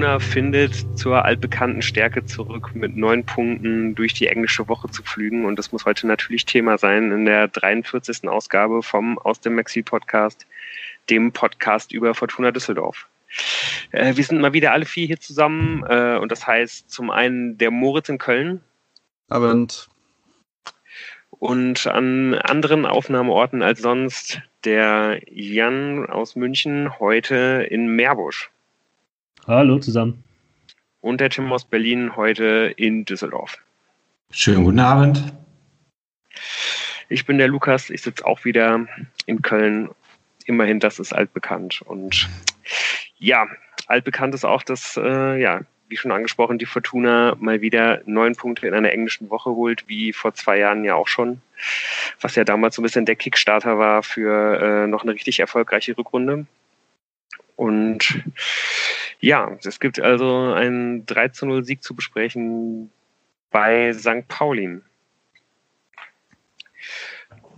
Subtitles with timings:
[0.00, 5.44] Fortuna findet zur altbekannten Stärke zurück, mit neun Punkten durch die englische Woche zu flügen.
[5.44, 8.26] Und das muss heute natürlich Thema sein in der 43.
[8.26, 10.46] Ausgabe vom Aus dem Maxi Podcast,
[11.10, 13.08] dem Podcast über Fortuna Düsseldorf.
[13.90, 15.84] Äh, wir sind mal wieder alle vier hier zusammen.
[15.86, 18.62] Äh, und das heißt zum einen der Moritz in Köln.
[19.28, 19.90] Abend.
[21.28, 28.50] Und an anderen Aufnahmeorten als sonst der Jan aus München heute in Meerbusch.
[29.46, 30.22] Hallo zusammen.
[31.00, 33.58] Und der Tim aus Berlin heute in Düsseldorf.
[34.30, 35.32] Schönen guten Abend.
[37.08, 38.86] Ich bin der Lukas, ich sitze auch wieder
[39.26, 39.90] in Köln.
[40.44, 41.82] Immerhin, das ist altbekannt.
[41.82, 42.28] Und
[43.16, 43.46] ja,
[43.86, 48.68] altbekannt ist auch, dass, äh, ja, wie schon angesprochen, die Fortuna mal wieder neun Punkte
[48.68, 51.40] in einer englischen Woche holt, wie vor zwei Jahren ja auch schon.
[52.20, 55.96] Was ja damals so ein bisschen der Kickstarter war für äh, noch eine richtig erfolgreiche
[55.98, 56.46] Rückrunde.
[57.56, 58.22] Und
[59.20, 62.90] ja, es gibt also einen 3 zu 0 Sieg zu besprechen
[63.50, 64.26] bei St.
[64.28, 64.80] Pauli.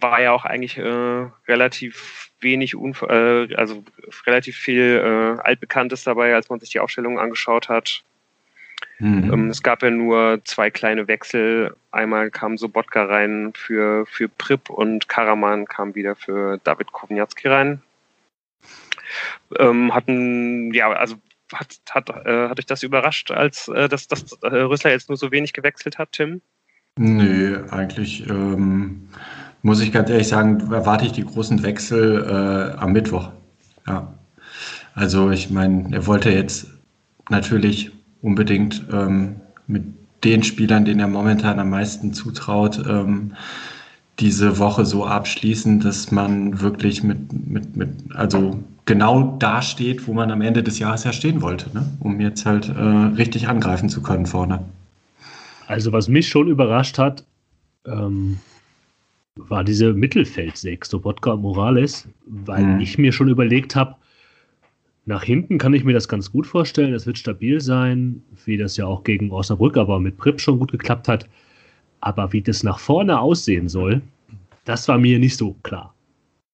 [0.00, 3.84] War ja auch eigentlich äh, relativ wenig, Unf äh, also
[4.26, 8.02] relativ viel äh, Altbekanntes dabei, als man sich die Aufstellung angeschaut hat.
[8.98, 9.32] Mhm.
[9.32, 11.76] Ähm, es gab ja nur zwei kleine Wechsel.
[11.92, 17.82] Einmal kam Sobotka rein für, für Prip und Karaman kam wieder für David Kovnatski rein.
[19.58, 21.16] Ähm, hatten, ja, also
[21.52, 25.16] hat, hat, äh, hat euch das überrascht, als äh, dass, dass äh, Rüssler jetzt nur
[25.16, 26.40] so wenig gewechselt hat, Tim?
[26.98, 29.08] Nö, eigentlich ähm,
[29.62, 33.30] muss ich ganz ehrlich sagen, erwarte ich die großen Wechsel äh, am Mittwoch.
[33.86, 34.12] Ja.
[34.94, 36.66] Also ich meine, er wollte jetzt
[37.30, 39.84] natürlich unbedingt ähm, mit
[40.24, 43.34] den Spielern, denen er momentan am meisten zutraut, ähm,
[44.18, 50.12] diese Woche so abschließen, dass man wirklich mit, mit, mit also genau da steht, wo
[50.12, 51.86] man am Ende des Jahres ja stehen wollte, ne?
[52.00, 54.64] um jetzt halt äh, richtig angreifen zu können vorne.
[55.66, 57.24] Also was mich schon überrascht hat,
[57.86, 58.38] ähm,
[59.36, 62.80] war diese Mittelfeldsechs, Sobotka und Morales, weil hm.
[62.80, 63.96] ich mir schon überlegt habe,
[65.04, 68.76] nach hinten kann ich mir das ganz gut vorstellen, es wird stabil sein, wie das
[68.76, 71.28] ja auch gegen Osnabrück, aber mit Prip schon gut geklappt hat.
[72.00, 74.02] Aber wie das nach vorne aussehen soll,
[74.64, 75.94] das war mir nicht so klar.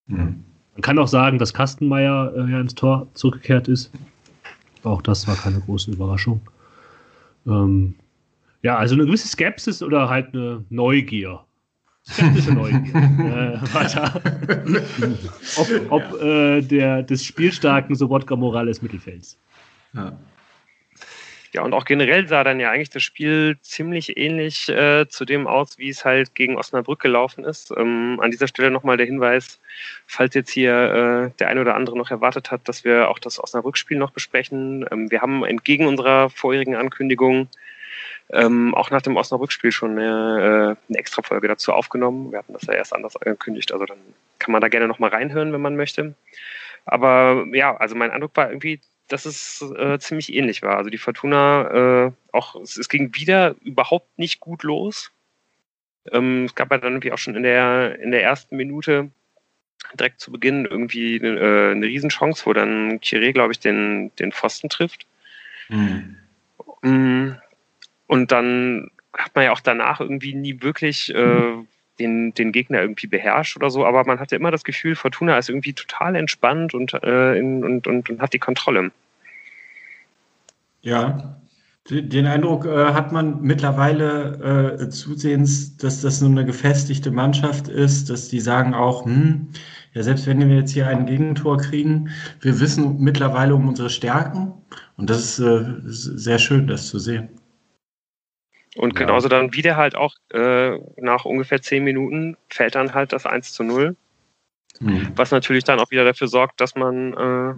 [0.06, 0.44] Mhm.
[0.78, 3.90] Man kann auch sagen, dass Kastenmeier äh, ja ins Tor zurückgekehrt ist.
[4.84, 6.40] Auch das war keine große Überraschung.
[7.48, 7.96] Ähm,
[8.62, 11.40] ja, also eine gewisse Skepsis oder halt eine Neugier.
[12.04, 12.94] Skeptische Neugier.
[12.94, 13.58] äh,
[15.56, 19.36] ob ob äh, der, des spielstarken Sobotka Morales Mittelfelds.
[19.94, 20.16] Ja.
[21.52, 25.46] Ja, und auch generell sah dann ja eigentlich das Spiel ziemlich ähnlich äh, zu dem
[25.46, 27.72] aus, wie es halt gegen Osnabrück gelaufen ist.
[27.76, 29.58] Ähm, an dieser Stelle nochmal der Hinweis,
[30.06, 33.42] falls jetzt hier äh, der eine oder andere noch erwartet hat, dass wir auch das
[33.42, 34.86] Osnabrück-Spiel noch besprechen.
[34.90, 37.48] Ähm, wir haben entgegen unserer vorherigen Ankündigung
[38.30, 42.30] ähm, auch nach dem Osnabrück-Spiel schon eine, äh, eine extra Folge dazu aufgenommen.
[42.30, 43.98] Wir hatten das ja erst anders angekündigt, also dann
[44.38, 46.14] kann man da gerne nochmal reinhören, wenn man möchte.
[46.84, 50.76] Aber ja, also mein Eindruck war irgendwie, dass es äh, ziemlich ähnlich war.
[50.76, 55.10] Also die Fortuna, äh, auch es, es, ging wieder überhaupt nicht gut los.
[56.12, 59.10] Ähm, es gab ja dann irgendwie auch schon in der, in der ersten Minute
[59.98, 64.68] direkt zu Beginn irgendwie äh, eine Riesenchance, wo dann Kire, glaube ich, den, den Pfosten
[64.68, 65.06] trifft.
[66.82, 67.36] Mhm.
[68.06, 71.52] Und dann hat man ja auch danach irgendwie nie wirklich äh,
[71.98, 75.48] den, den Gegner irgendwie beherrscht oder so, aber man hatte immer das Gefühl, Fortuna ist
[75.48, 78.90] irgendwie total entspannt und, äh, in, und, und, und hat die Kontrolle.
[80.82, 81.38] Ja,
[81.90, 88.10] den Eindruck äh, hat man mittlerweile äh, zusehends, dass das nur eine gefestigte Mannschaft ist,
[88.10, 89.48] dass die sagen auch, hm,
[89.94, 92.10] ja, selbst wenn wir jetzt hier ein Gegentor kriegen,
[92.40, 94.52] wir wissen mittlerweile um unsere Stärken
[94.96, 97.30] und das ist äh, sehr schön, das zu sehen.
[98.76, 99.06] Und ja.
[99.06, 103.52] genauso dann wieder halt auch äh, nach ungefähr zehn Minuten fällt dann halt das 1
[103.52, 103.96] zu 0.
[104.80, 105.12] Mhm.
[105.16, 107.54] Was natürlich dann auch wieder dafür sorgt, dass man äh,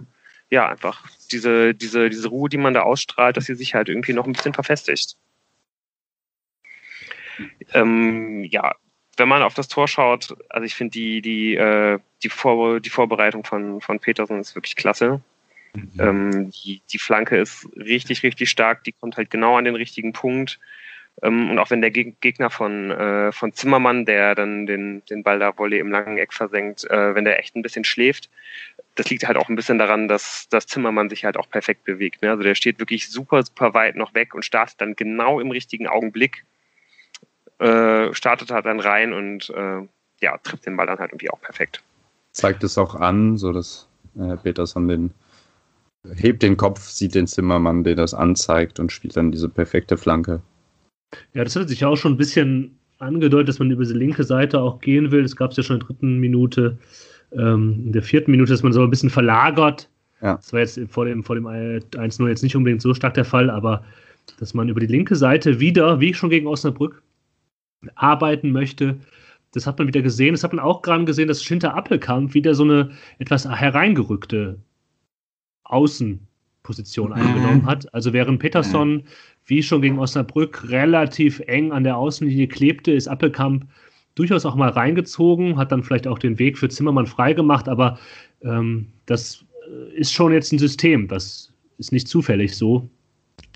[0.49, 4.13] ja einfach diese, diese, diese Ruhe, die man da ausstrahlt, dass sie sich halt irgendwie
[4.13, 5.15] noch ein bisschen verfestigt.
[7.73, 8.75] Ähm, ja,
[9.17, 12.89] wenn man auf das Tor schaut, also ich finde die, die, äh, die, Vor die
[12.89, 15.21] Vorbereitung von, von Petersen ist wirklich klasse.
[15.73, 15.91] Mhm.
[15.99, 20.13] Ähm, die, die Flanke ist richtig, richtig stark, die kommt halt genau an den richtigen
[20.13, 20.59] Punkt.
[21.21, 25.39] Ähm, und auch wenn der Gegner von, äh, von Zimmermann, der dann den, den Ball
[25.39, 28.29] da Volley im langen Eck versenkt, äh, wenn der echt ein bisschen schläft,
[28.95, 32.21] das liegt halt auch ein bisschen daran, dass, dass Zimmermann sich halt auch perfekt bewegt.
[32.21, 32.31] Ne?
[32.31, 35.87] Also der steht wirklich super, super weit noch weg und startet dann genau im richtigen
[35.87, 36.45] Augenblick,
[37.59, 39.87] äh, startet halt dann rein und äh,
[40.21, 41.83] ja, trifft den Ball dann halt irgendwie auch perfekt.
[42.31, 43.87] Zeigt es auch an, so dass
[44.19, 45.13] äh, Peterson den
[46.15, 50.41] hebt den Kopf, sieht den Zimmermann, der das anzeigt und spielt dann diese perfekte Flanke.
[51.33, 54.23] Ja, das hat sich ja auch schon ein bisschen angedeutet, dass man über die linke
[54.23, 55.23] Seite auch gehen will.
[55.23, 56.77] Das gab es ja schon in der dritten Minute,
[57.33, 59.89] ähm, in der vierten Minute, dass man so ein bisschen verlagert.
[60.21, 60.35] Ja.
[60.35, 63.49] Das war jetzt vor dem, vor dem 1-0 jetzt nicht unbedingt so stark der Fall,
[63.49, 63.83] aber
[64.39, 67.01] dass man über die linke Seite wieder, wie schon gegen Osnabrück,
[67.95, 68.97] arbeiten möchte.
[69.53, 70.33] Das hat man wieder gesehen.
[70.33, 74.59] Das hat man auch gerade gesehen, dass Schinter Appelkamp wieder so eine etwas hereingerückte
[75.63, 77.15] Außenposition mhm.
[77.15, 77.91] eingenommen hat.
[77.93, 79.03] Also während Peterson.
[79.51, 83.67] Wie schon gegen Osnabrück, relativ eng an der Außenlinie klebte, ist Appelkamp
[84.15, 87.99] durchaus auch mal reingezogen, hat dann vielleicht auch den Weg für Zimmermann freigemacht, aber
[88.43, 91.09] ähm, das äh, ist schon jetzt ein System.
[91.09, 92.89] Das ist nicht zufällig so,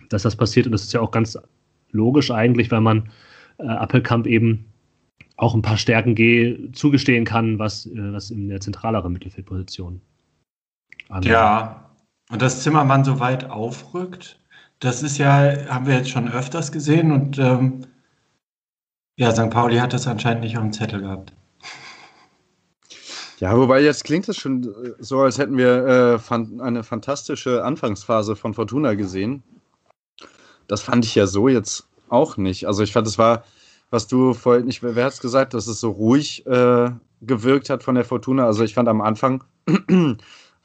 [0.09, 1.37] dass das passiert und das ist ja auch ganz
[1.91, 3.09] logisch eigentlich, weil man
[3.59, 4.65] äh, Appelkamp eben
[5.37, 10.01] auch ein paar Stärken G zugestehen kann, was, äh, was in der zentraleren Mittelfeldposition
[11.07, 11.31] angeht.
[11.31, 11.89] Ja,
[12.29, 14.41] und dass Zimmermann so weit aufrückt,
[14.79, 17.85] das ist ja, haben wir jetzt schon öfters gesehen und ähm,
[19.17, 19.49] ja, St.
[19.49, 21.33] Pauli hat das anscheinend nicht auf dem Zettel gehabt.
[23.39, 28.53] Ja, wobei jetzt klingt es schon so, als hätten wir äh, eine fantastische Anfangsphase von
[28.53, 29.43] Fortuna gesehen.
[30.67, 32.65] Das fand ich ja so jetzt auch nicht.
[32.65, 33.43] Also ich fand, es war,
[33.89, 36.89] was du vorhin nicht, wer hat es gesagt, dass es so ruhig äh,
[37.21, 38.45] gewirkt hat von der Fortuna.
[38.45, 39.43] Also ich fand am Anfang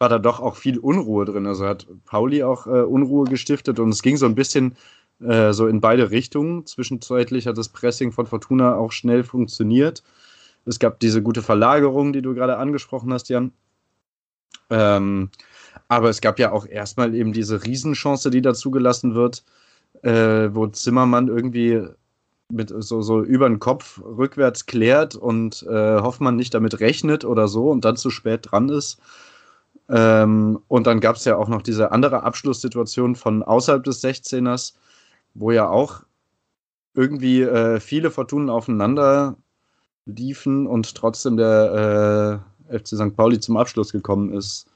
[0.00, 1.46] war da doch auch viel Unruhe drin.
[1.46, 4.74] Also hat Pauli auch äh, Unruhe gestiftet und es ging so ein bisschen
[5.20, 6.66] äh, so in beide Richtungen.
[6.66, 10.02] Zwischenzeitlich hat das Pressing von Fortuna auch schnell funktioniert.
[10.64, 13.52] Es gab diese gute Verlagerung, die du gerade angesprochen hast, Jan.
[14.70, 15.30] Ähm,
[15.88, 19.44] aber es gab ja auch erstmal eben diese Riesenchance, die da zugelassen wird,
[20.02, 21.86] äh, wo Zimmermann irgendwie
[22.50, 27.48] mit so, so über den Kopf rückwärts klärt und äh, Hoffmann nicht damit rechnet oder
[27.48, 28.98] so und dann zu spät dran ist.
[29.90, 34.74] Ähm, und dann gab es ja auch noch diese andere Abschlusssituation von außerhalb des 16ers,
[35.34, 36.02] wo ja auch
[36.94, 39.36] irgendwie äh, viele Fortunen aufeinander
[40.06, 43.16] liefen und trotzdem der äh, FC St.
[43.16, 44.70] Pauli zum Abschluss gekommen ist.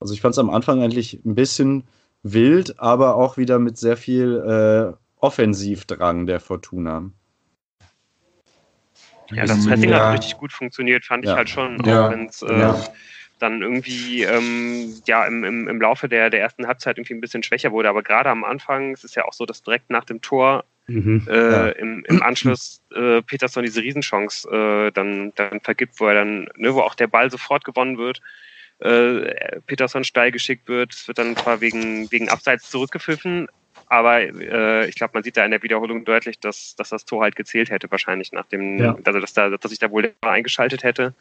[0.00, 1.84] Also ich fand es am Anfang eigentlich ein bisschen
[2.22, 7.10] wild, aber auch wieder mit sehr viel äh, Offensivdrang der Fortuna.
[9.30, 10.06] Ja, das Pressing ja.
[10.06, 11.32] hat richtig gut funktioniert, fand ja.
[11.32, 12.06] ich halt schon, ja.
[12.06, 12.74] auch wenn es äh,
[13.38, 17.42] dann irgendwie ähm, ja im, im, im Laufe der, der ersten Halbzeit irgendwie ein bisschen
[17.42, 17.88] schwächer wurde.
[17.88, 21.26] Aber gerade am Anfang, es ist ja auch so, dass direkt nach dem Tor mhm,
[21.28, 21.68] äh, ja.
[21.68, 26.74] im, im Anschluss äh, Peterson diese Riesenchance äh, dann, dann vergibt, wo er dann, ne,
[26.74, 28.20] wo auch der Ball sofort gewonnen wird.
[28.78, 30.92] Äh, Peterson steil geschickt wird.
[30.92, 33.48] Es wird dann zwar wegen, wegen Abseits zurückgepfiffen,
[33.88, 37.22] aber äh, ich glaube, man sieht da in der Wiederholung deutlich, dass, dass das Tor
[37.22, 38.96] halt gezählt hätte, wahrscheinlich nach dem, ja.
[39.04, 41.14] also dass, da, dass sich da wohl eingeschaltet hätte.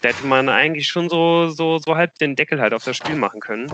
[0.00, 3.16] Da hätte man eigentlich schon so, so, so halb den Deckel halt auf das Spiel
[3.16, 3.72] machen können.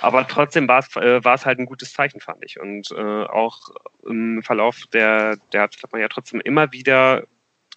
[0.00, 2.60] Aber trotzdem war es, äh, halt ein gutes Zeichen, fand ich.
[2.60, 3.70] Und äh, auch
[4.06, 7.24] im Verlauf der, der hat man ja trotzdem immer wieder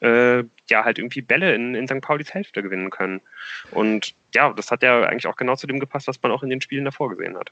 [0.01, 2.01] äh, ja halt irgendwie Bälle in, in St.
[2.01, 3.21] Paulis Hälfte gewinnen können.
[3.71, 6.49] Und ja, das hat ja eigentlich auch genau zu dem gepasst, was man auch in
[6.49, 7.51] den Spielen davor gesehen hat.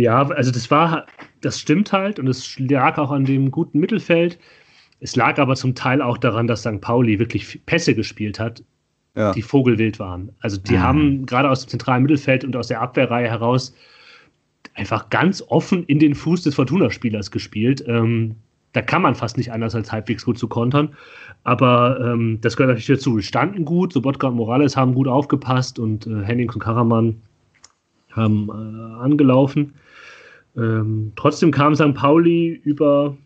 [0.00, 1.06] Ja, also das war,
[1.40, 4.38] das stimmt halt und es lag auch an dem guten Mittelfeld.
[5.00, 6.80] Es lag aber zum Teil auch daran, dass St.
[6.80, 8.62] Pauli wirklich Pässe gespielt hat,
[9.14, 9.32] ja.
[9.32, 10.30] die vogelwild waren.
[10.40, 10.80] Also die mhm.
[10.80, 13.74] haben gerade aus dem zentralen Mittelfeld und aus der Abwehrreihe heraus
[14.74, 17.82] einfach ganz offen in den Fuß des Fortuna-Spielers gespielt.
[17.86, 18.36] Ähm,
[18.72, 20.94] da kann man fast nicht anders als halbwegs gut zu kontern.
[21.42, 23.16] Aber ähm, das gehört natürlich dazu.
[23.16, 27.20] Wir standen gut, Sobotka und Morales haben gut aufgepasst und äh, Hennings und Karaman
[28.12, 29.74] haben äh, angelaufen.
[30.60, 31.94] Ähm, trotzdem kam St.
[31.94, 33.16] Pauli über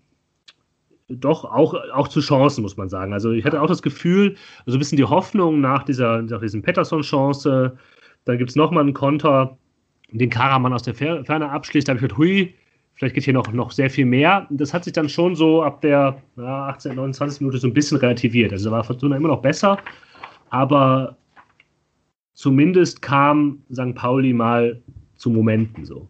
[1.09, 3.13] doch auch, auch zu Chancen, muss man sagen.
[3.13, 4.37] Also ich hatte auch das Gefühl,
[4.67, 7.77] also ein bisschen die Hoffnung nach dieser, nach diesem Pettersson-Chance,
[8.25, 9.59] dann gibt es nochmal einen Konter,
[10.13, 12.55] den Karaman aus der Ferne abschließt, da habe ich gedacht, hui,
[12.95, 14.47] vielleicht geht hier noch, noch sehr viel mehr.
[14.51, 17.99] Das hat sich dann schon so ab der ja, 18, 29 Minute so ein bisschen
[17.99, 18.53] relativiert.
[18.53, 19.79] Also da war Fortuna immer noch besser,
[20.51, 21.17] aber
[22.35, 23.95] zumindest kam St.
[23.95, 24.81] Pauli mal
[25.17, 26.09] zu Momenten so.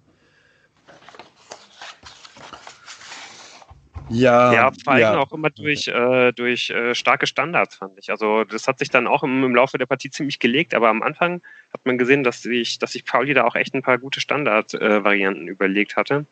[4.08, 5.18] Ja, ja, vor allem ja.
[5.18, 8.10] auch immer durch, äh, durch äh, starke Standards, fand ich.
[8.10, 11.02] Also das hat sich dann auch im, im, Laufe der Partie ziemlich gelegt, aber am
[11.02, 11.40] Anfang
[11.72, 15.48] hat man gesehen, dass sich, dass sich Pauli da auch echt ein paar gute Standardvarianten
[15.48, 16.26] äh, überlegt hatte.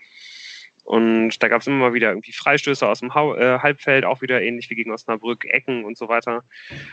[0.84, 4.20] Und da gab es immer mal wieder irgendwie Freistöße aus dem ha äh, Halbfeld, auch
[4.20, 6.42] wieder ähnlich wie gegen Osnabrück, Ecken und so weiter.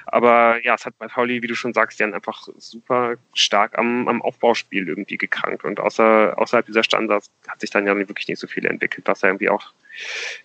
[0.06, 4.08] Aber ja, es hat bei Pauli, wie du schon sagst, Jan, einfach super stark am,
[4.08, 5.64] am Aufbauspiel irgendwie gekrankt.
[5.66, 9.22] Und außer, außerhalb dieser Standards hat sich dann ja wirklich nicht so viel entwickelt, was
[9.22, 9.72] ja irgendwie auch,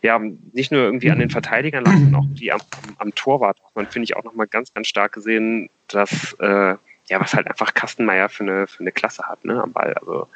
[0.01, 0.19] ja,
[0.53, 2.61] nicht nur irgendwie an den Verteidigern lag, sondern auch die am,
[2.99, 3.59] am Torwart.
[3.75, 6.77] Man finde ich auch nochmal ganz, ganz stark gesehen, dass äh,
[7.09, 9.95] ja, was halt einfach Kastenmeier für eine, für eine Klasse hat, ne, am Ball.
[9.95, 10.29] Also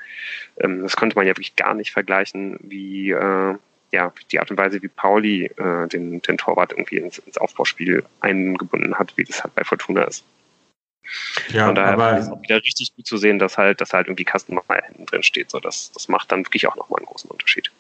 [0.59, 3.55] ähm, das konnte man ja wirklich gar nicht vergleichen, wie äh,
[3.91, 8.05] ja, die Art und Weise, wie Pauli äh, den, den Torwart irgendwie ins, ins Aufbauspiel
[8.21, 10.25] eingebunden hat, wie das halt bei Fortuna ist.
[11.49, 13.95] Ja, Von daher aber ist es auch wieder richtig gut zu sehen, dass halt, dass
[13.95, 15.51] halt irgendwie Kastenmeier hinten drin steht.
[15.51, 17.71] So, das, das macht dann wirklich auch nochmal einen großen Unterschied.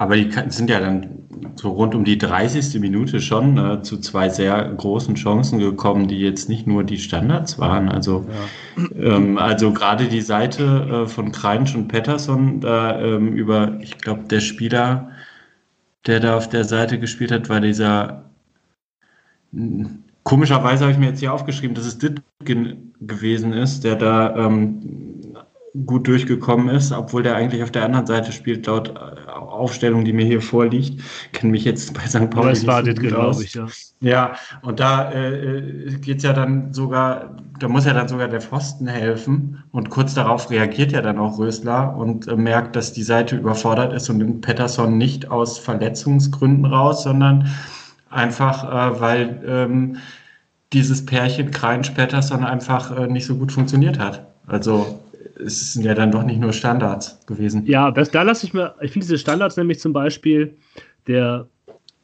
[0.00, 2.80] Aber die sind ja dann so rund um die 30.
[2.80, 7.58] Minute schon äh, zu zwei sehr großen Chancen gekommen, die jetzt nicht nur die Standards
[7.58, 7.88] waren.
[7.88, 8.24] Also,
[8.76, 9.16] ja.
[9.16, 14.22] ähm, also gerade die Seite äh, von Kreinsch und Pettersson, da ähm, über, ich glaube,
[14.30, 15.10] der Spieler,
[16.06, 18.24] der da auf der Seite gespielt hat, war dieser.
[20.22, 25.17] Komischerweise habe ich mir jetzt hier aufgeschrieben, dass es Ditgen gewesen ist, der da ähm,
[25.86, 30.12] gut durchgekommen ist, obwohl der eigentlich auf der anderen Seite spielt, laut äh, Aufstellung, die
[30.12, 31.00] mir hier vorliegt.
[31.32, 32.30] Kenne mich jetzt bei St.
[32.30, 33.66] Pauli das war so das, glaube ich, ja.
[34.00, 38.40] Ja, und da äh, geht es ja dann sogar, da muss ja dann sogar der
[38.40, 43.02] Pfosten helfen und kurz darauf reagiert ja dann auch Rösler und äh, merkt, dass die
[43.02, 47.48] Seite überfordert ist und nimmt Pettersson nicht aus Verletzungsgründen raus, sondern
[48.08, 49.96] einfach, äh, weil ähm,
[50.72, 54.26] dieses Pärchen Kreinsch-Pettersson einfach äh, nicht so gut funktioniert hat.
[54.46, 54.97] Also
[55.38, 57.66] es sind ja dann doch nicht nur Standards gewesen.
[57.66, 60.56] Ja, das, da lasse ich mir, ich finde diese Standards nämlich zum Beispiel,
[61.06, 61.48] der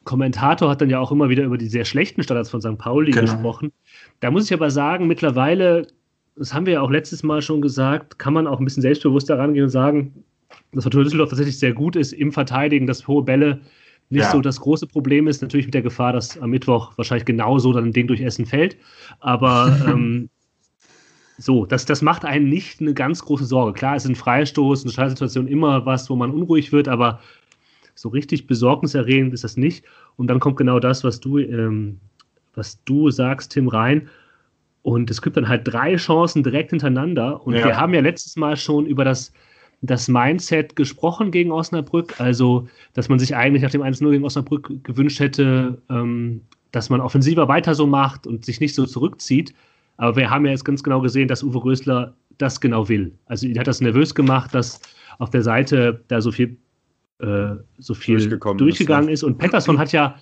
[0.03, 2.77] Kommentator hat dann ja auch immer wieder über die sehr schlechten Standards von St.
[2.77, 3.31] Pauli genau.
[3.31, 3.71] gesprochen.
[4.19, 5.87] Da muss ich aber sagen, mittlerweile,
[6.35, 9.37] das haben wir ja auch letztes Mal schon gesagt, kann man auch ein bisschen selbstbewusster
[9.37, 10.23] rangehen und sagen,
[10.73, 13.61] dass Fortuna Düsseldorf tatsächlich sehr gut ist im Verteidigen, dass hohe Bälle
[14.09, 14.31] nicht ja.
[14.31, 15.41] so das große Problem ist.
[15.41, 18.77] Natürlich mit der Gefahr, dass am Mittwoch wahrscheinlich genauso dann ein Ding durch Essen fällt.
[19.19, 20.29] Aber ähm,
[21.37, 23.73] so, das, das macht einen nicht eine ganz große Sorge.
[23.73, 27.19] Klar, ist ein Freistoß, eine Schallsituation immer was, wo man unruhig wird, aber
[27.93, 29.85] so richtig besorgniserregend ist das nicht.
[30.17, 31.99] Und dann kommt genau das, was du, ähm,
[32.53, 34.09] was du sagst, Tim, rein.
[34.81, 37.45] Und es gibt dann halt drei Chancen direkt hintereinander.
[37.45, 37.65] Und ja.
[37.65, 39.33] wir haben ja letztes Mal schon über das,
[39.81, 42.19] das Mindset gesprochen gegen Osnabrück.
[42.21, 47.01] Also, dass man sich eigentlich nach dem 1-0 gegen Osnabrück gewünscht hätte, ähm, dass man
[47.01, 49.53] offensiver weiter so macht und sich nicht so zurückzieht.
[49.97, 53.17] Aber wir haben ja jetzt ganz genau gesehen, dass Uwe Rösler das genau will.
[53.25, 54.81] Also er hat das nervös gemacht, dass
[55.19, 56.57] auf der Seite da so viel,
[57.19, 59.23] äh, so viel durchgegangen ist, ist.
[59.23, 60.19] Und Pettersson hat ja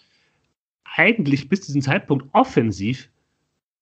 [0.96, 3.10] eigentlich bis zu diesem Zeitpunkt offensiv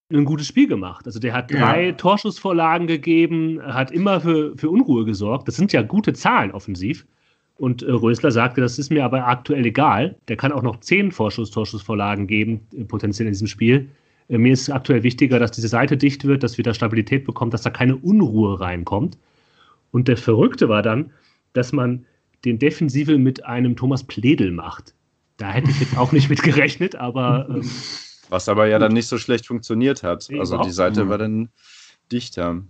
[0.09, 1.05] ein gutes Spiel gemacht.
[1.05, 1.91] Also der hat drei ja.
[1.93, 5.47] Torschussvorlagen gegeben, hat immer für, für Unruhe gesorgt.
[5.47, 7.05] Das sind ja gute Zahlen offensiv.
[7.55, 10.15] Und äh, Rösler sagte, das ist mir aber aktuell egal.
[10.27, 13.89] Der kann auch noch zehn Vorschuss-Torschussvorlagen geben, äh, potenziell in diesem Spiel.
[14.31, 17.51] Äh, mir ist aktuell wichtiger, dass diese Seite dicht wird, dass wir da Stabilität bekommen,
[17.51, 19.17] dass da keine Unruhe reinkommt.
[19.91, 21.11] Und der Verrückte war dann,
[21.53, 22.05] dass man
[22.45, 24.95] den Defensive mit einem Thomas Pledel macht.
[25.37, 27.47] Da hätte ich jetzt auch nicht mit gerechnet, aber.
[27.49, 27.69] Ähm,
[28.29, 30.29] Was aber ja dann nicht so schlecht funktioniert hat.
[30.39, 31.49] Also die Seite war dann
[32.11, 32.63] dichter.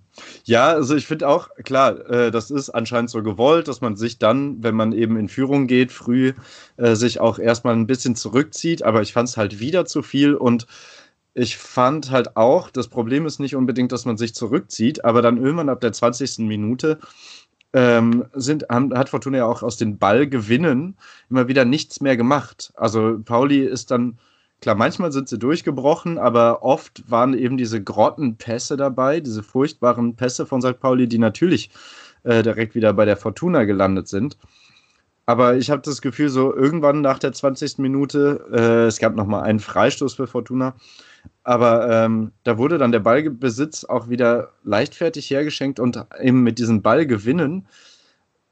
[0.43, 4.19] Ja, also ich finde auch, klar, äh, das ist anscheinend so gewollt, dass man sich
[4.19, 6.33] dann, wenn man eben in Führung geht, früh
[6.77, 10.35] äh, sich auch erstmal ein bisschen zurückzieht, aber ich fand es halt wieder zu viel
[10.35, 10.67] und
[11.33, 15.37] ich fand halt auch, das Problem ist nicht unbedingt, dass man sich zurückzieht, aber dann
[15.37, 16.39] irgendwann ab der 20.
[16.39, 16.99] Minute
[17.73, 20.97] ähm, sind, haben, hat Fortuna ja auch aus den Ballgewinnen
[21.29, 22.73] immer wieder nichts mehr gemacht.
[22.75, 24.17] Also Pauli ist dann,
[24.59, 30.45] klar, manchmal sind sie durchgebrochen, aber oft waren eben diese Grottenpässe dabei, diese furchtbaren Pässe
[30.45, 30.79] von St.
[30.81, 31.69] Pauli, die natürlich
[32.23, 34.37] äh, direkt wieder bei der Fortuna gelandet sind.
[35.25, 37.77] Aber ich habe das Gefühl, so irgendwann nach der 20.
[37.77, 40.75] Minute, äh, es gab nochmal einen Freistoß für Fortuna,
[41.43, 46.81] aber ähm, da wurde dann der Ballbesitz auch wieder leichtfertig hergeschenkt und eben mit diesen
[46.81, 47.67] Ballgewinnen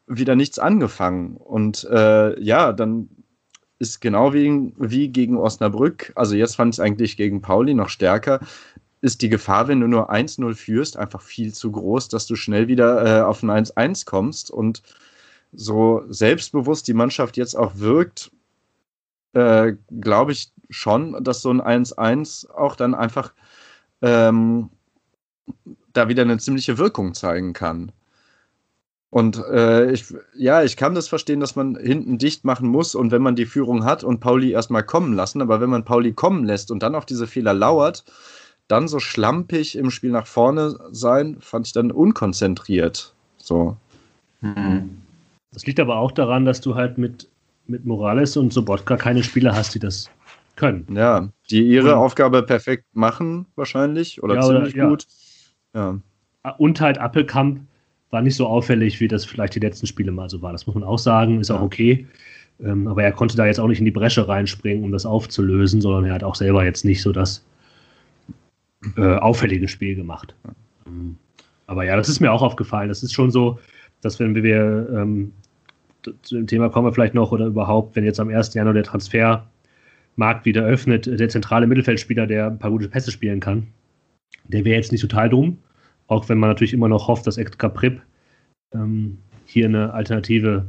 [0.07, 1.37] wieder nichts angefangen.
[1.37, 3.09] Und äh, ja, dann
[3.77, 7.89] ist genau wie, wie gegen Osnabrück, also jetzt fand ich es eigentlich gegen Pauli noch
[7.89, 8.39] stärker,
[9.01, 12.67] ist die Gefahr, wenn du nur 1-0 führst, einfach viel zu groß, dass du schnell
[12.67, 14.51] wieder äh, auf ein 1-1 kommst.
[14.51, 14.81] Und
[15.53, 18.31] so selbstbewusst die Mannschaft jetzt auch wirkt,
[19.33, 23.33] äh, glaube ich schon, dass so ein 1-1 auch dann einfach
[24.01, 24.69] ähm,
[25.93, 27.91] da wieder eine ziemliche Wirkung zeigen kann.
[29.11, 33.11] Und äh, ich, ja, ich kann das verstehen, dass man hinten dicht machen muss und
[33.11, 36.45] wenn man die Führung hat und Pauli erstmal kommen lassen, aber wenn man Pauli kommen
[36.45, 38.03] lässt und dann auf diese Fehler lauert,
[38.67, 43.15] dann so schlampig im Spiel nach vorne sein, fand ich dann unkonzentriert.
[43.37, 43.77] So.
[44.41, 45.01] Mhm.
[45.51, 47.27] Das liegt aber auch daran, dass du halt mit
[47.69, 50.09] mit Morales und Sobotka keine Spieler hast, die das
[50.59, 50.85] können.
[50.95, 55.07] Ja, die ihre und, Aufgabe perfekt machen, wahrscheinlich, oder ja, ziemlich oder, gut.
[55.73, 55.99] Ja.
[56.45, 56.51] ja.
[56.57, 57.61] Und halt Appelkamp
[58.11, 60.51] war nicht so auffällig, wie das vielleicht die letzten Spiele mal so war.
[60.51, 61.57] Das muss man auch sagen, ist ja.
[61.57, 62.07] auch okay.
[62.61, 65.81] Ähm, aber er konnte da jetzt auch nicht in die Bresche reinspringen, um das aufzulösen,
[65.81, 67.43] sondern er hat auch selber jetzt nicht so das,
[68.97, 70.35] äh, auffälliges Spiel gemacht.
[70.85, 71.15] Mhm.
[71.67, 72.89] Aber ja, das ist mir auch aufgefallen.
[72.89, 73.59] Das ist schon so,
[74.01, 75.31] dass wenn wir ähm,
[76.23, 78.53] zu dem Thema kommen wir vielleicht noch oder überhaupt, wenn jetzt am 1.
[78.53, 78.83] Januar der
[80.19, 83.67] Transfermarkt wieder öffnet, der zentrale Mittelfeldspieler, der ein paar gute Pässe spielen kann,
[84.47, 85.57] der wäre jetzt nicht total dumm,
[86.07, 88.01] auch wenn man natürlich immer noch hofft, dass Edgar Prip
[88.73, 90.65] ähm, hier eine Alternative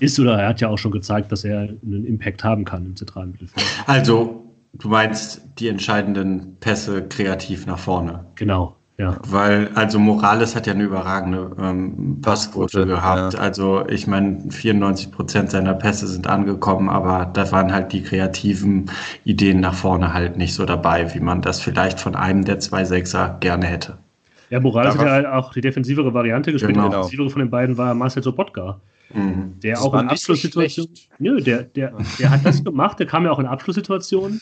[0.00, 2.96] ist oder er hat ja auch schon gezeigt, dass er einen Impact haben kann im
[2.96, 3.66] zentralen Mittelfeld.
[3.86, 8.24] Also, du meinst die entscheidenden Pässe kreativ nach vorne.
[8.34, 9.16] Genau, ja.
[9.28, 13.34] Weil, also Morales hat ja eine überragende ähm, Passquote gehabt.
[13.34, 13.38] Ja.
[13.38, 18.90] Also, ich meine, 94 Prozent seiner Pässe sind angekommen, aber da waren halt die kreativen
[19.24, 22.84] Ideen nach vorne halt nicht so dabei, wie man das vielleicht von einem der zwei
[22.84, 23.98] Sechser gerne hätte.
[24.50, 26.74] Ja, Morales hat ja halt auch die defensivere Variante gespielt.
[26.74, 26.88] Genau.
[26.88, 28.80] Die defensivere von den beiden war Marcel Sobotka.
[29.14, 29.60] Mhm.
[29.60, 30.92] Der das auch in Abschlusssituationen.
[31.18, 34.40] Nö, der, der, der hat das gemacht, der kam ja auch in Abschlusssituationen.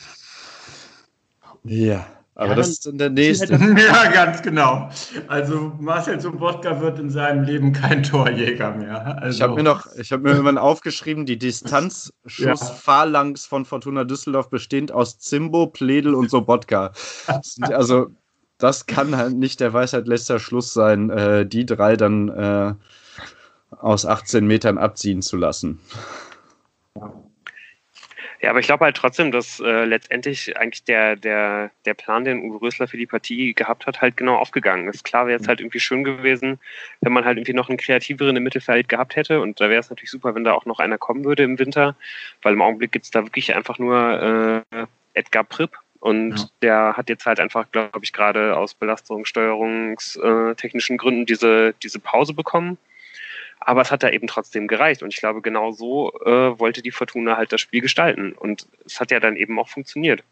[1.63, 2.05] Ja.
[2.37, 3.53] Aber ja, das ist dann der nächste.
[3.53, 4.91] ja, ganz genau.
[5.27, 9.19] Also Marcel Sobotka wird in seinem Leben kein Torjäger mehr.
[9.23, 9.35] Also.
[9.35, 13.49] Ich habe mir noch, ich habe mir irgendwann aufgeschrieben, die Distanzschuss-Phalanx ja.
[13.49, 16.91] von Fortuna Düsseldorf bestehend aus Zimbo, Pledel und Sobotka.
[17.61, 18.09] also
[18.59, 22.75] das kann halt nicht der Weisheit letzter Schluss sein, äh, die drei dann äh,
[23.79, 25.79] aus 18 Metern abziehen zu lassen.
[26.95, 27.11] Ja,
[28.43, 32.61] aber ich glaube halt trotzdem, dass äh, letztendlich eigentlich der, der, der Plan, den Uwe
[32.61, 35.03] Rösler für die Partie gehabt hat, halt genau aufgegangen ist.
[35.03, 36.59] Klar wäre es halt irgendwie schön gewesen,
[37.01, 39.41] wenn man halt irgendwie noch einen kreativeren im Mittelfeld gehabt hätte.
[39.41, 41.95] Und da wäre es natürlich super, wenn da auch noch einer kommen würde im Winter,
[42.41, 46.45] weil im Augenblick gibt es da wirklich einfach nur äh, Edgar Pripp, und ja.
[46.61, 52.77] der hat jetzt halt einfach, glaube ich, gerade aus belastungssteuerungstechnischen Gründen diese, diese Pause bekommen.
[53.67, 55.03] Aber es hat da eben trotzdem gereicht.
[55.03, 58.31] Und ich glaube, genau so äh, wollte die Fortuna halt das Spiel gestalten.
[58.31, 60.23] Und es hat ja dann eben auch funktioniert.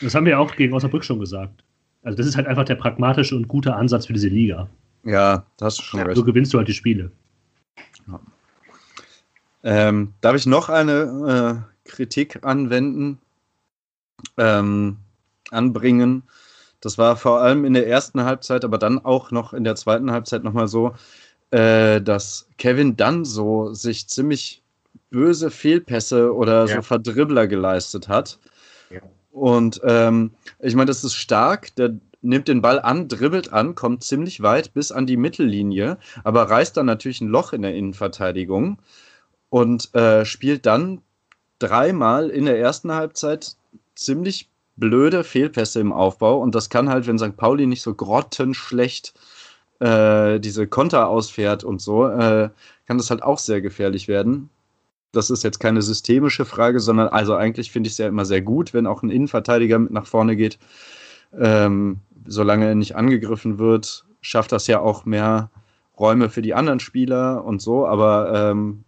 [0.00, 1.62] Das haben wir auch gegen Osnabrück schon gesagt.
[2.02, 4.70] Also das ist halt einfach der pragmatische und gute Ansatz für diese Liga.
[5.04, 6.16] Ja, das ist schon ja, recht.
[6.16, 7.12] So gewinnst du halt die Spiele.
[8.08, 8.20] Ja.
[9.62, 13.18] Ähm, darf ich noch eine äh, Kritik anwenden,
[14.38, 14.96] ähm,
[15.50, 16.22] anbringen?
[16.80, 20.10] Das war vor allem in der ersten Halbzeit, aber dann auch noch in der zweiten
[20.10, 20.94] Halbzeit nochmal so,
[21.54, 24.60] äh, dass Kevin dann so sich ziemlich
[25.10, 26.74] böse Fehlpässe oder ja.
[26.74, 28.40] so Verdribbler geleistet hat.
[28.90, 29.00] Ja.
[29.30, 31.72] Und ähm, ich meine, das ist stark.
[31.76, 36.50] Der nimmt den Ball an, dribbelt an, kommt ziemlich weit bis an die Mittellinie, aber
[36.50, 38.78] reißt dann natürlich ein Loch in der Innenverteidigung
[39.48, 41.02] und äh, spielt dann
[41.60, 43.54] dreimal in der ersten Halbzeit
[43.94, 46.40] ziemlich blöde Fehlpässe im Aufbau.
[46.40, 47.36] Und das kann halt, wenn St.
[47.36, 49.14] Pauli nicht so grottenschlecht
[49.84, 52.48] äh, diese Konter ausfährt und so, äh,
[52.86, 54.48] kann das halt auch sehr gefährlich werden.
[55.12, 58.40] Das ist jetzt keine systemische Frage, sondern also eigentlich finde ich es ja immer sehr
[58.40, 60.58] gut, wenn auch ein Innenverteidiger mit nach vorne geht.
[61.38, 65.50] Ähm, solange er nicht angegriffen wird, schafft das ja auch mehr
[65.98, 68.84] Räume für die anderen Spieler und so, aber ähm,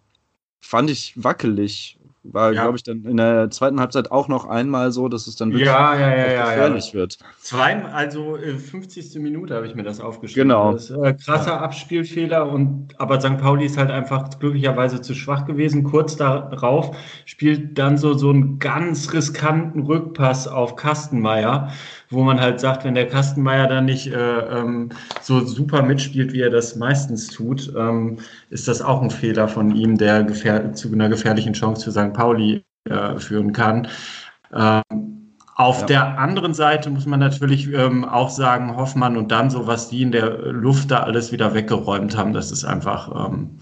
[0.61, 1.96] fand ich wackelig
[2.33, 2.63] war, ja.
[2.63, 5.67] glaube ich, dann in der zweiten Halbzeit auch noch einmal so, dass es dann wirklich
[5.67, 7.19] ja, ja, gefährlich wird.
[7.41, 9.17] Zwei, also 50.
[9.17, 10.49] Äh, Minute habe ich mir das aufgeschrieben.
[10.49, 10.73] Genau.
[10.73, 13.39] Das ist, äh, krasser Abspielfehler und aber St.
[13.39, 15.85] Pauli ist halt einfach glücklicherweise zu schwach gewesen.
[15.85, 21.71] Kurz darauf spielt dann so, so einen ganz riskanten Rückpass auf Kastenmeier
[22.11, 24.91] wo man halt sagt, wenn der Kastenmeier dann nicht äh, ähm,
[25.23, 28.19] so super mitspielt, wie er das meistens tut, ähm,
[28.51, 30.33] ist das auch ein Fehler von ihm, der
[30.75, 32.13] zu einer gefährlichen Chance für St.
[32.13, 33.89] Pauli äh, führen kann.
[34.55, 34.83] Ähm,
[35.57, 35.87] auf ja.
[35.87, 40.03] der anderen Seite muss man natürlich ähm, auch sagen, Hoffmann und dann so, was die
[40.03, 43.59] in der Luft da alles wieder weggeräumt haben, das ist einfach ähm,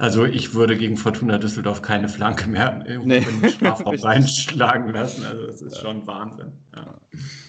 [0.00, 3.18] also ich würde gegen Fortuna Düsseldorf keine Flanke mehr nee.
[3.18, 5.24] in den Strafraum reinschlagen lassen.
[5.24, 5.82] Also das ist ja.
[5.82, 6.52] schon Wahnsinn.
[6.76, 7.00] Ja.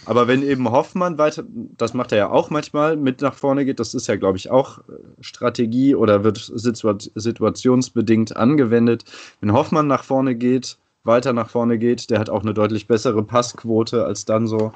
[0.08, 1.44] Aber wenn eben Hoffmann weiter,
[1.78, 4.50] das macht er ja auch manchmal, mit nach vorne geht, das ist ja, glaube ich,
[4.50, 4.82] auch äh,
[5.22, 9.06] Strategie oder wird situationsbedingt angewendet.
[9.42, 13.22] Wenn Hoffmann nach vorne geht, weiter nach vorne geht, der hat auch eine deutlich bessere
[13.22, 14.74] Passquote als dann so,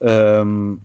[0.00, 0.80] ähm,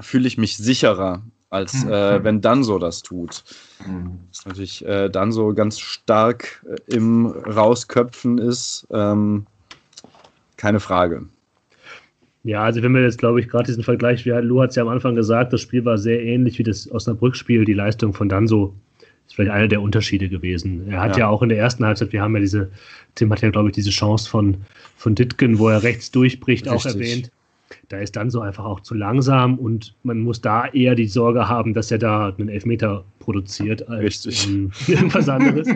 [0.00, 1.22] fühle ich mich sicherer
[1.54, 3.44] als äh, wenn Danso das tut.
[3.86, 4.18] Mhm.
[4.30, 9.46] Das natürlich äh, Danso ganz stark äh, im Rausköpfen ist, ähm,
[10.56, 11.26] keine Frage.
[12.42, 14.82] Ja, also wenn wir jetzt, glaube ich, gerade diesen Vergleich, wie Lou hat es ja
[14.82, 18.74] am Anfang gesagt, das Spiel war sehr ähnlich wie das Osnabrück-Spiel, die Leistung von Danso
[19.26, 20.86] ist vielleicht einer der Unterschiede gewesen.
[20.90, 21.20] Er hat ja.
[21.20, 22.70] ja, auch in der ersten Halbzeit, wir haben ja diese,
[23.14, 24.58] Tim hat ja, glaube ich, diese Chance von,
[24.98, 26.72] von Ditken, wo er rechts durchbricht, Richtig.
[26.72, 27.30] auch erwähnt.
[27.88, 31.48] Da ist dann so einfach auch zu langsam und man muss da eher die Sorge
[31.48, 35.68] haben, dass er da einen Elfmeter produziert als ähm, irgendwas anderes.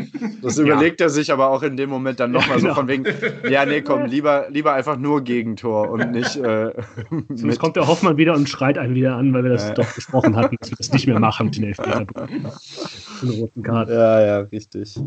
[0.42, 1.06] Das überlegt ja.
[1.06, 2.70] er sich aber auch in dem Moment dann nochmal ja, genau.
[2.70, 3.04] so von wegen,
[3.50, 6.36] ja, nee, komm, lieber, lieber einfach nur Gegentor und nicht.
[6.36, 6.72] Äh,
[7.34, 9.74] Sonst kommt der Hoffmann wieder und schreit einen wieder an, weil wir das äh.
[9.74, 12.06] doch besprochen hatten, dass wir das nicht mehr machen mit den Elfmeter.
[12.06, 13.92] den roten Karten.
[13.92, 14.98] Ja, ja, richtig.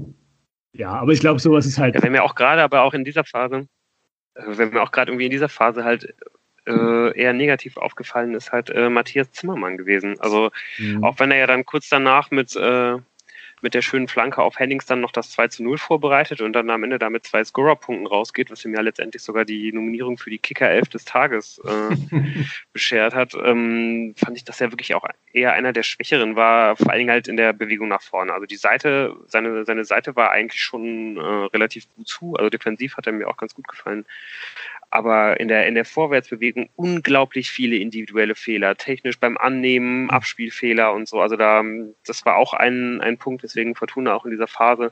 [0.73, 1.95] Ja, aber ich glaube, sowas ist halt.
[1.95, 3.67] Ja, wenn mir auch gerade, aber auch in dieser Phase,
[4.35, 6.13] wenn mir auch gerade irgendwie in dieser Phase halt
[6.67, 10.19] äh, eher negativ aufgefallen ist halt äh, Matthias Zimmermann gewesen.
[10.19, 11.03] Also mhm.
[11.03, 12.97] auch wenn er ja dann kurz danach mit, äh,
[13.61, 16.69] mit der schönen Flanke auf Hennings dann noch das 2 zu 0 vorbereitet und dann
[16.69, 20.39] am Ende damit zwei Scorer-Punkten rausgeht, was ihm ja letztendlich sogar die Nominierung für die
[20.39, 21.95] Kicker 11 des Tages äh,
[22.73, 26.89] beschert hat, ähm, fand ich, dass er wirklich auch eher einer der Schwächeren war, vor
[26.89, 28.33] allen Dingen halt in der Bewegung nach vorne.
[28.33, 32.97] Also die Seite, seine, seine Seite war eigentlich schon äh, relativ gut zu, also defensiv
[32.97, 34.05] hat er mir auch ganz gut gefallen
[34.91, 40.09] aber in der, in der Vorwärtsbewegung unglaublich viele individuelle Fehler, technisch beim Annehmen, mhm.
[40.09, 41.21] Abspielfehler und so.
[41.21, 41.63] Also da,
[42.05, 44.91] das war auch ein, ein Punkt, deswegen Fortuna auch in dieser Phase,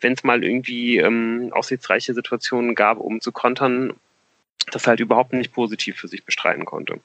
[0.00, 3.92] wenn es mal irgendwie ähm, aussichtsreiche Situationen gab, um zu kontern,
[4.70, 7.00] das halt überhaupt nicht positiv für sich bestreiten konnte.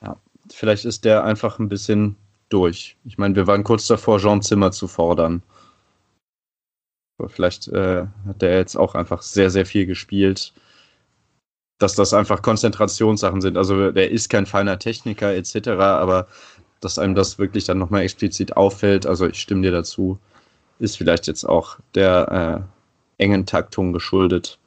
[0.00, 0.16] Ja,
[0.50, 2.16] vielleicht ist der einfach ein bisschen
[2.48, 2.96] durch.
[3.04, 5.42] Ich meine, wir waren kurz davor, Jean Zimmer zu fordern.
[7.18, 10.54] Aber vielleicht äh, hat der jetzt auch einfach sehr, sehr viel gespielt
[11.80, 13.56] dass das einfach Konzentrationssachen sind.
[13.56, 16.28] Also der ist kein feiner Techniker etc., aber
[16.80, 20.18] dass einem das wirklich dann nochmal explizit auffällt, also ich stimme dir dazu,
[20.78, 22.66] ist vielleicht jetzt auch der
[23.18, 24.58] äh, engen Taktung geschuldet.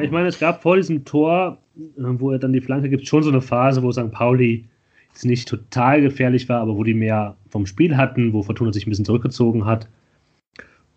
[0.00, 3.22] Ich meine, es gab vor diesem Tor, äh, wo er dann die Flanke gibt, schon
[3.22, 4.10] so eine Phase, wo St.
[4.10, 4.64] Pauli
[5.12, 8.86] jetzt nicht total gefährlich war, aber wo die mehr vom Spiel hatten, wo Fortuna sich
[8.86, 9.88] ein bisschen zurückgezogen hat.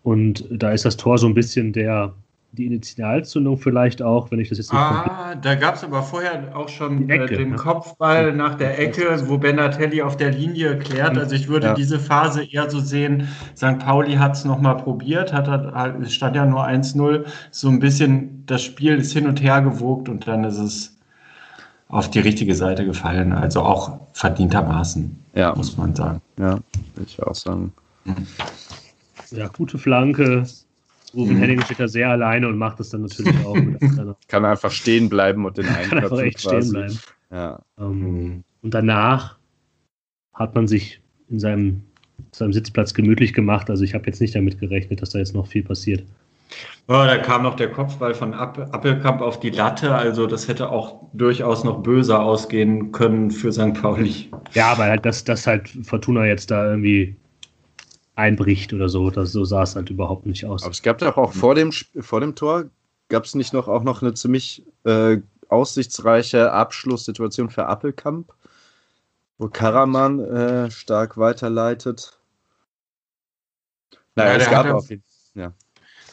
[0.02, 2.12] Und da ist das Tor so ein bisschen der,
[2.52, 6.54] die Initialzündung vielleicht auch, wenn ich das jetzt nicht Ah, da gab es aber vorher
[6.54, 7.56] auch schon äh, Ecke, den ne?
[7.56, 11.16] Kopfball nach der Ecke, wo Benatelli auf der Linie klärt.
[11.16, 11.74] Also ich würde ja.
[11.74, 13.78] diese Phase eher so sehen, St.
[13.78, 18.44] Pauli hat es nochmal probiert, hat, hat, es stand ja nur 1-0, so ein bisschen,
[18.44, 20.98] das Spiel ist hin und her gewogt und dann ist es
[21.88, 23.32] auf die richtige Seite gefallen.
[23.32, 25.54] Also auch verdientermaßen, ja.
[25.54, 26.20] muss man sagen.
[26.38, 26.58] Ja,
[26.94, 27.72] würde ich auch sagen.
[29.30, 30.44] Ja, gute Flanke,
[31.14, 31.38] Ruben mhm.
[31.38, 33.56] Henning steht da sehr alleine und macht das dann natürlich auch.
[34.28, 36.68] Kann einfach stehen bleiben und den einen Kann einfach echt quasi.
[36.68, 36.98] stehen bleiben.
[37.30, 37.60] Ja.
[37.78, 38.44] Ähm, mhm.
[38.62, 39.38] Und danach
[40.34, 41.82] hat man sich in seinem,
[42.32, 43.68] seinem Sitzplatz gemütlich gemacht.
[43.70, 46.04] Also ich habe jetzt nicht damit gerechnet, dass da jetzt noch viel passiert.
[46.88, 51.00] Oh, da kam noch der Kopfball von Appelkamp auf die Latte, also das hätte auch
[51.12, 53.80] durchaus noch böser ausgehen können für St.
[53.80, 54.30] Pauli.
[54.52, 57.16] Ja, weil halt das, das halt Fortuna jetzt da irgendwie
[58.14, 59.10] einbricht oder so.
[59.10, 60.62] Das, so sah es halt überhaupt nicht aus.
[60.62, 62.64] Aber es gab doch auch vor dem, vor dem Tor,
[63.08, 68.32] gab es nicht noch auch noch eine ziemlich äh, aussichtsreiche Abschlusssituation für Appelkamp,
[69.38, 72.18] wo Karaman äh, stark weiterleitet.
[74.14, 75.02] Naja, ja, es gab auf jeden
[75.34, 75.52] ja.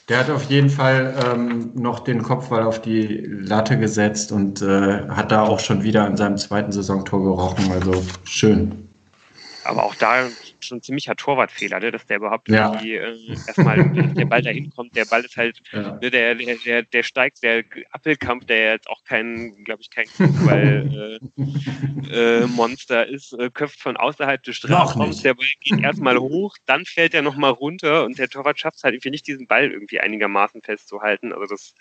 [0.07, 5.07] Der hat auf jeden Fall ähm, noch den Kopfball auf die Latte gesetzt und äh,
[5.07, 7.71] hat da auch schon wieder an seinem zweiten Saisontor gerochen.
[7.71, 8.89] Also schön.
[9.65, 10.23] Aber auch da
[10.65, 11.91] schon ein ziemlicher Torwartfehler, ne?
[11.91, 12.67] dass der überhaupt ja.
[12.67, 14.93] irgendwie äh, erstmal der Ball dahin kommt.
[14.95, 15.97] Der Ball ist halt, ja.
[16.01, 20.07] ne, der, der, der, der steigt, der Appelkampf, der jetzt auch kein, glaube ich, kein
[20.07, 25.21] Fußball-Monster äh, äh, ist, äh, köpft von außerhalb des Strafraums.
[25.21, 28.83] Der Ball geht erstmal hoch, dann fällt er nochmal runter und der Torwart schafft es
[28.83, 31.33] halt irgendwie nicht, diesen Ball irgendwie einigermaßen festzuhalten.
[31.33, 31.75] Also das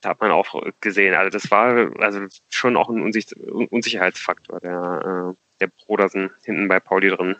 [0.00, 1.14] da hat man auch gesehen.
[1.14, 7.08] Also das war also schon auch ein Unsicherheitsfaktor, der, äh, der Brodersen hinten bei Pauli
[7.08, 7.36] drin.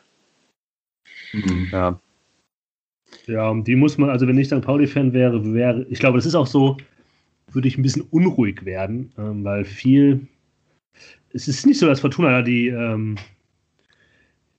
[1.32, 1.68] Mhm.
[1.72, 2.00] Ja.
[3.26, 4.60] Ja, um die muss man, also wenn ich St.
[4.60, 6.76] Pauli-Fan wäre, wäre, ich glaube, das ist auch so,
[7.52, 10.26] würde ich ein bisschen unruhig werden, ähm, weil viel,
[11.32, 13.16] es ist nicht so, dass Fortuna da die, ähm,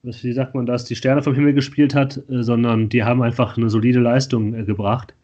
[0.02, 3.22] was, wie sagt man das, die Sterne vom Himmel gespielt hat, äh, sondern die haben
[3.22, 5.14] einfach eine solide Leistung äh, gebracht,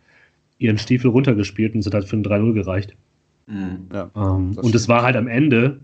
[0.58, 2.96] ihren Stiefel runtergespielt und es hat halt für ein 3-0 gereicht.
[3.46, 3.88] Mhm.
[3.92, 5.80] Ja, ähm, und es war halt am Ende,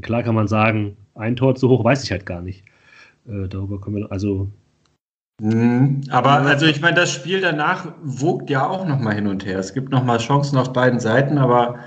[0.00, 2.64] klar kann man sagen, ein Tor zu hoch, weiß ich halt gar nicht.
[3.26, 4.50] Äh, darüber können wir, also
[5.40, 6.02] Mhm.
[6.10, 9.58] Aber also ich meine, das Spiel danach wogt ja auch nochmal hin und her.
[9.58, 11.78] Es gibt nochmal Chancen auf beiden Seiten, aber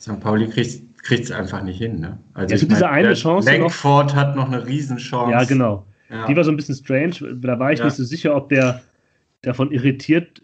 [0.00, 0.20] St.
[0.20, 1.98] Pauli kriegt es einfach nicht hin.
[1.98, 2.18] Ne?
[2.34, 3.50] Also ja, ich diese eine Chance.
[3.50, 5.32] Langford hat noch eine Riesenchance.
[5.32, 5.86] Ja, genau.
[6.08, 6.26] Ja.
[6.26, 7.14] Die war so ein bisschen strange.
[7.34, 7.86] Da war ich ja.
[7.86, 8.80] nicht so sicher, ob der
[9.42, 10.42] davon irritiert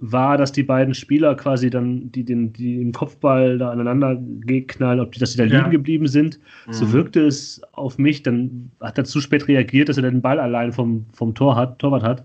[0.00, 4.20] war, dass die beiden Spieler quasi dann, die den, die im Kopfball da aneinander
[4.66, 6.40] knallen, ob die, dass sie da liegen geblieben sind.
[6.66, 6.72] Mhm.
[6.72, 8.22] So wirkte es auf mich.
[8.22, 11.78] Dann hat er zu spät reagiert, dass er den Ball allein vom, vom Tor hat,
[11.78, 12.24] Torwart hat.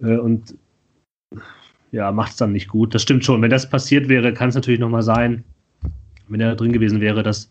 [0.00, 0.54] Äh, und
[1.90, 2.94] ja, macht es dann nicht gut.
[2.94, 3.42] Das stimmt schon.
[3.42, 5.42] Wenn das passiert wäre, kann es natürlich nochmal sein,
[6.28, 7.50] wenn er drin gewesen wäre, dass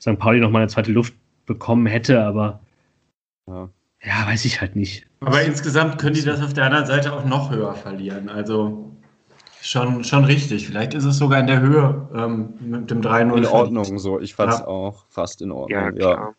[0.00, 0.18] St.
[0.18, 2.60] Pauli nochmal eine zweite Luft bekommen hätte, aber
[3.48, 3.68] ja.
[4.02, 5.06] Ja, weiß ich halt nicht.
[5.20, 8.28] Aber insgesamt können die das auf der anderen Seite auch noch höher verlieren.
[8.28, 8.96] Also
[9.60, 10.66] schon, schon richtig.
[10.66, 13.36] Vielleicht ist es sogar in der Höhe ähm, mit dem 3-0.
[13.36, 14.20] In Ordnung, so.
[14.20, 14.66] Ich fand es ja.
[14.66, 15.78] auch fast in Ordnung.
[15.78, 16.14] Ja, klar.
[16.14, 16.34] Ja.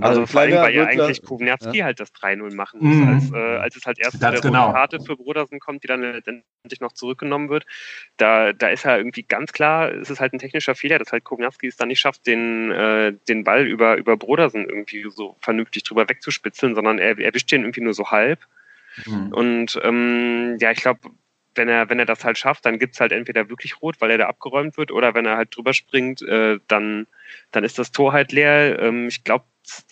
[0.00, 1.84] Also, also vor allem, weil ja eigentlich Kovnatski ja.
[1.84, 3.08] halt das 3-0 machen muss, mhm.
[3.08, 4.72] als, äh, als es halt erst zu der genau.
[4.72, 7.66] Karte für Brodersen kommt, die dann letztendlich noch zurückgenommen wird.
[8.16, 11.24] Da, da ist ja irgendwie ganz klar, es ist halt ein technischer Fehler, dass halt
[11.24, 15.82] Kovnatski es dann nicht schafft, den, äh, den Ball über, über Brodersen irgendwie so vernünftig
[15.84, 18.40] drüber wegzuspitzeln, sondern er erwischt den irgendwie nur so halb.
[19.06, 19.32] Mhm.
[19.32, 21.00] Und ähm, ja, ich glaube,
[21.54, 24.10] wenn er, wenn er das halt schafft, dann gibt es halt entweder wirklich rot, weil
[24.10, 27.06] er da abgeräumt wird, oder wenn er halt drüber springt, äh, dann,
[27.50, 28.78] dann ist das Tor halt leer.
[28.78, 29.44] Ähm, ich glaube,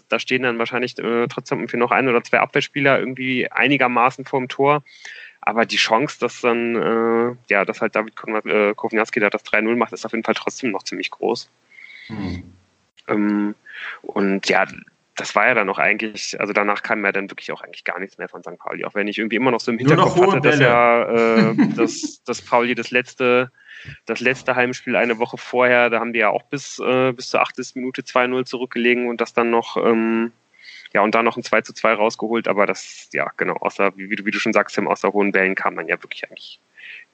[0.08, 4.48] da stehen dann wahrscheinlich äh, trotzdem irgendwie noch ein oder zwei Abwehrspieler irgendwie einigermaßen vorm
[4.48, 4.82] Tor.
[5.42, 9.74] Aber die Chance, dass dann, äh, ja, dass halt David äh, Kovnatski da das 3-0
[9.76, 11.50] macht, ist auf jeden Fall trotzdem noch ziemlich groß.
[12.08, 12.52] Mhm.
[13.08, 13.54] Ähm,
[14.02, 14.66] und ja,
[15.20, 17.98] das war ja dann noch eigentlich, also danach kam ja dann wirklich auch eigentlich gar
[18.00, 18.58] nichts mehr von St.
[18.58, 22.22] Pauli, auch wenn ich irgendwie immer noch so im Hinterkopf hatte, dass ja, äh, dass,
[22.24, 23.50] dass Pauli das letzte
[24.06, 27.40] das letzte Heimspiel eine Woche vorher, da haben die ja auch bis, äh, bis zur
[27.40, 27.76] 80.
[27.76, 30.32] Minute 2-0 zurückgelegen und das dann noch, ähm,
[30.92, 34.10] ja, und dann noch ein 2 zu 2 rausgeholt, aber das, ja, genau, außer, wie,
[34.10, 36.60] wie, du, wie du schon sagst, Tim, außer hohen Bällen kam dann ja wirklich eigentlich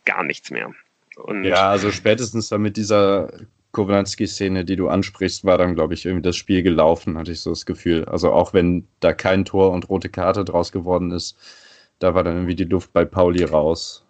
[0.04, 0.72] gar nichts mehr.
[1.16, 3.32] Und ja, also spätestens dann mit dieser
[3.76, 7.50] Kowalski-Szene, die du ansprichst, war dann, glaube ich, irgendwie das Spiel gelaufen, hatte ich so
[7.50, 8.06] das Gefühl.
[8.06, 11.36] Also auch wenn da kein Tor und rote Karte draus geworden ist,
[11.98, 14.06] da war dann irgendwie die Luft bei Pauli raus.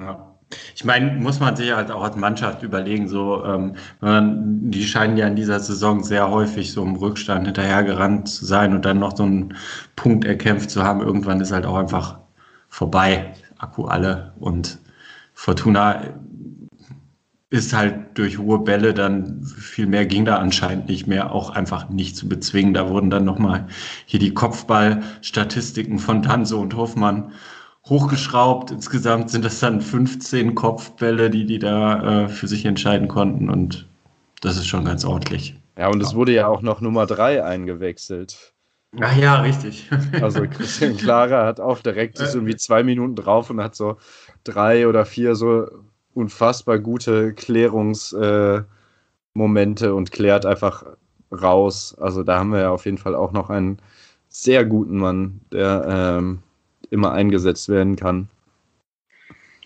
[0.00, 0.34] Ja.
[0.74, 5.28] Ich meine, muss man sich halt auch als Mannschaft überlegen, so, ähm, die scheinen ja
[5.28, 9.24] in dieser Saison sehr häufig so im Rückstand hinterhergerannt zu sein und dann noch so
[9.24, 9.54] einen
[9.94, 11.00] Punkt erkämpft zu haben.
[11.00, 12.18] Irgendwann ist halt auch einfach
[12.70, 14.32] vorbei, Akku alle.
[14.40, 14.78] Und
[15.34, 16.02] Fortuna
[17.50, 21.88] ist halt durch hohe Bälle dann viel mehr ging da anscheinend nicht mehr, auch einfach
[21.88, 22.74] nicht zu bezwingen.
[22.74, 23.66] Da wurden dann nochmal
[24.04, 27.32] hier die Kopfballstatistiken von Danso und Hofmann
[27.86, 28.70] hochgeschraubt.
[28.70, 33.86] Insgesamt sind das dann 15 Kopfbälle, die die da äh, für sich entscheiden konnten und
[34.42, 35.56] das ist schon ganz ordentlich.
[35.78, 38.52] Ja, und es wurde ja auch noch Nummer 3 eingewechselt.
[39.00, 39.88] Ach ja, richtig.
[40.20, 43.96] Also Christian Clara hat auch direkt ist irgendwie zwei Minuten drauf und hat so
[44.44, 45.66] drei oder vier so
[46.18, 48.66] unfassbar gute Klärungsmomente
[49.86, 50.84] äh, und klärt einfach
[51.30, 51.96] raus.
[51.98, 53.78] Also da haben wir ja auf jeden Fall auch noch einen
[54.28, 56.42] sehr guten Mann, der ähm,
[56.90, 58.28] immer eingesetzt werden kann.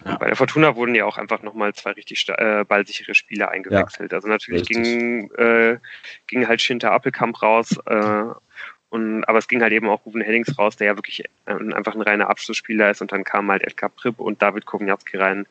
[0.04, 0.16] Ja.
[0.16, 4.10] Bei der Fortuna wurden ja auch einfach nochmal zwei richtig äh, ballsichere Spieler eingewechselt.
[4.10, 5.78] Ja, also natürlich ging, äh,
[6.26, 8.24] ging halt Schinter Appelkamp raus, äh,
[8.92, 12.02] und, aber es ging halt eben auch Ruben Hennings raus, der ja wirklich einfach ein
[12.02, 13.00] reiner Abschlussspieler ist.
[13.00, 15.46] Und dann kamen halt Edgar Pripp und David Kovnatski rein.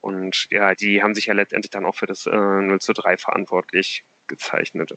[0.00, 3.16] Und ja, die haben sich ja letztendlich dann auch für das äh, 0 zu 3
[3.16, 4.96] verantwortlich gezeichnet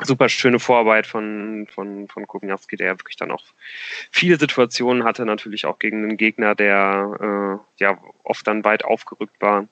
[0.00, 3.44] super schöne Vorarbeit von, von, von Kubniewski, der ja wirklich dann auch
[4.10, 9.40] viele Situationen hatte, natürlich auch gegen einen Gegner, der äh, ja oft dann weit aufgerückt
[9.40, 9.66] war.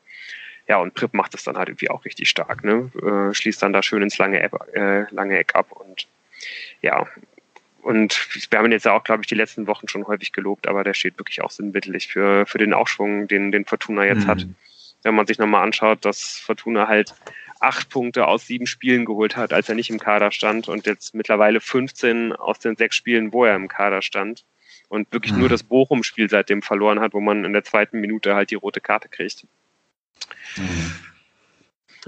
[0.69, 2.91] Ja, und Prip macht es dann halt irgendwie auch richtig stark, ne?
[3.03, 6.07] Äh, schließt dann da schön ins lange, äh, lange Eck ab und
[6.81, 7.07] ja,
[7.83, 10.69] und wir haben ihn jetzt ja auch, glaube ich, die letzten Wochen schon häufig gelobt,
[10.69, 14.29] aber der steht wirklich auch sinnbildlich für, für den Aufschwung, den, den Fortuna jetzt mhm.
[14.29, 14.47] hat.
[15.03, 17.15] Wenn man sich nochmal anschaut, dass Fortuna halt
[17.59, 21.15] acht Punkte aus sieben Spielen geholt hat, als er nicht im Kader stand und jetzt
[21.15, 24.45] mittlerweile 15 aus den sechs Spielen, wo er im Kader stand
[24.89, 25.41] und wirklich mhm.
[25.41, 28.81] nur das Bochum-Spiel seitdem verloren hat, wo man in der zweiten Minute halt die rote
[28.81, 29.47] Karte kriegt.
[30.57, 30.95] Mhm.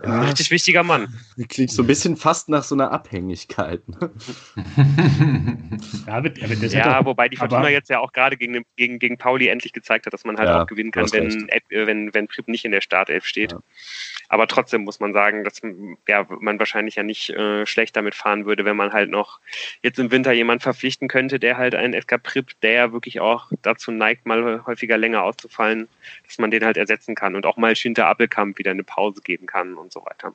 [0.01, 1.15] Ein ja, richtig wichtiger Mann.
[1.49, 3.87] Klingt so ein bisschen fast nach so einer Abhängigkeit.
[3.89, 4.11] Ne?
[6.07, 9.49] ja, wird, wird ja wobei die Fortuna jetzt ja auch gerade gegen, gegen, gegen Pauli
[9.49, 12.65] endlich gezeigt hat, dass man halt ja, auch gewinnen kann, wenn, wenn, wenn Prip nicht
[12.65, 13.53] in der Startelf steht.
[13.53, 13.61] Ja.
[14.33, 15.61] Aber trotzdem muss man sagen, dass
[16.09, 19.41] ja, man wahrscheinlich ja nicht äh, schlecht damit fahren würde, wenn man halt noch
[19.83, 23.53] jetzt im Winter jemand verpflichten könnte, der halt einen FK Prip, der ja wirklich auch
[23.61, 25.87] dazu neigt, mal häufiger länger auszufallen,
[26.27, 29.45] dass man den halt ersetzen kann und auch mal Schinter Appelkamp wieder eine Pause geben
[29.45, 30.33] kann und so weiter.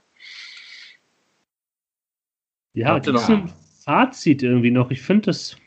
[2.73, 3.51] Ja, das ist ein
[3.83, 4.91] Fazit irgendwie noch.
[4.91, 5.57] Ich finde das,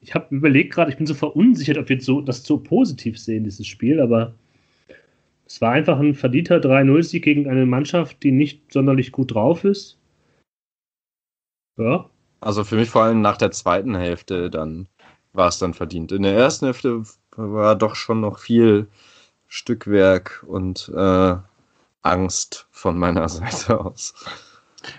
[0.00, 3.42] ich habe überlegt gerade, ich bin so verunsichert, ob wir so, das so positiv sehen,
[3.42, 4.36] dieses Spiel, aber
[5.50, 9.98] es war einfach ein verdienter 3-0-Sieg gegen eine Mannschaft, die nicht sonderlich gut drauf ist.
[11.76, 12.08] Ja.
[12.40, 14.86] Also für mich vor allem nach der zweiten Hälfte, dann
[15.32, 16.12] war es dann verdient.
[16.12, 17.02] In der ersten Hälfte
[17.34, 18.86] war doch schon noch viel
[19.48, 21.34] Stückwerk und äh,
[22.02, 24.14] Angst von meiner Seite aus.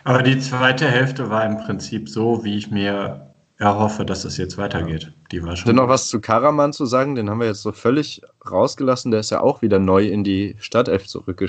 [0.03, 3.31] Aber die zweite Hälfte war im Prinzip so, wie ich mir
[3.62, 5.13] erhoffe, dass es jetzt weitergeht.
[5.32, 5.67] Die war schon.
[5.67, 9.12] Denn noch was zu Karaman zu sagen, den haben wir jetzt so völlig rausgelassen.
[9.12, 11.47] Der ist ja auch wieder neu in die Stadtelf zurückge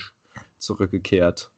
[0.58, 1.50] zurückgekehrt.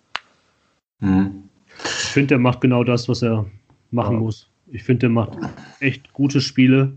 [1.01, 1.45] Mhm.
[1.79, 3.47] Ich finde, der macht genau das, was er
[3.91, 4.21] machen ja.
[4.21, 4.49] muss.
[4.69, 5.33] Ich finde, der macht
[5.81, 6.93] echt gute Spiele.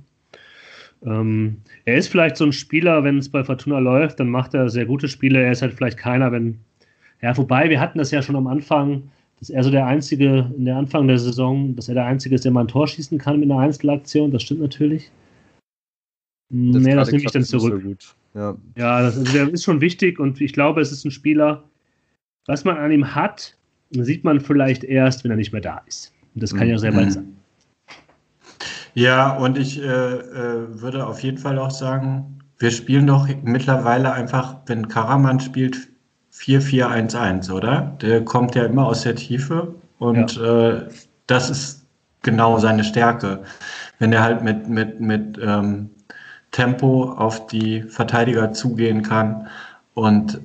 [1.04, 4.70] Ähm, er ist vielleicht so ein Spieler, wenn es bei Fortuna läuft, dann macht er
[4.70, 5.42] sehr gute Spiele.
[5.42, 6.60] Er ist halt vielleicht keiner, wenn.
[7.22, 10.66] Ja, wobei, wir hatten das ja schon am Anfang, dass er so der Einzige, in
[10.66, 13.40] der Anfang der Saison, dass er der Einzige ist, der mal ein Tor schießen kann
[13.40, 14.32] mit einer Einzelaktion.
[14.32, 15.12] Das stimmt natürlich.
[16.50, 17.84] Das nee, das nehme ich dann zurück.
[17.84, 21.12] So ja, ja das, also der ist schon wichtig und ich glaube, es ist ein
[21.12, 21.64] Spieler,
[22.46, 23.56] was man an ihm hat,
[23.92, 26.14] sieht man vielleicht erst, wenn er nicht mehr da ist.
[26.34, 26.74] Und das kann mhm.
[26.74, 27.34] ja sehr bald sein.
[28.94, 34.12] Ja, und ich äh, äh, würde auf jeden Fall auch sagen, wir spielen doch mittlerweile
[34.12, 35.90] einfach, wenn Karaman spielt,
[36.38, 37.98] 4-4-1-1, oder?
[38.02, 40.70] Der kommt ja immer aus der Tiefe und ja.
[40.70, 40.90] äh,
[41.26, 41.86] das ist
[42.22, 43.44] genau seine Stärke.
[44.00, 45.90] Wenn er halt mit, mit, mit ähm,
[46.52, 49.48] Tempo auf die Verteidiger zugehen kann
[49.94, 50.40] und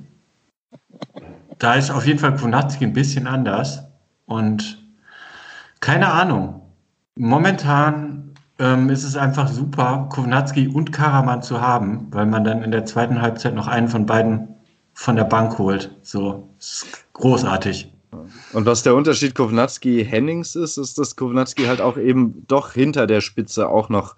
[1.59, 3.83] da ist auf jeden Fall Kunatski ein bisschen anders
[4.25, 4.81] und
[5.79, 6.61] keine Ahnung.
[7.15, 12.71] Momentan ähm, ist es einfach super, Kovnatski und Karaman zu haben, weil man dann in
[12.71, 14.47] der zweiten Halbzeit noch einen von beiden
[14.93, 15.91] von der Bank holt.
[16.01, 17.91] So, ist großartig.
[18.53, 23.21] Und was der Unterschied Kovnatski-Hennings ist, ist, dass Kovnatski halt auch eben doch hinter der
[23.21, 24.15] Spitze auch noch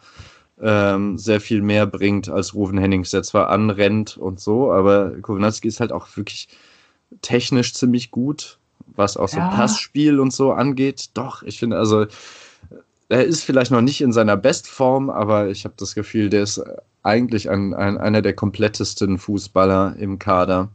[0.61, 5.67] ähm, sehr viel mehr bringt als Rufen Hennings, der zwar anrennt und so, aber Kovnatski
[5.67, 6.49] ist halt auch wirklich
[7.21, 8.57] technisch ziemlich gut,
[8.95, 9.49] was auch so ja.
[9.49, 11.09] Passspiel und so angeht.
[11.13, 12.05] Doch, ich finde, also
[13.09, 16.61] er ist vielleicht noch nicht in seiner Bestform, aber ich habe das Gefühl, der ist
[17.05, 20.69] eigentlich ein, ein, einer der komplettesten Fußballer im Kader.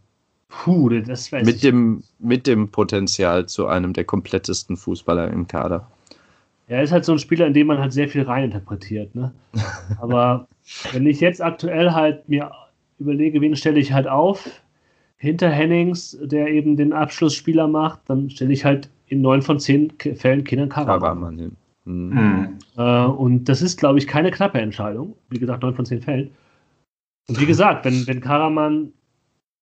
[0.48, 1.60] Puh, das weiß mit ich.
[1.62, 5.86] Dem, mit dem Potenzial zu einem der komplettesten Fußballer im Kader.
[6.68, 9.14] Er ist halt so ein Spieler, in dem man halt sehr viel reininterpretiert.
[9.14, 9.32] Ne?
[10.00, 10.46] Aber
[10.92, 12.52] wenn ich jetzt aktuell halt mir
[12.98, 14.48] überlege, wen stelle ich halt auf,
[15.16, 19.92] hinter Hennings, der eben den Abschlussspieler macht, dann stelle ich halt in neun von zehn
[20.14, 21.56] Fällen Kindern Karaman hin.
[21.84, 22.58] Mhm.
[22.76, 25.16] Äh, und das ist, glaube ich, keine knappe Entscheidung.
[25.28, 26.30] Wie gesagt, 9 von 10 Fällen.
[27.28, 28.92] Und wie gesagt, wenn, wenn Karaman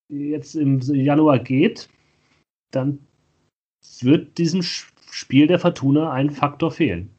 [0.09, 1.89] jetzt im Januar geht,
[2.71, 2.99] dann
[4.01, 7.11] wird diesem Spiel der Fortuna ein Faktor fehlen.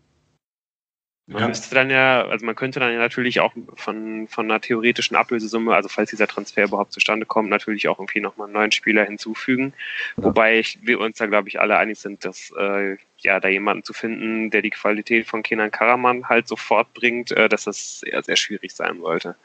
[1.29, 1.47] Man ja.
[1.47, 5.75] müsste dann ja, also man könnte dann ja natürlich auch von, von einer theoretischen Ablösesumme,
[5.75, 9.73] also falls dieser Transfer überhaupt zustande kommt, natürlich auch irgendwie nochmal einen neuen Spieler hinzufügen.
[10.17, 10.23] Ja.
[10.23, 13.83] Wobei ich, wir uns da, glaube ich, alle einig sind, dass äh, ja da jemanden
[13.83, 18.23] zu finden, der die Qualität von Kenan Karaman halt sofort bringt, äh, dass das sehr,
[18.23, 19.35] sehr schwierig sein sollte.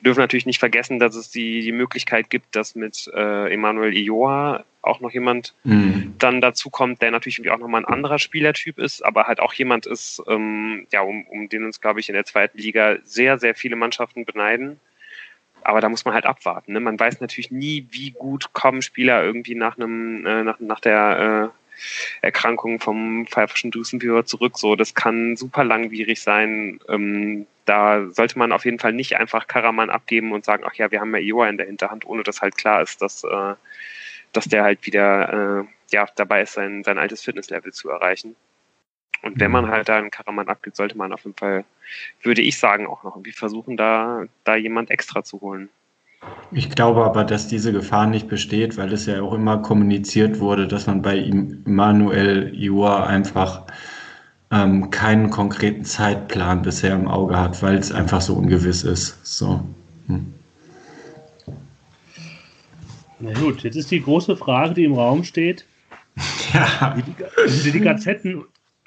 [0.00, 3.94] Wir dürfen natürlich nicht vergessen, dass es die, die Möglichkeit gibt, dass mit äh, Emanuel
[3.94, 6.14] Ioa auch noch jemand mhm.
[6.18, 9.52] dann dazu kommt, der natürlich irgendwie auch nochmal ein anderer Spielertyp ist, aber halt auch
[9.52, 13.38] jemand ist, ähm, ja, um, um den uns, glaube ich, in der zweiten Liga sehr,
[13.38, 14.80] sehr viele Mannschaften beneiden.
[15.62, 16.72] Aber da muss man halt abwarten.
[16.72, 16.80] Ne?
[16.80, 21.52] Man weiß natürlich nie, wie gut kommen Spieler irgendwie nach einem, äh, nach, nach der
[21.52, 24.58] äh, Erkrankung vom pfeifischen Drüsenfieber zurück.
[24.58, 26.80] So, das kann super langwierig sein.
[26.88, 30.90] Ähm, da sollte man auf jeden Fall nicht einfach Karaman abgeben und sagen, ach ja,
[30.90, 33.54] wir haben ja Ioa in der Hinterhand, ohne dass halt klar ist, dass äh,
[34.32, 38.36] dass der halt wieder äh, ja, dabei ist, sein, sein altes Fitnesslevel zu erreichen.
[39.22, 39.70] Und wenn man mhm.
[39.70, 41.64] halt da einen Karaman abgibt, sollte man auf jeden Fall,
[42.22, 45.68] würde ich sagen, auch noch irgendwie versuchen, da, da jemand extra zu holen.
[46.50, 50.66] Ich glaube aber, dass diese Gefahr nicht besteht, weil es ja auch immer kommuniziert wurde,
[50.66, 51.30] dass man bei
[51.64, 53.64] Manuel Iua einfach
[54.50, 59.24] ähm, keinen konkreten Zeitplan bisher im Auge hat, weil es einfach so ungewiss ist.
[59.24, 59.62] So.
[60.06, 60.34] Hm.
[63.20, 65.66] Na gut, jetzt ist die große Frage, die im Raum steht.
[66.52, 66.96] Ja.
[66.96, 67.02] Die,
[67.62, 68.44] die, die Gazetten.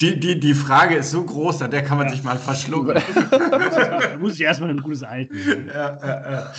[0.00, 2.14] die, die, die Frage ist so groß, an der kann man ja.
[2.14, 3.00] sich mal verschlucken.
[3.30, 5.68] da muss ich erstmal ein gutes Alten.
[5.68, 6.52] Ja, ja, ja.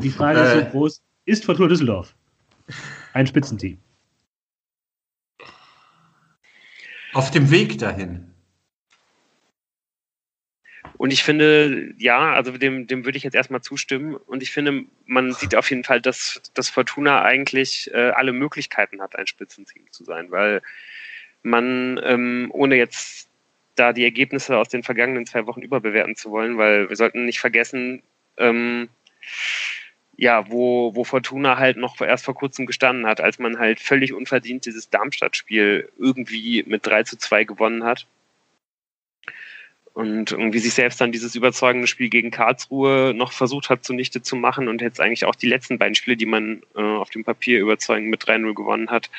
[0.00, 0.70] Die Frage ist so äh.
[0.70, 2.14] groß: Ist Fortuna Düsseldorf
[3.14, 3.78] ein Spitzenteam?
[7.14, 8.30] Auf dem Weg dahin.
[10.98, 14.16] Und ich finde, ja, also dem, dem würde ich jetzt erstmal zustimmen.
[14.16, 19.00] Und ich finde, man sieht auf jeden Fall, dass, dass Fortuna eigentlich äh, alle Möglichkeiten
[19.00, 20.60] hat, ein Spitzenteam zu sein, weil
[21.44, 23.28] man, ähm, ohne jetzt
[23.76, 27.38] da die Ergebnisse aus den vergangenen zwei Wochen überbewerten zu wollen, weil wir sollten nicht
[27.38, 28.02] vergessen,
[28.36, 28.88] ähm,
[30.16, 34.12] ja, wo, wo Fortuna halt noch erst vor kurzem gestanden hat, als man halt völlig
[34.12, 38.08] unverdient dieses Darmstadt-Spiel irgendwie mit 3 zu 2 gewonnen hat
[39.98, 44.36] und irgendwie sich selbst dann dieses überzeugende Spiel gegen Karlsruhe noch versucht hat zunichte zu
[44.36, 47.58] machen und jetzt eigentlich auch die letzten beiden Spiele, die man äh, auf dem Papier
[47.58, 49.10] überzeugend mit 3-0 gewonnen hat,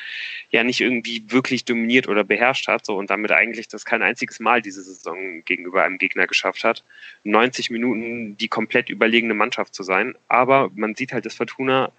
[0.48, 4.40] ja nicht irgendwie wirklich dominiert oder beherrscht hat so und damit eigentlich das kein einziges
[4.40, 6.82] Mal diese Saison gegenüber einem Gegner geschafft hat,
[7.24, 10.14] 90 Minuten die komplett überlegene Mannschaft zu sein.
[10.28, 11.92] Aber man sieht halt, dass Fortuna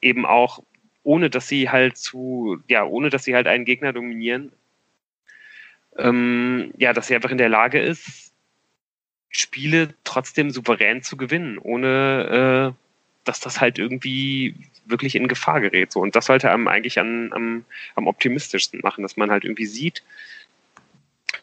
[0.00, 0.62] eben auch
[1.02, 4.50] ohne dass sie halt zu, ja, ohne dass sie halt einen Gegner dominieren,
[5.98, 8.32] ähm, ja, dass sie einfach in der Lage ist,
[9.30, 12.82] Spiele trotzdem souverän zu gewinnen, ohne äh,
[13.24, 14.54] dass das halt irgendwie
[14.86, 15.92] wirklich in Gefahr gerät.
[15.92, 16.00] So.
[16.00, 20.02] Und das sollte einem eigentlich an, am, am optimistischsten machen, dass man halt irgendwie sieht,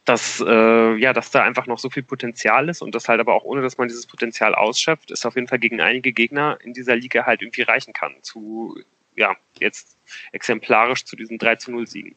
[0.03, 3.33] dass, äh, ja, dass da einfach noch so viel Potenzial ist und das halt aber
[3.33, 6.73] auch ohne, dass man dieses Potenzial ausschöpft, ist auf jeden Fall gegen einige Gegner in
[6.73, 8.15] dieser Liga halt irgendwie reichen kann.
[8.21, 8.79] Zu,
[9.15, 9.97] ja, jetzt
[10.31, 12.15] exemplarisch zu diesen 3 zu 0 Siegen.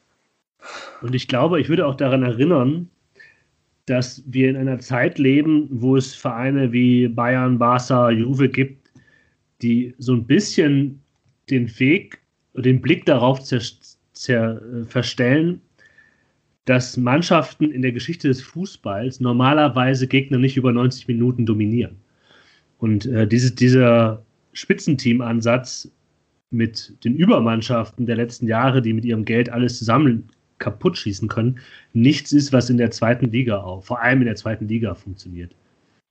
[1.00, 2.88] Und ich glaube, ich würde auch daran erinnern,
[3.86, 8.90] dass wir in einer Zeit leben, wo es Vereine wie Bayern, Barca, Juve gibt,
[9.62, 11.00] die so ein bisschen
[11.50, 12.20] den Weg,
[12.54, 13.62] den Blick darauf zer,
[14.12, 15.60] zer, verstellen,
[16.66, 21.96] dass Mannschaften in der Geschichte des Fußballs normalerweise Gegner nicht über 90 Minuten dominieren.
[22.76, 25.90] Und äh, diese, dieser Spitzenteam-Ansatz
[26.50, 30.28] mit den Übermannschaften der letzten Jahre, die mit ihrem Geld alles zusammen
[30.58, 31.60] kaputt schießen können,
[31.92, 35.54] nichts ist, was in der zweiten Liga auch, vor allem in der zweiten Liga funktioniert.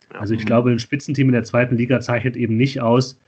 [0.10, 3.20] Also ich glaube, ein Spitzenteam in der zweiten Liga zeichnet eben nicht aus,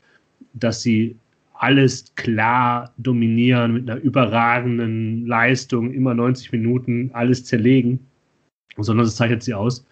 [0.53, 1.15] dass sie
[1.53, 7.99] alles klar dominieren mit einer überragenden Leistung, immer 90 Minuten alles zerlegen,
[8.77, 9.85] sondern es zeichnet sie aus,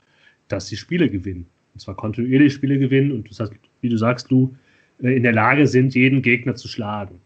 [0.48, 1.46] dass sie Spiele gewinnen.
[1.74, 4.56] Und zwar kontinuierlich Spiele gewinnen und das heißt, wie du sagst, du
[5.02, 7.20] äh, in der Lage sind, jeden Gegner zu schlagen.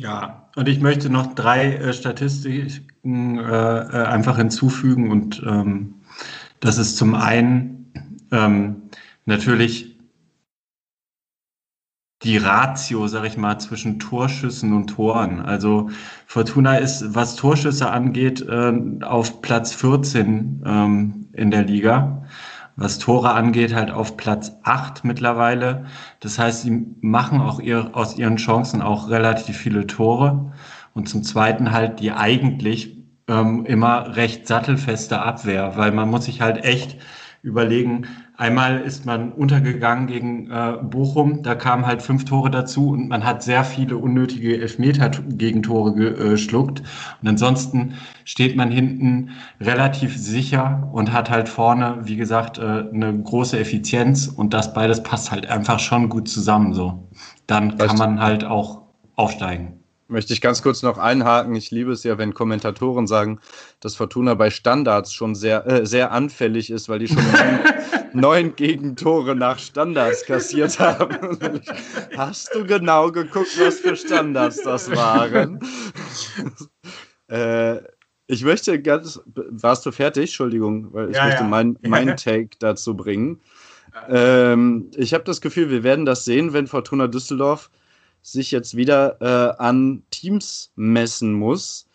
[0.00, 5.10] Ja, und ich möchte noch drei äh, Statistiken äh, äh, einfach hinzufügen.
[5.10, 5.94] Und ähm,
[6.60, 7.92] das ist zum einen
[8.30, 8.90] ähm,
[9.24, 9.98] natürlich
[12.22, 15.40] die Ratio, sag ich mal, zwischen Torschüssen und Toren.
[15.40, 15.90] Also
[16.26, 22.24] Fortuna ist, was Torschüsse angeht, äh, auf Platz 14 ähm, in der Liga
[22.78, 25.86] was Tore angeht, halt auf Platz 8 mittlerweile.
[26.20, 30.52] Das heißt, sie machen auch ihr, aus ihren Chancen auch relativ viele Tore.
[30.94, 32.96] Und zum Zweiten halt die eigentlich
[33.28, 36.96] ähm, immer recht sattelfeste Abwehr, weil man muss sich halt echt
[37.42, 38.06] überlegen,
[38.38, 43.24] Einmal ist man untergegangen gegen äh, Bochum, da kamen halt fünf Tore dazu und man
[43.24, 46.84] hat sehr viele unnötige Elfmeter-Gegentore geschluckt.
[47.20, 53.20] Und ansonsten steht man hinten relativ sicher und hat halt vorne, wie gesagt, äh, eine
[53.20, 57.08] große Effizienz und das beides passt halt einfach schon gut zusammen so.
[57.48, 58.82] Dann kann man halt auch
[59.16, 59.77] aufsteigen
[60.08, 61.54] möchte ich ganz kurz noch einhaken.
[61.54, 63.40] Ich liebe es ja, wenn Kommentatoren sagen,
[63.80, 67.22] dass Fortuna bei Standards schon sehr, äh, sehr anfällig ist, weil die schon
[68.12, 71.60] neun, Gegentore nach Standards kassiert haben.
[72.16, 75.60] Hast du genau geguckt, was für Standards das waren?
[77.28, 77.76] äh,
[78.26, 79.20] ich möchte ganz.
[79.34, 80.24] Warst du fertig?
[80.24, 81.48] Entschuldigung, weil ich ja, möchte ja.
[81.48, 83.40] mein, mein Take dazu bringen.
[84.08, 87.70] Ähm, ich habe das Gefühl, wir werden das sehen, wenn Fortuna Düsseldorf
[88.32, 91.86] sich jetzt wieder äh, an Teams messen muss,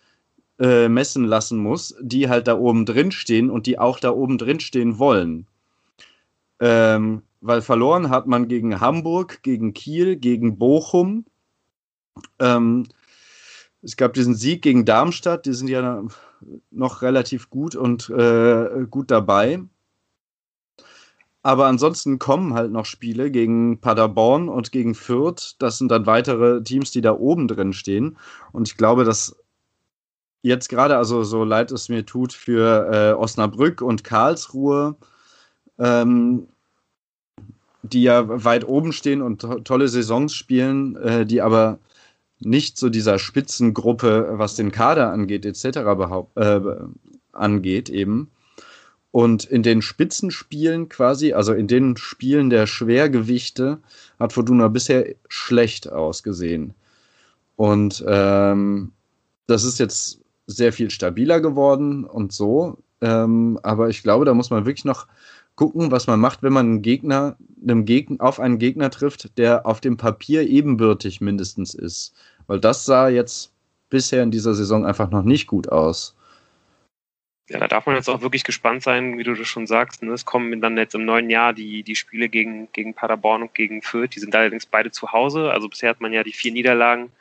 [0.59, 4.37] äh, messen lassen muss, die halt da oben drin stehen und die auch da oben
[4.37, 5.47] drin stehen wollen.
[6.59, 11.25] Ähm, weil verloren hat man gegen Hamburg, gegen Kiel, gegen Bochum.
[12.39, 12.87] Ähm,
[13.81, 16.03] es gab diesen Sieg gegen Darmstadt, die sind ja
[16.71, 19.59] noch relativ gut und äh, gut dabei.
[21.43, 25.55] Aber ansonsten kommen halt noch Spiele gegen Paderborn und gegen Fürth.
[25.59, 28.17] Das sind dann weitere Teams, die da oben drin stehen.
[28.53, 29.35] Und ich glaube, dass
[30.41, 34.95] jetzt gerade, also so leid es mir tut für äh, Osnabrück und Karlsruhe,
[35.79, 36.47] ähm,
[37.81, 41.79] die ja weit oben stehen und to tolle Saisons spielen, äh, die aber
[42.39, 45.65] nicht so dieser Spitzengruppe, was den Kader angeht, etc.
[46.35, 46.61] Äh,
[47.33, 48.29] angeht, eben
[49.13, 53.77] und in den Spitzenspielen quasi, also in den Spielen der Schwergewichte,
[54.19, 56.73] hat Fortuna bisher schlecht ausgesehen.
[57.55, 58.91] Und ähm,
[59.45, 62.79] das ist jetzt sehr viel stabiler geworden und so.
[63.01, 65.05] Ähm, aber ich glaube, da muss man wirklich noch
[65.55, 69.67] gucken, was man macht, wenn man einen Gegner, einem Gegner, auf einen Gegner trifft, der
[69.67, 72.15] auf dem Papier ebenbürtig mindestens ist.
[72.47, 73.51] Weil das sah jetzt
[73.91, 76.15] bisher in dieser Saison einfach noch nicht gut aus
[77.49, 80.01] ja, da darf man jetzt auch wirklich gespannt sein, wie du das schon sagst.
[80.01, 80.13] Ne?
[80.13, 83.81] Es kommen dann jetzt im neuen Jahr die, die Spiele gegen, gegen Paderborn und gegen
[83.81, 84.15] Fürth.
[84.15, 85.51] Die sind allerdings beide zu Hause.
[85.51, 87.11] Also bisher hat man ja die vier Niederlagen,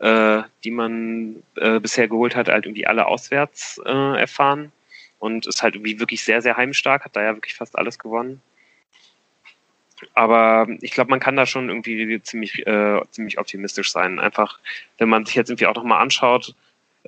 [0.00, 4.72] äh, die man äh, bisher geholt hat, halt irgendwie alle auswärts äh, erfahren.
[5.18, 8.42] Und ist halt irgendwie wirklich sehr, sehr heimstark, hat da ja wirklich fast alles gewonnen.
[10.12, 14.20] Aber ich glaube, man kann da schon irgendwie ziemlich, äh, ziemlich optimistisch sein.
[14.20, 14.58] Einfach,
[14.98, 16.54] wenn man sich jetzt irgendwie auch nochmal anschaut,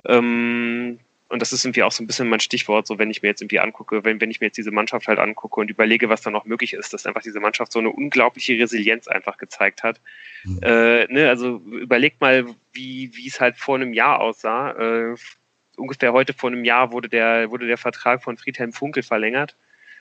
[0.05, 3.29] ähm, und das ist irgendwie auch so ein bisschen mein Stichwort, so wenn ich mir
[3.29, 6.21] jetzt irgendwie angucke, wenn, wenn ich mir jetzt diese Mannschaft halt angucke und überlege, was
[6.21, 10.01] da noch möglich ist, dass einfach diese Mannschaft so eine unglaubliche Resilienz einfach gezeigt hat.
[10.43, 10.59] Mhm.
[10.63, 14.71] Äh, ne, also überlegt mal, wie, wie es halt vor einem Jahr aussah.
[14.71, 15.15] Äh,
[15.77, 19.55] ungefähr heute vor einem Jahr wurde der, wurde der Vertrag von Friedhelm Funkel verlängert.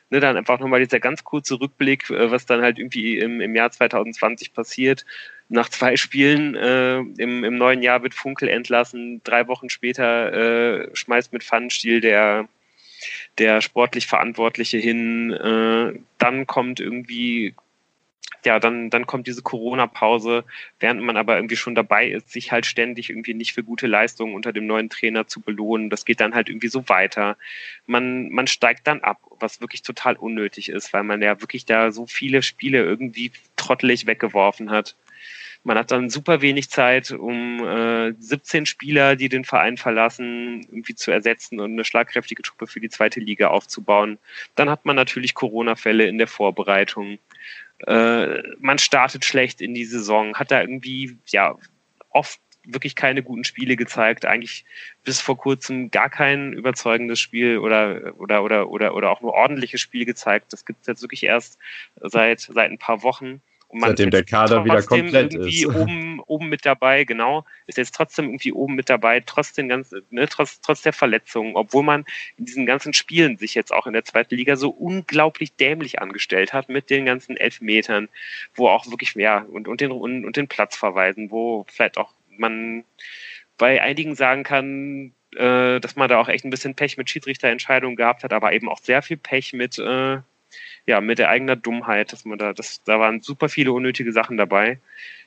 [0.09, 3.55] Ne, dann einfach nochmal dieser ganz kurze Rückblick, äh, was dann halt irgendwie im, im
[3.55, 5.05] Jahr 2020 passiert.
[5.49, 9.23] Nach zwei Spielen äh, im, im neuen Jahr wird Funkel entlassen.
[9.25, 12.49] Drei Wochen später äh, schmeißt mit Pfannenstiel der,
[13.39, 15.33] der sportlich Verantwortliche hin.
[15.33, 17.55] Äh, dann kommt irgendwie
[18.45, 20.45] ja, dann, dann kommt diese Corona-Pause,
[20.81, 24.35] während man aber irgendwie schon dabei ist, sich halt ständig irgendwie nicht für gute Leistungen
[24.35, 25.91] unter dem neuen Trainer zu belohnen.
[25.91, 27.37] Das geht dann halt irgendwie so weiter.
[27.87, 31.91] Man, man steigt dann ab, was wirklich total unnötig ist, weil man ja wirklich da
[31.91, 34.97] so viele Spiele irgendwie trottelig weggeworfen hat.
[35.69, 40.95] Man hat dann super wenig Zeit, um äh, 17 Spieler, die den Verein verlassen, irgendwie
[40.95, 44.19] zu ersetzen und eine schlagkräftige Truppe für die zweite Liga aufzubauen.
[44.55, 47.19] Dann hat man natürlich Corona-Fälle in der Vorbereitung
[47.87, 51.57] äh, man startet schlecht in die Saison, hat da irgendwie ja
[52.11, 54.65] oft wirklich keine guten Spiele gezeigt, eigentlich
[55.05, 59.81] bis vor kurzem gar kein überzeugendes Spiel oder oder oder oder oder auch nur ordentliches
[59.81, 60.53] Spiel gezeigt.
[60.53, 61.59] Das gibt es jetzt wirklich erst
[62.01, 63.41] seit seit ein paar Wochen.
[63.69, 65.75] Und man Seitdem der Kader wieder komplett irgendwie ist.
[65.75, 70.03] Oben, oben mit dabei, genau, ist jetzt trotzdem irgendwie oben mit dabei, trotz, den ganzen,
[70.09, 72.07] ne, trotz, trotz der Verletzungen, obwohl man
[72.39, 76.55] in diesen ganzen Spielen sich jetzt auch in der zweiten Liga so unglaublich dämlich angestellt
[76.55, 78.09] hat mit den ganzen Elfmetern,
[78.55, 82.85] wo auch wirklich, ja, und, und, den, und, und den Platzverweisen, wo vielleicht auch man
[83.59, 87.97] bei einigen sagen kann, äh, dass man da auch echt ein bisschen Pech mit Schiedsrichterentscheidungen
[87.97, 90.21] gehabt hat, aber eben auch sehr viel Pech mit, äh,
[90.89, 94.39] ja, mit der eigenen Dummheit, dass man da, das, da waren super viele unnötige Sachen
[94.39, 94.81] dabei.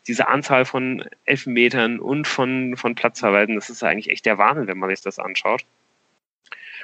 [0.08, 4.80] Diese Anzahl von Elfmetern und von, von Platzverweisen, das ist eigentlich echt der Wahnsinn, wenn
[4.80, 5.64] man sich das anschaut.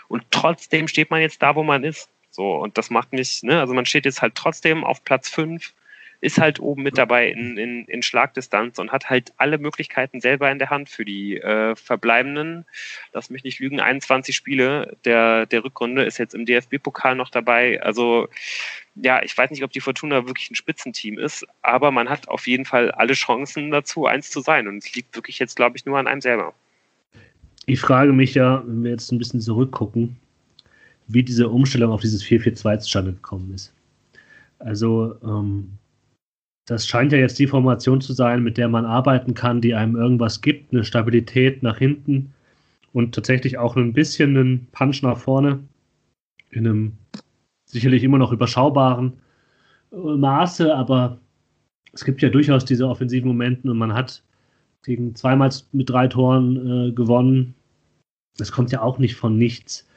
[0.07, 2.11] Und trotzdem steht man jetzt da, wo man ist.
[2.29, 5.73] So, und das macht mich, ne, also man steht jetzt halt trotzdem auf Platz 5
[6.21, 10.49] ist halt oben mit dabei in, in, in Schlagdistanz und hat halt alle Möglichkeiten selber
[10.51, 12.65] in der Hand für die äh, verbleibenden,
[13.13, 17.81] lass mich nicht lügen, 21 Spiele der, der Rückrunde, ist jetzt im DFB-Pokal noch dabei.
[17.81, 18.27] Also
[18.95, 22.47] ja, ich weiß nicht, ob die Fortuna wirklich ein Spitzenteam ist, aber man hat auf
[22.47, 24.67] jeden Fall alle Chancen dazu, eins zu sein.
[24.67, 26.53] Und es liegt wirklich jetzt, glaube ich, nur an einem selber.
[27.67, 30.17] Ich frage mich ja, wenn wir jetzt ein bisschen zurückgucken,
[31.07, 33.73] wie diese Umstellung auf dieses 4-4-2 zustande gekommen ist.
[34.59, 35.77] Also ähm,
[36.67, 39.95] das scheint ja jetzt die Formation zu sein, mit der man arbeiten kann, die einem
[39.95, 42.33] irgendwas gibt, eine Stabilität nach hinten
[42.93, 45.59] und tatsächlich auch ein bisschen einen Punch nach vorne
[46.51, 46.91] in einem
[47.65, 49.13] sicherlich immer noch überschaubaren
[49.93, 51.17] äh, Maße, aber
[51.93, 54.21] es gibt ja durchaus diese offensiven Momente und man hat
[54.83, 57.55] gegen zweimal mit drei Toren äh, gewonnen.
[58.37, 59.87] Das kommt ja auch nicht von nichts.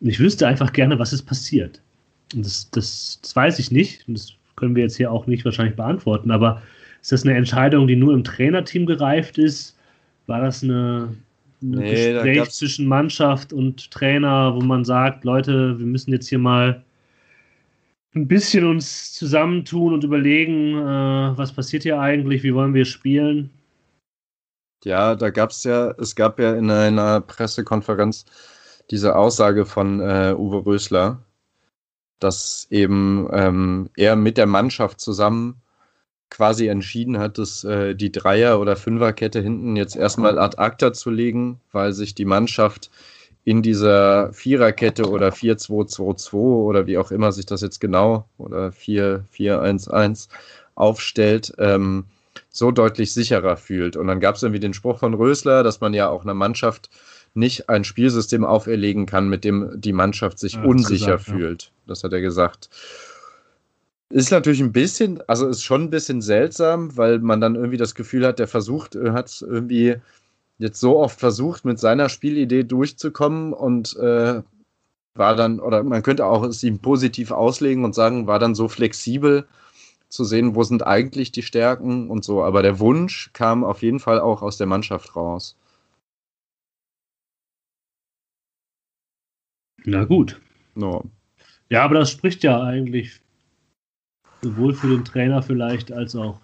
[0.00, 1.82] Und ich wüsste einfach gerne, was ist passiert.
[2.34, 4.06] Und das, das, das weiß ich nicht.
[4.08, 6.62] Und das können wir jetzt hier auch nicht wahrscheinlich beantworten, aber
[7.00, 9.76] ist das eine Entscheidung, die nur im Trainerteam gereift ist?
[10.26, 11.14] War das eine,
[11.62, 16.38] ein nee, Gespräch zwischen Mannschaft und Trainer, wo man sagt, Leute, wir müssen jetzt hier
[16.38, 16.82] mal
[18.14, 23.50] ein bisschen uns zusammentun und überlegen, äh, was passiert hier eigentlich, wie wollen wir spielen?
[24.84, 28.24] Ja, da gab es ja, es gab ja in einer Pressekonferenz
[28.90, 31.22] diese Aussage von äh, Uwe Rösler,
[32.24, 35.60] dass eben ähm, er mit der Mannschaft zusammen
[36.30, 41.10] quasi entschieden hat, dass äh, die Dreier- oder Fünferkette hinten jetzt erstmal ad acta zu
[41.10, 42.90] legen, weil sich die Mannschaft
[43.44, 50.28] in dieser Viererkette oder 4-2-2-2 oder wie auch immer sich das jetzt genau oder 4-4-1-1
[50.74, 52.06] aufstellt, ähm,
[52.48, 53.96] so deutlich sicherer fühlt.
[53.96, 56.88] Und dann gab es irgendwie den Spruch von Rösler, dass man ja auch einer Mannschaft
[57.34, 61.62] nicht ein Spielsystem auferlegen kann, mit dem die Mannschaft sich ja, unsicher gesagt, fühlt.
[61.62, 61.70] Ja.
[61.88, 62.70] Das hat er gesagt.
[64.10, 67.96] Ist natürlich ein bisschen, also ist schon ein bisschen seltsam, weil man dann irgendwie das
[67.96, 69.96] Gefühl hat, der versucht, äh, hat irgendwie
[70.58, 74.42] jetzt so oft versucht, mit seiner Spielidee durchzukommen und äh,
[75.14, 78.68] war dann, oder man könnte auch es ihm positiv auslegen und sagen, war dann so
[78.68, 79.46] flexibel
[80.08, 82.44] zu sehen, wo sind eigentlich die Stärken und so.
[82.44, 85.56] Aber der Wunsch kam auf jeden Fall auch aus der Mannschaft raus.
[89.84, 90.40] Na gut.
[90.74, 91.04] No.
[91.70, 93.20] Ja, aber das spricht ja eigentlich
[94.42, 96.40] sowohl für den Trainer vielleicht als auch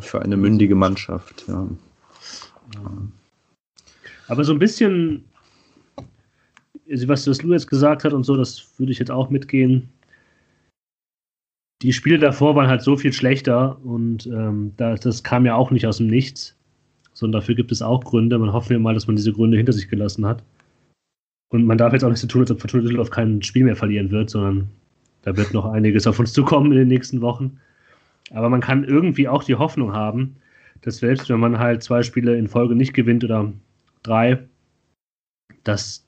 [0.00, 1.66] für eine mündige Mannschaft, ja.
[4.28, 5.24] Aber so ein bisschen,
[6.86, 9.88] was, was Lou jetzt gesagt hat und so, das würde ich jetzt auch mitgehen.
[11.82, 15.86] Die Spiele davor waren halt so viel schlechter und ähm, das, kam ja auch nicht
[15.86, 16.56] aus dem Nichts,
[17.12, 18.38] sondern dafür gibt es auch Gründe.
[18.38, 20.42] Man hoffen ja mal, dass man diese Gründe hinter sich gelassen hat.
[21.48, 23.76] Und man darf jetzt auch nicht so tun, als ob Fortuna Düsseldorf kein Spiel mehr
[23.76, 24.68] verlieren wird, sondern
[25.22, 27.60] da wird noch einiges auf uns zukommen in den nächsten Wochen.
[28.30, 30.36] Aber man kann irgendwie auch die Hoffnung haben,
[30.82, 33.52] dass selbst wenn man halt zwei Spiele in Folge nicht gewinnt oder
[34.02, 34.44] drei,
[35.64, 36.06] dass,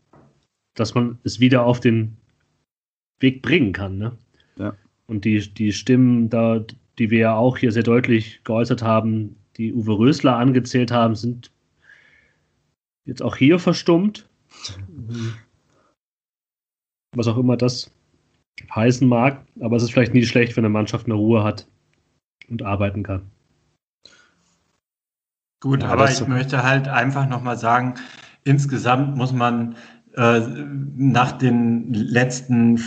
[0.74, 2.16] dass man es wieder auf den
[3.20, 3.98] Weg bringen kann.
[3.98, 4.12] Ne?
[4.56, 4.74] Ja.
[5.06, 6.64] Und die, die Stimmen, da,
[6.98, 11.50] die wir ja auch hier sehr deutlich geäußert haben, die Uwe Rösler angezählt haben, sind
[13.04, 14.27] jetzt auch hier verstummt.
[17.14, 17.90] Was auch immer das
[18.74, 21.66] heißen mag, aber es ist vielleicht nie schlecht, wenn eine Mannschaft eine Ruhe hat
[22.48, 23.30] und arbeiten kann.
[25.60, 27.94] Gut, ja, aber ich möchte halt einfach nochmal sagen,
[28.44, 29.76] insgesamt muss man
[30.14, 30.40] äh,
[30.96, 32.78] nach den letzten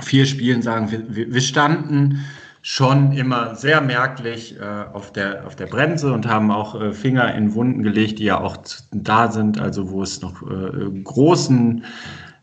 [0.00, 2.24] vier Spielen sagen, wir, wir standen
[2.68, 7.32] schon immer sehr merklich äh, auf, der, auf der Bremse und haben auch äh, Finger
[7.32, 8.56] in Wunden gelegt, die ja auch
[8.90, 11.84] da sind, also wo es noch äh, großen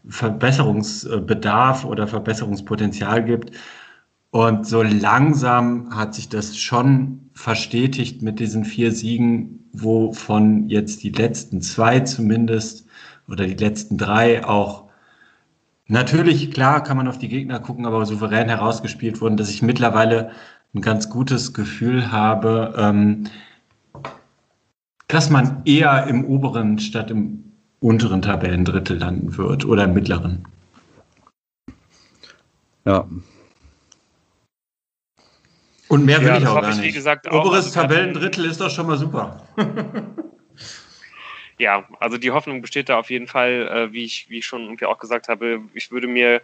[0.08, 3.52] Verbesserungsbedarf oder Verbesserungspotenzial gibt.
[4.32, 11.12] Und so langsam hat sich das schon verstetigt mit diesen vier Siegen, wovon jetzt die
[11.12, 12.86] letzten zwei zumindest
[13.28, 14.83] oder die letzten drei auch
[15.88, 20.32] natürlich, klar, kann man auf die Gegner gucken, aber souverän herausgespielt wurden, dass ich mittlerweile
[20.74, 23.28] ein ganz gutes Gefühl habe, ähm,
[25.08, 27.44] dass man eher im oberen statt im
[27.80, 30.48] unteren Tabellendrittel landen wird oder im mittleren.
[32.86, 33.06] Ja.
[35.90, 36.96] Und mehr will ja, ich auch gar ich, nicht.
[36.96, 39.44] Gesagt, Oberes also Tabellendrittel ist doch schon mal super.
[41.58, 44.64] ja, also die Hoffnung besteht da auf jeden Fall, äh, wie, ich, wie ich schon
[44.64, 45.62] irgendwie auch gesagt habe.
[45.74, 46.42] Ich würde mir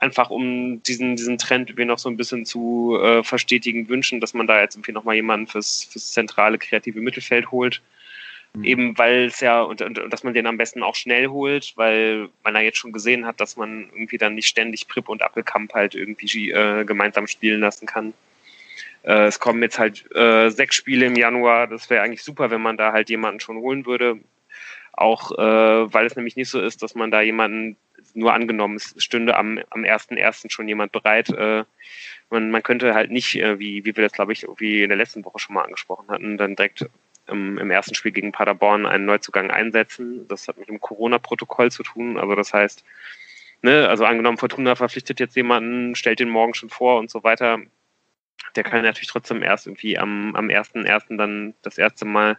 [0.00, 4.34] einfach, um diesen, diesen Trend irgendwie noch so ein bisschen zu äh, verstetigen, wünschen, dass
[4.34, 7.80] man da jetzt irgendwie nochmal jemanden fürs, fürs zentrale kreative Mittelfeld holt.
[8.54, 8.64] Mhm.
[8.64, 11.72] Eben weil es ja, und, und, und, dass man den am besten auch schnell holt,
[11.76, 15.22] weil man ja jetzt schon gesehen hat, dass man irgendwie dann nicht ständig Prip und
[15.22, 18.14] Appelkamp halt irgendwie äh, gemeinsam spielen lassen kann.
[19.02, 21.66] Äh, es kommen jetzt halt äh, sechs Spiele im Januar.
[21.66, 24.18] Das wäre eigentlich super, wenn man da halt jemanden schon holen würde.
[24.98, 27.76] Auch äh, weil es nämlich nicht so ist, dass man da jemanden
[28.14, 30.50] nur angenommen, es stünde am, am 1.1.
[30.50, 31.28] schon jemand bereit.
[31.30, 31.64] Äh,
[32.30, 34.98] man, man könnte halt nicht, äh, wie, wie wir das, glaube ich, wie in der
[34.98, 36.90] letzten Woche schon mal angesprochen hatten, dann direkt
[37.28, 40.26] im, im ersten Spiel gegen Paderborn einen Neuzugang einsetzen.
[40.26, 42.18] Das hat mit dem Corona-Protokoll zu tun.
[42.18, 42.84] Also das heißt,
[43.62, 47.60] ne, also angenommen, Fortuna verpflichtet jetzt jemanden, stellt den morgen schon vor und so weiter.
[48.56, 51.16] Der kann natürlich trotzdem erst irgendwie am, am 1.1.
[51.16, 52.36] dann das erste Mal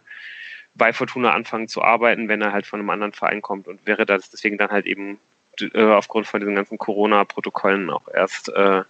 [0.74, 4.06] bei Fortuna anfangen zu arbeiten, wenn er halt von einem anderen Verein kommt und wäre
[4.06, 5.18] das deswegen dann halt eben
[5.60, 8.82] äh, aufgrund von diesen ganzen Corona-Protokollen auch erst äh,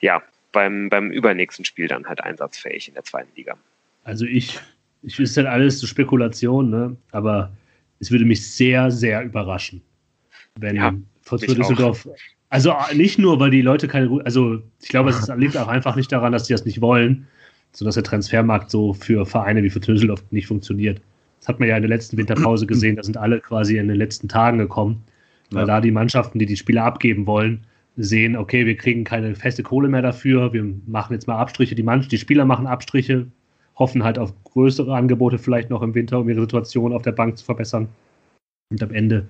[0.00, 0.22] ja
[0.52, 3.56] beim, beim übernächsten Spiel dann halt einsatzfähig in der zweiten Liga.
[4.04, 4.58] Also ich
[5.02, 6.96] ich ist halt alles so Spekulation, ne?
[7.12, 7.52] aber
[8.00, 9.82] es würde mich sehr, sehr überraschen,
[10.56, 12.08] wenn ja, Fortuna Düsseldorf.
[12.50, 16.10] Also nicht nur, weil die Leute keine, also ich glaube, es liegt auch einfach nicht
[16.10, 17.26] daran, dass sie das nicht wollen,
[17.72, 21.00] sondern dass der Transfermarkt so für Vereine wie für Düsseldorf nicht funktioniert.
[21.40, 23.96] Das hat man ja in der letzten Winterpause gesehen, da sind alle quasi in den
[23.96, 25.02] letzten Tagen gekommen,
[25.50, 25.66] weil ja.
[25.66, 27.64] da die Mannschaften, die die Spieler abgeben wollen,
[27.96, 31.82] sehen, okay, wir kriegen keine feste Kohle mehr dafür, wir machen jetzt mal Abstriche, die,
[31.82, 33.26] Mann die Spieler machen Abstriche,
[33.76, 37.38] hoffen halt auf größere Angebote vielleicht noch im Winter, um ihre Situation auf der Bank
[37.38, 37.88] zu verbessern.
[38.70, 39.26] Und am Ende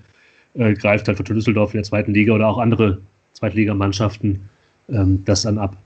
[0.54, 2.98] äh, greift halt für Düsseldorf in der zweiten Liga oder auch andere
[3.32, 4.40] Zweitligamannschaften
[4.88, 5.76] ähm, das dann ab.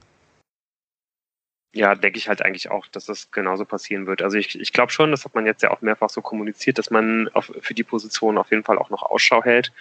[1.75, 4.21] Ja, denke ich halt eigentlich auch, dass das genauso passieren wird.
[4.21, 6.91] Also ich, ich glaube schon, das hat man jetzt ja auch mehrfach so kommuniziert, dass
[6.91, 9.71] man auf, für die Position auf jeden Fall auch noch Ausschau hält.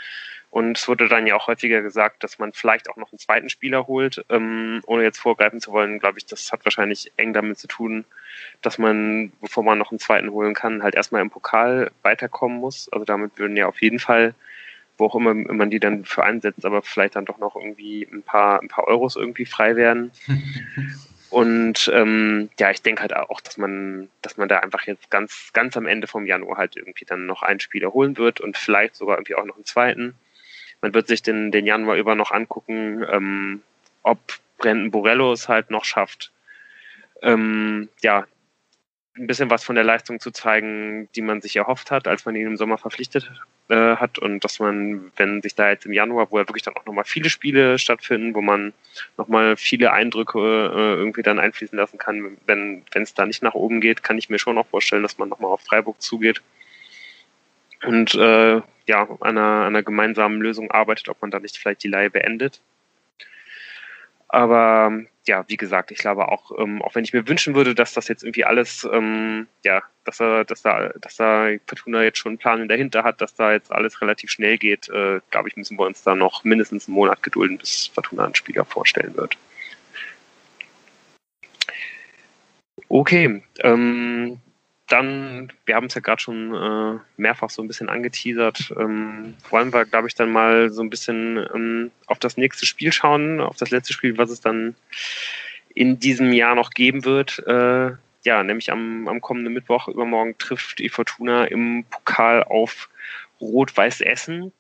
[0.53, 3.49] Und es wurde dann ja auch häufiger gesagt, dass man vielleicht auch noch einen zweiten
[3.49, 7.59] Spieler holt, ähm, ohne jetzt vorgreifen zu wollen, glaube ich, das hat wahrscheinlich eng damit
[7.59, 8.05] zu tun,
[8.61, 12.91] dass man, bevor man noch einen zweiten holen kann, halt erstmal im Pokal weiterkommen muss.
[12.93, 14.35] Also damit würden ja auf jeden Fall,
[14.99, 18.23] wo auch immer man die dann für einsetzt, aber vielleicht dann doch noch irgendwie ein
[18.23, 20.11] paar, ein paar Euros irgendwie frei werden.
[21.33, 25.51] Und ähm, ja, ich denke halt auch, dass man, dass man da einfach jetzt ganz,
[25.55, 28.97] ganz am Ende vom Januar halt irgendwie dann noch einen Spieler holen wird und vielleicht
[28.97, 30.15] sogar irgendwie auch noch einen zweiten.
[30.83, 33.63] Man wird sich den, den Januar über noch angucken, ähm,
[34.03, 34.19] ob
[34.59, 36.33] Brandon Borello es halt noch schafft,
[37.23, 38.27] ähm, ja,
[39.15, 42.35] ein bisschen was von der Leistung zu zeigen, die man sich erhofft hat, als man
[42.35, 43.31] ihn im Sommer verpflichtet
[43.69, 44.19] äh, hat.
[44.19, 47.05] Und dass man, wenn sich da jetzt im Januar, wo ja wirklich dann auch nochmal
[47.05, 48.73] viele Spiele stattfinden, wo man
[49.19, 53.83] nochmal viele Eindrücke äh, irgendwie dann einfließen lassen kann, wenn es da nicht nach oben
[53.83, 56.41] geht, kann ich mir schon auch vorstellen, dass man nochmal auf Freiburg zugeht.
[57.85, 61.89] Und äh, ja, an einer, einer gemeinsamen Lösung arbeitet, ob man da nicht vielleicht die
[61.89, 62.61] Leihe beendet.
[64.33, 64.91] Aber
[65.27, 68.09] ja, wie gesagt, ich glaube auch, ähm, auch wenn ich mir wünschen würde, dass das
[68.09, 72.39] jetzt irgendwie alles, ähm, ja, dass er, dass da, dass da Fortuna jetzt schon einen
[72.39, 75.57] Plan in der Hinter hat, dass da jetzt alles relativ schnell geht, äh, glaube ich,
[75.57, 79.37] müssen wir uns da noch mindestens einen Monat gedulden, bis Fortuna einen Spieler vorstellen wird.
[82.89, 84.41] Okay, ähm,
[84.93, 89.73] dann, wir haben es ja gerade schon äh, mehrfach so ein bisschen angeteasert, ähm, wollen
[89.73, 93.57] wir, glaube ich, dann mal so ein bisschen ähm, auf das nächste Spiel schauen, auf
[93.57, 94.75] das letzte Spiel, was es dann
[95.75, 97.43] in diesem Jahr noch geben wird.
[97.47, 97.93] Äh,
[98.25, 102.91] ja, nämlich am, am kommenden Mittwoch, übermorgen trifft die Fortuna im Pokal auf
[103.41, 104.53] Rot-Weiß Essen.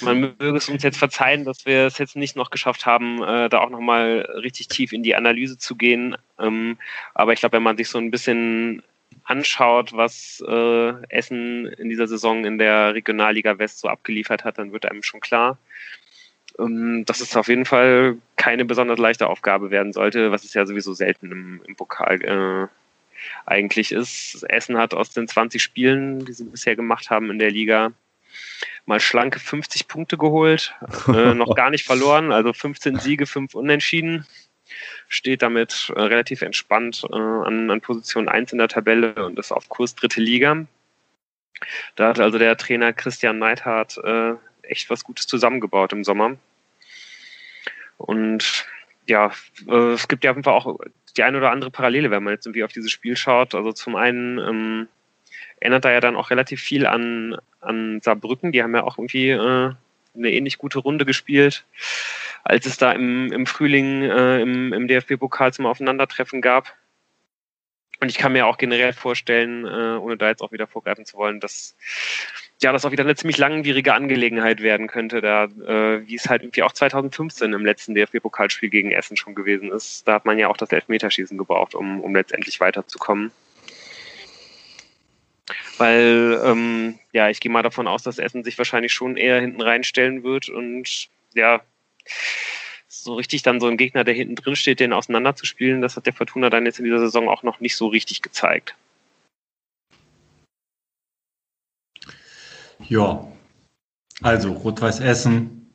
[0.00, 3.48] Man möge es uns jetzt verzeihen, dass wir es jetzt nicht noch geschafft haben, äh,
[3.48, 6.16] da auch nochmal richtig tief in die Analyse zu gehen.
[6.38, 6.78] Ähm,
[7.14, 8.82] aber ich glaube, wenn man sich so ein bisschen
[9.24, 14.72] anschaut, was äh, Essen in dieser Saison in der Regionalliga West so abgeliefert hat, dann
[14.72, 15.58] wird einem schon klar,
[16.58, 20.66] ähm, dass es auf jeden Fall keine besonders leichte Aufgabe werden sollte, was es ja
[20.66, 22.68] sowieso selten im, im Pokal äh,
[23.46, 24.44] eigentlich ist.
[24.48, 27.92] Essen hat aus den 20 Spielen, die sie bisher gemacht haben in der Liga,
[28.86, 30.74] mal schlanke 50 Punkte geholt,
[31.08, 34.26] äh, noch gar nicht verloren, also 15 Siege, 5 Unentschieden.
[35.08, 39.52] Steht damit äh, relativ entspannt äh, an, an Position 1 in der Tabelle und ist
[39.52, 40.66] auf Kurs dritte Liga.
[41.96, 46.36] Da hat also der Trainer Christian Neidhardt äh, echt was Gutes zusammengebaut im Sommer.
[47.96, 48.66] Und
[49.06, 49.32] ja,
[49.68, 50.78] äh, es gibt ja auf auch
[51.16, 53.54] die eine oder andere Parallele, wenn man jetzt irgendwie auf dieses Spiel schaut.
[53.54, 54.88] Also zum einen ähm,
[55.60, 58.52] erinnert da ja dann auch relativ viel an, an Saarbrücken.
[58.52, 59.72] Die haben ja auch irgendwie äh,
[60.16, 61.64] eine ähnlich gute Runde gespielt,
[62.44, 66.72] als es da im, im Frühling äh, im, im DFB-Pokal zum Aufeinandertreffen gab.
[68.00, 71.16] Und ich kann mir auch generell vorstellen, äh, ohne da jetzt auch wieder vorgreifen zu
[71.16, 71.74] wollen, dass
[72.62, 76.42] ja, das auch wieder eine ziemlich langwierige Angelegenheit werden könnte, da, äh, wie es halt
[76.42, 80.06] irgendwie auch 2015 im letzten DFB-Pokalspiel gegen Essen schon gewesen ist.
[80.06, 83.32] Da hat man ja auch das Elfmeterschießen gebraucht, um, um letztendlich weiterzukommen.
[85.78, 89.60] Weil, ähm, ja, ich gehe mal davon aus, dass Essen sich wahrscheinlich schon eher hinten
[89.60, 91.60] reinstellen wird und ja,
[92.86, 96.12] so richtig dann so ein Gegner, der hinten drin steht, den auseinanderzuspielen, das hat der
[96.12, 98.74] Fortuna dann jetzt in dieser Saison auch noch nicht so richtig gezeigt.
[102.88, 103.26] Ja,
[104.22, 105.70] also Rot-Weiß Essen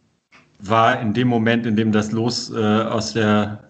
[0.59, 3.69] war in dem Moment, in dem das Los äh, aus der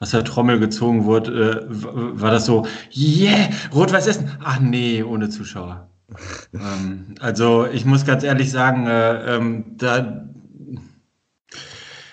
[0.00, 4.36] aus der Trommel gezogen wurde, äh, war das so, yeah, Rot-Weiß Essen.
[4.42, 5.88] Ach nee, ohne Zuschauer.
[6.52, 10.28] ähm, also ich muss ganz ehrlich sagen, äh, ähm, da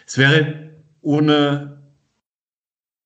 [0.09, 1.77] es wäre ohne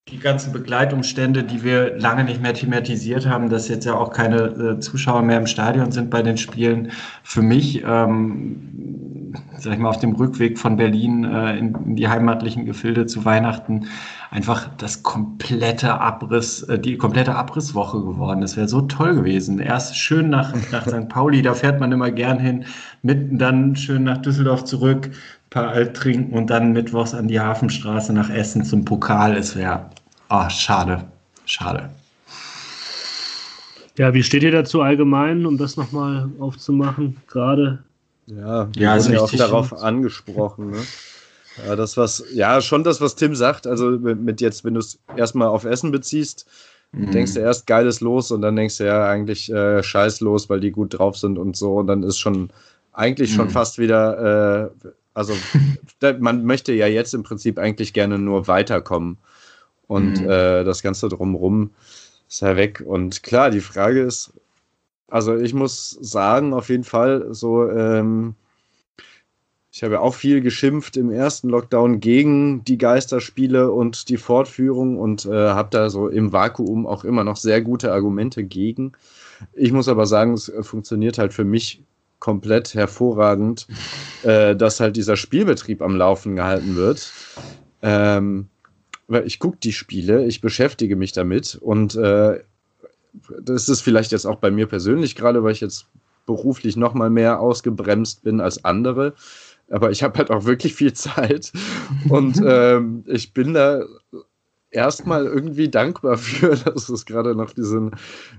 [0.08, 4.36] die ganzen Begleitumstände, die wir lange nicht mehr thematisiert haben, dass jetzt ja auch keine
[4.36, 6.92] äh, Zuschauer mehr im Stadion sind bei den Spielen,
[7.22, 12.08] für mich, ähm, sag ich mal, auf dem Rückweg von Berlin äh, in, in, die
[12.08, 13.86] heimatlichen Gefilde zu Weihnachten
[14.30, 18.40] einfach das komplette Abriss, äh, die komplette Abrisswoche geworden.
[18.40, 19.58] Das wäre so toll gewesen.
[19.58, 21.10] Erst schön nach, nach St.
[21.10, 22.64] Pauli, da fährt man immer gern hin,
[23.02, 25.10] mitten dann schön nach Düsseldorf zurück,
[25.54, 29.36] paar Alt trinken und dann mittwochs an die Hafenstraße nach Essen zum Pokal.
[29.36, 29.88] Es wäre,
[30.28, 31.04] oh, schade,
[31.46, 31.90] schade.
[33.96, 37.84] Ja, wie steht ihr dazu allgemein, um das nochmal aufzumachen, gerade?
[38.26, 40.72] Ja, wir ja, wurden ja auch darauf angesprochen.
[40.72, 40.78] Ne?
[41.64, 43.68] Ja, das was, ja, schon das, was Tim sagt.
[43.68, 46.46] Also mit jetzt, wenn du es erstmal auf Essen beziehst,
[46.90, 47.12] mhm.
[47.12, 50.58] denkst du erst geiles los und dann denkst du ja eigentlich äh, scheiß los, weil
[50.58, 51.76] die gut drauf sind und so.
[51.76, 52.50] Und dann ist schon
[52.92, 53.50] eigentlich schon mhm.
[53.50, 55.34] fast wieder äh, also
[56.18, 59.18] man möchte ja jetzt im Prinzip eigentlich gerne nur weiterkommen.
[59.86, 60.28] Und mhm.
[60.28, 61.70] äh, das Ganze drumherum
[62.28, 62.82] ist ja weg.
[62.84, 64.32] Und klar, die Frage ist,
[65.08, 68.34] also ich muss sagen, auf jeden Fall, so, ähm,
[69.70, 74.98] ich habe ja auch viel geschimpft im ersten Lockdown gegen die Geisterspiele und die Fortführung
[74.98, 78.92] und äh, habe da so im Vakuum auch immer noch sehr gute Argumente gegen.
[79.52, 81.82] Ich muss aber sagen, es funktioniert halt für mich
[82.24, 83.66] komplett hervorragend,
[84.22, 87.12] äh, dass halt dieser Spielbetrieb am Laufen gehalten wird.
[87.82, 88.48] Ähm,
[89.08, 92.40] weil ich gucke die Spiele, ich beschäftige mich damit und äh,
[93.42, 95.84] das ist vielleicht jetzt auch bei mir persönlich gerade, weil ich jetzt
[96.24, 99.12] beruflich noch mal mehr ausgebremst bin als andere.
[99.68, 101.52] Aber ich habe halt auch wirklich viel Zeit
[102.08, 103.82] und ähm, ich bin da
[104.74, 107.92] erstmal irgendwie dankbar für, dass es gerade noch diesen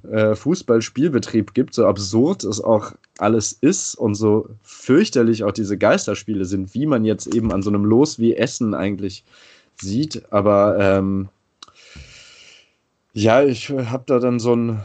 [0.10, 6.46] äh, Fußballspielbetrieb gibt, so absurd es auch alles ist und so fürchterlich auch diese Geisterspiele
[6.46, 9.24] sind, wie man jetzt eben an so einem Los wie Essen eigentlich
[9.80, 10.24] sieht.
[10.32, 11.30] Aber ähm,
[13.14, 14.82] ja, ich habe da dann so ein,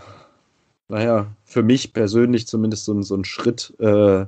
[0.89, 4.27] naja, für mich persönlich zumindest so, so einen Schritt äh,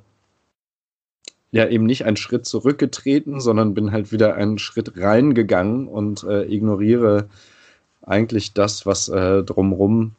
[1.53, 6.43] ja eben nicht einen Schritt zurückgetreten, sondern bin halt wieder einen Schritt reingegangen und äh,
[6.45, 7.29] ignoriere
[8.03, 10.17] eigentlich das, was äh, drumrum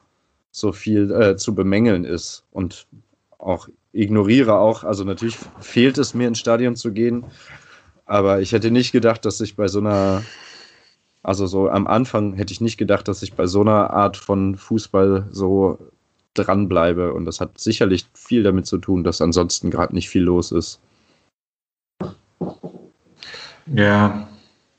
[0.51, 2.43] so viel äh, zu bemängeln ist.
[2.51, 2.85] Und
[3.39, 7.25] auch ignoriere auch, also natürlich fehlt es mir ins Stadion zu gehen,
[8.05, 10.23] aber ich hätte nicht gedacht, dass ich bei so einer,
[11.23, 14.55] also so am Anfang hätte ich nicht gedacht, dass ich bei so einer Art von
[14.55, 15.79] Fußball so
[16.35, 17.13] dranbleibe.
[17.13, 20.79] Und das hat sicherlich viel damit zu tun, dass ansonsten gerade nicht viel los ist.
[23.67, 24.27] Ja.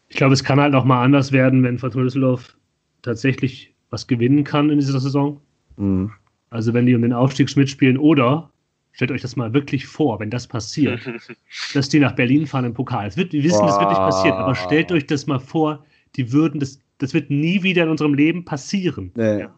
[0.09, 2.57] Ich glaube, es kann halt noch mal anders werden, wenn Fortuna Düsseldorf
[3.03, 5.41] tatsächlich was gewinnen kann in dieser Saison.
[5.77, 6.13] Mhm.
[6.51, 8.51] Also wenn die um den Aufstieg mitspielen oder
[8.93, 11.01] stellt euch das mal wirklich vor, wenn das passiert,
[11.75, 13.09] dass die nach Berlin fahren im Pokal.
[13.09, 15.85] Es wird, wir wissen, das wird nicht passieren, aber stellt euch das mal vor,
[16.17, 19.11] die würden das, das wird nie wieder in unserem Leben passieren.
[19.17, 19.41] Nee.
[19.41, 19.55] Ja.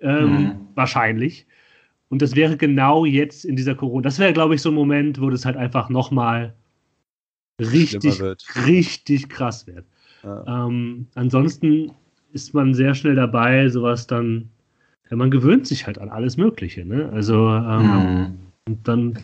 [0.00, 0.54] Ähm, mhm.
[0.74, 1.46] Wahrscheinlich.
[2.08, 4.02] Und das wäre genau jetzt in dieser Corona.
[4.02, 6.54] Das wäre, glaube ich, so ein Moment, wo das halt einfach nochmal
[7.60, 8.22] richtig,
[8.66, 9.84] richtig krass wird.
[10.22, 10.66] Ja.
[10.66, 11.92] Ähm, ansonsten
[12.32, 14.50] ist man sehr schnell dabei, sowas dann,
[15.10, 16.84] ja, man gewöhnt sich halt an alles Mögliche.
[16.84, 17.10] Ne?
[17.12, 18.36] Also, ähm,
[18.66, 19.18] und dann,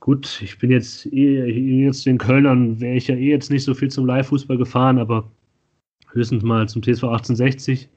[0.00, 3.74] gut, ich bin jetzt eh, jetzt den Kölnern, wäre ich ja eh jetzt nicht so
[3.74, 5.30] viel zum Live-Fußball gefahren, aber
[6.12, 7.88] höchstens mal zum TSV 1860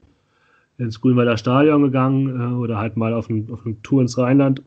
[0.78, 4.62] ins Grünwalder Stadion gegangen äh, oder halt mal auf, ein, auf eine Tour ins Rheinland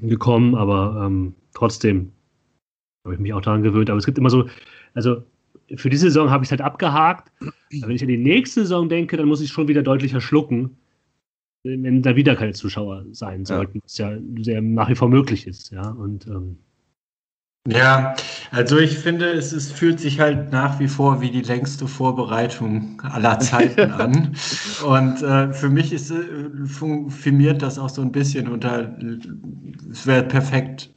[0.00, 2.12] gekommen, aber ähm, trotzdem
[3.04, 3.90] habe ich mich auch daran gewöhnt.
[3.90, 4.48] Aber es gibt immer so,
[4.94, 5.22] also
[5.76, 7.30] für diese Saison habe ich es halt abgehakt.
[7.40, 10.76] Aber wenn ich an die nächste Saison denke, dann muss ich schon wieder deutlicher schlucken,
[11.64, 13.84] wenn da wieder keine Zuschauer sein sollten, ja.
[13.84, 15.70] was ja sehr nach wie vor möglich ist.
[15.70, 16.58] Ja, und ähm,
[17.68, 18.16] ja,
[18.50, 23.00] also ich finde, es ist, fühlt sich halt nach wie vor wie die längste Vorbereitung
[23.02, 24.34] aller Zeiten an.
[24.84, 26.24] Und äh, für mich ist, äh,
[27.08, 28.98] firmiert das auch so ein bisschen unter,
[29.92, 30.91] es wäre perfekt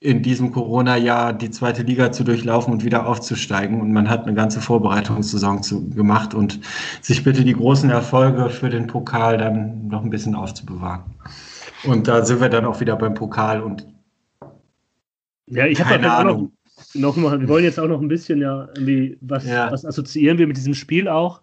[0.00, 3.80] in diesem Corona-Jahr die zweite Liga zu durchlaufen und wieder aufzusteigen.
[3.80, 6.60] Und man hat eine ganze Vorbereitungssaison zu, gemacht und
[7.00, 11.02] sich bitte die großen Erfolge für den Pokal dann noch ein bisschen aufzubewahren.
[11.84, 13.86] Und da sind wir dann auch wieder beim Pokal und
[15.50, 16.50] ja, ich habe auch noch,
[16.94, 19.72] noch mal, wir wollen jetzt auch noch ein bisschen ja irgendwie, was, ja.
[19.72, 21.40] was assoziieren wir mit diesem Spiel auch?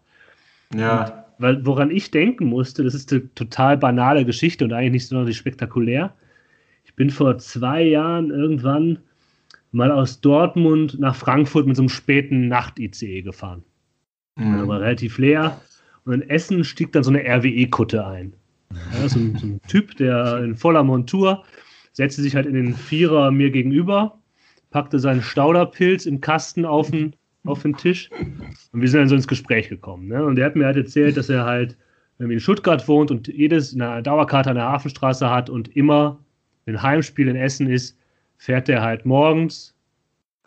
[0.75, 1.05] Ja.
[1.05, 5.07] Und, weil, woran ich denken musste, das ist eine total banale Geschichte und eigentlich nicht
[5.07, 6.13] sonderlich spektakulär.
[6.95, 8.99] Bin vor zwei Jahren irgendwann
[9.71, 13.63] mal aus Dortmund nach Frankfurt mit so einem späten Nacht-ICE gefahren.
[14.35, 14.53] Mhm.
[14.53, 15.59] Also war relativ leer.
[16.05, 18.33] Und in Essen stieg dann so eine RWE-Kutte ein.
[18.93, 21.43] Ja, so, ein, so ein Typ, der in voller Montur
[21.93, 24.17] setzte sich halt in den Vierer mir gegenüber,
[24.69, 27.15] packte seinen Stauderpilz im Kasten auf den,
[27.45, 28.09] auf den Tisch
[28.71, 30.07] und wir sind dann so ins Gespräch gekommen.
[30.07, 30.23] Ne?
[30.23, 31.77] Und er hat mir halt erzählt, dass er halt
[32.19, 36.19] in Stuttgart wohnt und jedes eine Dauerkarte an der Hafenstraße hat und immer,
[36.65, 37.97] wenn Heimspiel in Essen ist,
[38.37, 39.75] fährt er halt morgens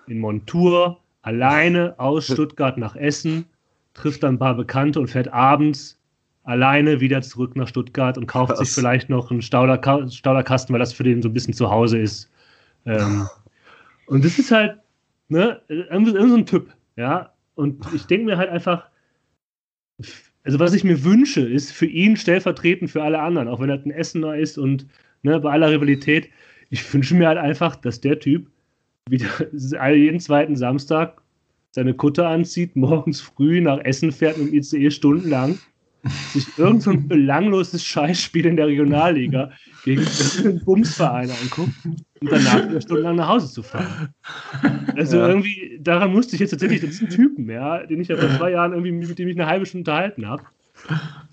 [0.06, 3.46] in Montur alleine aus Stuttgart nach Essen,
[3.94, 5.98] trifft dann ein paar Bekannte und fährt abends
[6.44, 8.60] alleine wieder zurück nach Stuttgart und kauft Krass.
[8.60, 11.98] sich vielleicht noch einen Stauder, Stauderkasten, weil das für den so ein bisschen zu Hause
[11.98, 12.30] ist.
[12.86, 13.28] Ähm,
[14.06, 14.78] und das ist halt,
[15.28, 17.32] ne, irgendwie so ein Typ, ja.
[17.54, 18.88] Und ich denke mir halt einfach,
[20.44, 23.84] also was ich mir wünsche, ist für ihn stellvertretend für alle anderen, auch wenn er
[23.84, 24.86] ein Essener ist und
[25.22, 26.28] ne, bei aller Rivalität,
[26.70, 28.48] ich wünsche mir halt einfach, dass der Typ
[29.08, 29.28] wieder
[29.94, 31.20] jeden zweiten Samstag
[31.70, 35.58] seine Kutte anzieht, morgens früh nach Essen fährt mit dem ICE stundenlang
[36.32, 39.50] sich irgend so ein belangloses Scheißspiel in der Regionalliga
[39.84, 40.06] gegen
[40.44, 44.14] einen Bumsverein anguckt und danach wieder stundenlang nach Hause zu fahren.
[44.96, 45.28] Also ja.
[45.28, 48.72] irgendwie, daran musste ich jetzt tatsächlich diesen Typen, ja, den ich ja vor zwei Jahren
[48.72, 50.44] irgendwie mit dem ich eine halbe Stunde unterhalten habe,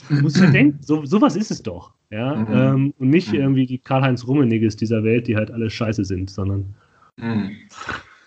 [0.09, 1.93] muss halt denken, so, sowas ist es doch.
[2.11, 2.47] Ja, mhm.
[2.53, 3.39] ähm, und nicht mhm.
[3.39, 6.75] irgendwie die Karl-Heinz Rummeniges dieser Welt, die halt alle scheiße sind, sondern
[7.17, 7.51] mhm.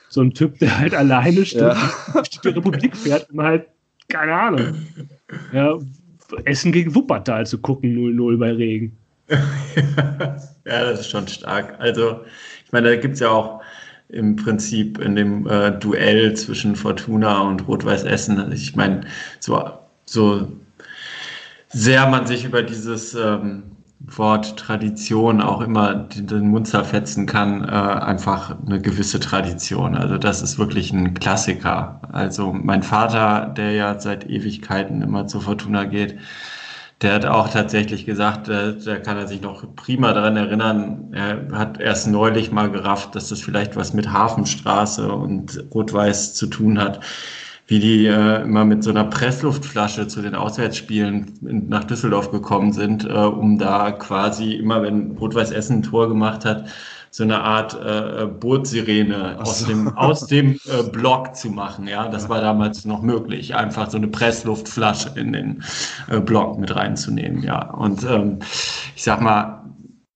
[0.08, 1.90] so ein Typ, der halt alleine steht, ja.
[2.12, 3.66] durch die Republik fährt und halt,
[4.08, 4.74] keine Ahnung,
[5.52, 5.78] ja,
[6.44, 8.96] Essen gegen Wuppertal zu gucken, 0-0 bei Regen.
[9.28, 9.36] ja,
[10.64, 11.76] das ist schon stark.
[11.78, 12.20] Also,
[12.64, 13.62] ich meine, da gibt es ja auch
[14.08, 18.38] im Prinzip in dem äh, Duell zwischen Fortuna und Rot-Weiß Essen.
[18.38, 19.02] Also ich meine,
[19.38, 19.70] so,
[20.06, 20.50] so
[21.68, 27.66] sehr man sich über dieses ähm, Wort Tradition auch immer den Mund zerfetzen kann, äh,
[27.66, 29.96] einfach eine gewisse Tradition.
[29.96, 32.00] Also das ist wirklich ein Klassiker.
[32.12, 36.18] Also mein Vater, der ja seit Ewigkeiten immer zur Fortuna geht,
[37.02, 41.48] der hat auch tatsächlich gesagt, äh, da kann er sich noch prima daran erinnern, er
[41.52, 46.78] hat erst neulich mal gerafft, dass das vielleicht was mit Hafenstraße und Rot-Weiß zu tun
[46.78, 47.00] hat
[47.68, 51.38] wie die äh, immer mit so einer Pressluftflasche zu den Auswärtsspielen
[51.68, 56.46] nach Düsseldorf gekommen sind, äh, um da quasi immer, wenn Rot-Weiß Essen ein Tor gemacht
[56.46, 56.64] hat,
[57.10, 61.86] so eine Art äh, Bootssirene aus dem, aus dem äh, Block zu machen.
[61.86, 65.62] Ja, das war damals noch möglich, einfach so eine Pressluftflasche in den
[66.08, 67.42] äh, Block mit reinzunehmen.
[67.42, 68.38] Ja, und ähm,
[68.96, 69.62] ich sag mal,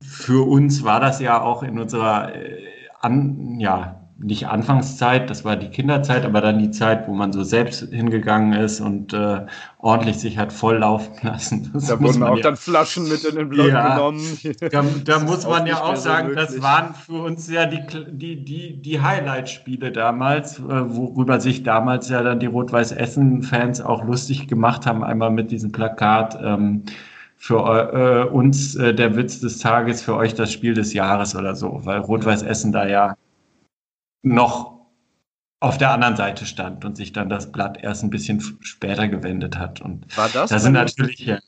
[0.00, 2.62] für uns war das ja auch in unserer äh,
[3.00, 7.43] an, ja, nicht Anfangszeit, das war die Kinderzeit, aber dann die Zeit, wo man so
[7.43, 9.47] selbst hingegangen ist und äh,
[9.79, 11.70] ordentlich sich hat volllaufen lassen.
[11.73, 14.23] Das da wurden auch ja, dann Flaschen mit in den Block ja, genommen.
[14.70, 18.45] Da, da muss man ja auch sagen, so das waren für uns ja die, die,
[18.45, 24.87] die, die Highlight-Spiele damals, äh, worüber sich damals ja dann die Rot-Weiß-Essen-Fans auch lustig gemacht
[24.87, 26.39] haben, einmal mit diesem Plakat.
[26.43, 26.85] Ähm,
[27.37, 31.57] für äh, uns äh, der Witz des Tages, für euch das Spiel des Jahres oder
[31.57, 33.16] so, weil Rot-Weiß Essen da ja
[34.23, 34.73] noch
[35.61, 39.59] auf der anderen Seite stand und sich dann das Blatt erst ein bisschen später gewendet
[39.59, 39.81] hat.
[39.81, 40.51] Und war das?
[40.51, 41.39] Da sind natürlich ja,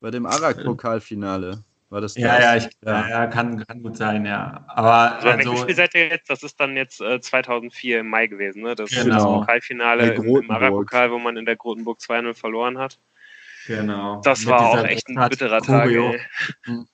[0.00, 1.62] bei dem Arak-Pokalfinale.
[1.88, 4.64] War das ja, ja, ich, ja, ja, kann, kann gut sein, ja.
[4.68, 6.28] Aber also, also Spiel seid ihr jetzt?
[6.28, 8.74] Das ist dann jetzt äh, 2004 im Mai gewesen, ne?
[8.74, 9.14] Das, genau.
[9.14, 12.98] das Pokalfinale im, im Arak-Pokal, wo man in der Grotenburg 2-0 verloren hat.
[13.66, 14.20] Genau.
[14.22, 15.90] Das war auch echt ein bitterer Tag.
[15.90, 16.12] Ja.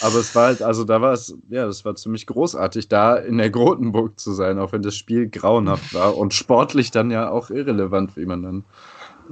[0.00, 3.38] Aber es war halt, also da war es, ja, das war ziemlich großartig, da in
[3.38, 7.50] der Grotenburg zu sein, auch wenn das Spiel grauenhaft war und sportlich dann ja auch
[7.50, 8.64] irrelevant, wie man dann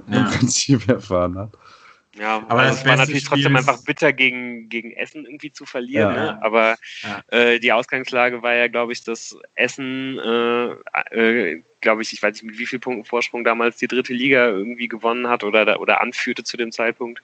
[0.09, 0.19] ja.
[0.19, 1.51] im Prinzip erfahren hat.
[2.19, 5.65] Ja, aber also es war natürlich Spiel trotzdem einfach bitter gegen, gegen Essen irgendwie zu
[5.65, 6.15] verlieren.
[6.15, 6.25] Ja.
[6.33, 6.43] Ne?
[6.43, 7.23] Aber ja.
[7.29, 10.71] äh, die Ausgangslage war ja, glaube ich, dass Essen, äh,
[11.13, 14.49] äh, glaube ich, ich weiß nicht mit wie vielen Punkten Vorsprung damals die dritte Liga
[14.49, 17.23] irgendwie gewonnen hat oder, oder anführte zu dem Zeitpunkt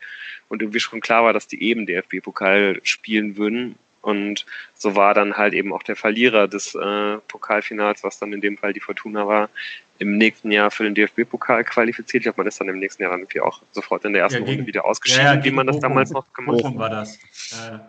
[0.48, 3.76] und irgendwie schon klar war, dass die eben DFB-Pokal spielen würden.
[4.02, 8.40] Und so war dann halt eben auch der Verlierer des äh, Pokalfinals, was dann in
[8.40, 9.50] dem Fall die Fortuna war,
[9.98, 12.22] im nächsten Jahr für den DFB-Pokal qualifiziert.
[12.22, 14.40] Ich glaube, man ist dann im nächsten Jahr dann irgendwie auch sofort in der ersten
[14.40, 16.76] ja, gegen, Runde wieder ausgeschieden, ja, ja, wie man das Bochum, damals noch gemacht hat.
[16.76, 17.18] war das.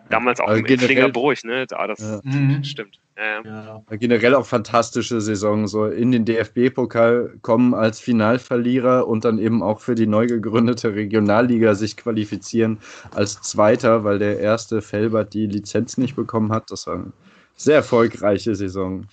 [0.08, 1.66] Damals auch also im Flingerbruch, ne?
[1.72, 2.64] Ah, das mhm.
[2.64, 2.98] stimmt.
[3.18, 3.82] Ja.
[3.90, 9.80] Generell auch fantastische Saison, so in den DFB-Pokal kommen als Finalverlierer und dann eben auch
[9.80, 12.78] für die neu gegründete Regionalliga sich qualifizieren
[13.12, 16.70] als Zweiter, weil der erste Felbert die Lizenz nicht bekommen hat.
[16.70, 17.12] Das war eine
[17.56, 19.04] sehr erfolgreiche Saison.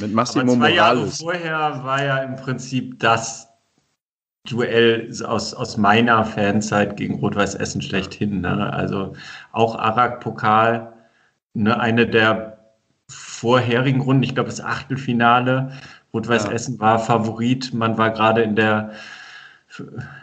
[0.00, 0.76] Mit Massimo Aber zwei Morales.
[0.76, 3.48] Jahre vorher war ja im Prinzip das
[4.48, 8.40] Duell aus, aus meiner Fanzeit gegen Rot-Weiß Essen schlechthin.
[8.40, 8.72] Ne?
[8.72, 9.12] Also
[9.52, 10.92] auch Arak-Pokal,
[11.52, 11.78] ne?
[11.78, 12.58] eine der
[13.10, 15.72] vorherigen Runden, ich glaube das Achtelfinale.
[16.14, 16.52] Rot-Weiß ja.
[16.52, 17.74] Essen war Favorit.
[17.74, 18.92] Man war gerade in der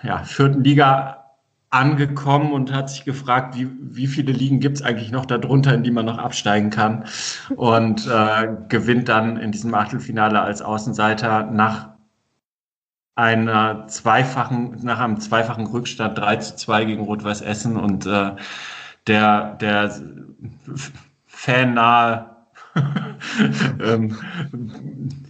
[0.01, 1.24] ja, vierten Liga
[1.75, 5.83] angekommen und hat sich gefragt, wie, wie viele Ligen gibt es eigentlich noch darunter, in
[5.83, 7.03] die man noch absteigen kann.
[7.55, 11.89] Und äh, gewinnt dann in diesem Achtelfinale als Außenseiter nach
[13.15, 18.31] einer zweifachen, nach einem zweifachen Rückstand 3 zu 2 gegen Rot-Weiß Essen und äh,
[19.07, 19.93] der, der
[21.27, 22.29] fannahe
[23.81, 24.17] ähm,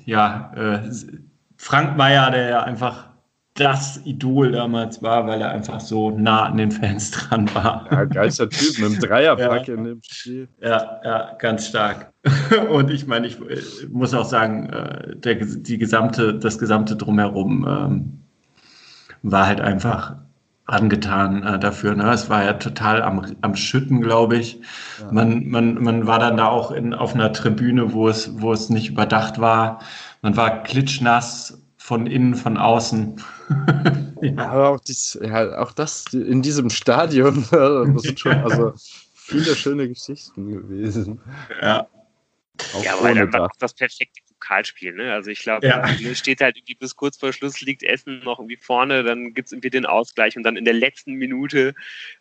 [0.06, 0.91] ja, äh,
[1.58, 3.10] Frank Meyer, der ja einfach
[3.56, 7.88] das Idol damals war, weil er einfach so nah an den Fans dran war.
[7.89, 9.74] Ja, geilster Typ mit einem Dreierpack ja.
[9.74, 10.49] in dem Spiel.
[10.62, 12.12] Ja, ja, ganz stark.
[12.70, 17.66] Und ich meine, ich äh, muss auch sagen, äh, der, die gesamte, das gesamte Drumherum
[17.68, 18.20] ähm,
[19.24, 20.18] war halt einfach
[20.66, 21.95] angetan äh, dafür.
[21.95, 22.12] Ne?
[22.12, 24.60] Es war ja total am, am Schütten, glaube ich.
[24.99, 25.14] Ja.
[25.14, 28.70] Man, man, man war dann da auch in, auf einer Tribüne, wo es, wo es
[28.70, 29.80] nicht überdacht war.
[30.22, 33.21] Man war klitschnass von innen, von außen.
[34.21, 34.49] ja.
[34.49, 38.73] Aber auch, dies, ja, auch das in diesem Stadion, das sind schon also
[39.13, 41.21] viele schöne Geschichten gewesen.
[41.61, 41.88] Ja.
[42.73, 44.93] Auch ja, weil dann war das perfekte Pokalspiel.
[44.93, 45.14] Ne?
[45.14, 45.86] Also ich glaube, ja.
[46.16, 49.52] steht halt irgendwie bis kurz vor Schluss liegt Essen noch irgendwie vorne, dann gibt es
[49.52, 51.74] irgendwie den Ausgleich und dann in der letzten Minute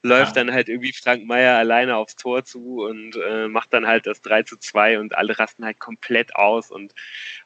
[0.03, 0.45] läuft ja.
[0.45, 4.21] dann halt irgendwie Frank Meier alleine aufs Tor zu und äh, macht dann halt das
[4.23, 6.95] 3 zu 2 und alle rasten halt komplett aus und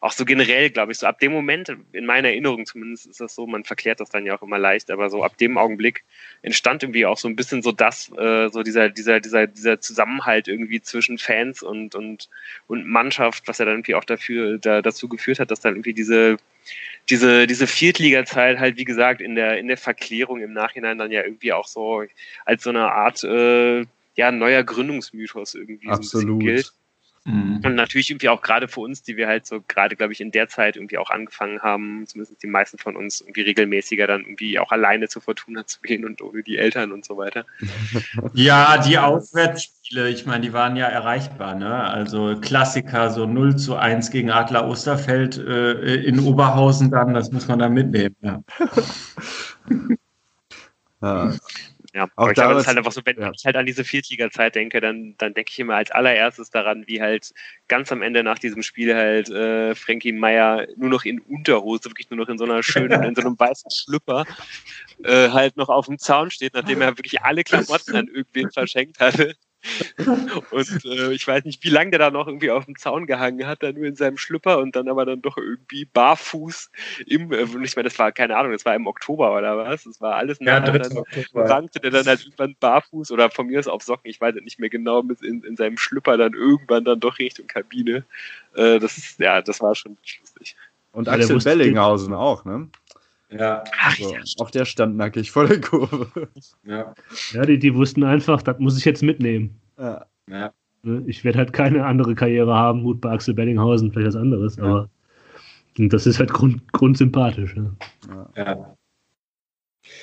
[0.00, 3.34] auch so generell, glaube ich, so ab dem Moment, in meiner Erinnerung zumindest ist das
[3.34, 6.04] so, man verklärt das dann ja auch immer leicht, aber so ab dem Augenblick
[6.42, 10.48] entstand irgendwie auch so ein bisschen so das, äh, so dieser, dieser, dieser, dieser Zusammenhalt
[10.48, 12.28] irgendwie zwischen Fans und, und,
[12.66, 15.94] und Mannschaft, was ja dann irgendwie auch dafür da, dazu geführt hat, dass dann irgendwie
[15.94, 16.36] diese,
[17.08, 21.24] diese, diese Viertliga-Zeit halt, wie gesagt, in der, in der Verklärung im Nachhinein dann ja
[21.24, 22.04] irgendwie auch so
[22.44, 26.10] als so eine Art, äh, ja, neuer Gründungsmythos irgendwie Absolut.
[26.10, 26.72] so ein bisschen gilt.
[27.28, 27.60] Mhm.
[27.62, 30.30] Und natürlich irgendwie auch gerade für uns, die wir halt so gerade, glaube ich, in
[30.30, 34.58] der Zeit irgendwie auch angefangen haben, zumindest die meisten von uns irgendwie regelmäßiger dann irgendwie
[34.58, 37.44] auch alleine zur Fortuna zu gehen und ohne die Eltern und so weiter.
[38.34, 38.98] Ja, die
[39.88, 41.84] Auswärtsspiele, ich meine, die waren ja erreichbar, ne?
[41.84, 47.48] Also Klassiker, so 0 zu 1 gegen Adler Osterfeld äh, in Oberhausen dann, das muss
[47.48, 48.42] man dann mitnehmen, ja.
[51.02, 51.32] ja.
[51.94, 53.32] Ja, auch aber ich glaube, das ist halt einfach so, wenn ja.
[53.34, 57.00] ich halt an diese Viertliga-Zeit denke, dann, dann denke ich immer als allererstes daran, wie
[57.00, 57.32] halt
[57.66, 62.10] ganz am Ende nach diesem Spiel halt äh, Frankie Meyer nur noch in Unterhose, wirklich
[62.10, 64.26] nur noch in so einer schönen, in so einem weißen Schlüpper,
[65.02, 69.00] äh, halt noch auf dem Zaun steht, nachdem er wirklich alle Klamotten an irgendwen verschenkt
[69.00, 69.34] hatte.
[70.50, 73.46] Und äh, ich weiß nicht, wie lange der da noch irgendwie auf dem Zaun gehangen
[73.46, 76.70] hat, da nur in seinem Schlüpper und dann aber dann doch irgendwie barfuß
[77.06, 80.00] im, äh, ich meine, das war keine Ahnung, das war im Oktober oder was, das
[80.00, 81.04] war alles nach, ja, dann
[81.34, 84.60] rankte der dann halt irgendwann barfuß oder von mir aus auf Socken, ich weiß nicht
[84.60, 88.04] mehr genau, mit in, in seinem Schlüpper dann irgendwann dann doch Richtung Kabine.
[88.54, 90.56] Äh, das ist, ja, das war schon lustig.
[90.92, 92.68] Und Axel Bellinghausen auch, ne?
[93.30, 93.62] Ja.
[93.82, 96.28] Also, auch der stand nackig vor der Kurve.
[96.64, 96.94] Ja,
[97.32, 99.60] ja die, die wussten einfach, das muss ich jetzt mitnehmen.
[99.78, 100.06] Ja.
[100.30, 100.52] ja.
[100.82, 104.56] Ne, ich werde halt keine andere Karriere haben, gut bei Axel Bellinghausen, vielleicht was anderes,
[104.56, 104.64] ja.
[104.64, 104.90] aber
[105.76, 107.54] das ist halt grund, grundsympathisch.
[108.08, 108.30] Ja.
[108.36, 108.76] ja.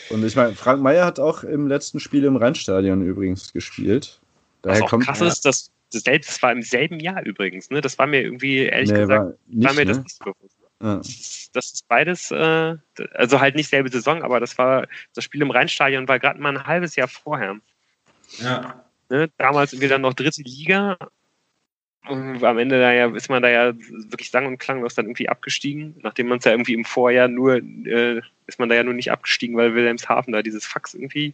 [0.09, 4.21] Und ich meine, Frank Meyer hat auch im letzten Spiel im Rheinstadion übrigens gespielt.
[4.61, 7.81] Daher was auch kommt, krass ist, dass das, das war im selben Jahr übrigens, ne?
[7.81, 9.91] Das war mir irgendwie, ehrlich nee, gesagt, war, nicht, war mir ne?
[9.93, 10.54] das nicht bewusst.
[10.81, 10.97] Ja.
[10.97, 12.75] Das ist beides, äh,
[13.13, 16.57] also halt nicht selbe Saison, aber das war, das Spiel im Rheinstadion war gerade mal
[16.57, 17.57] ein halbes Jahr vorher.
[18.39, 18.83] Ja.
[19.09, 20.97] Ne, damals irgendwie dann noch dritte Liga.
[22.07, 25.29] Und am Ende da ja, ist man da ja wirklich sang- und klanglos dann irgendwie
[25.29, 28.93] abgestiegen, nachdem man es ja irgendwie im Vorjahr nur, äh, ist man da ja nur
[28.93, 31.33] nicht abgestiegen, weil Wilhelmshaven da dieses Fax irgendwie,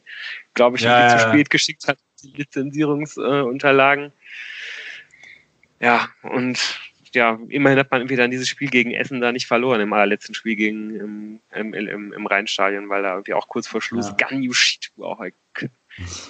[0.53, 4.13] glaube ich, ja, ja, zu spät geschickt hat, die Lizenzierungsunterlagen.
[5.79, 6.79] Äh, ja, und
[7.13, 10.35] ja, immerhin hat man irgendwie dann dieses Spiel gegen Essen da nicht verloren, im allerletzten
[10.35, 14.13] Spiel gegen im, im, im, im Rheinstadion, weil da irgendwie auch kurz vor Schluss ja.
[14.13, 15.33] Ganyushitu auch ein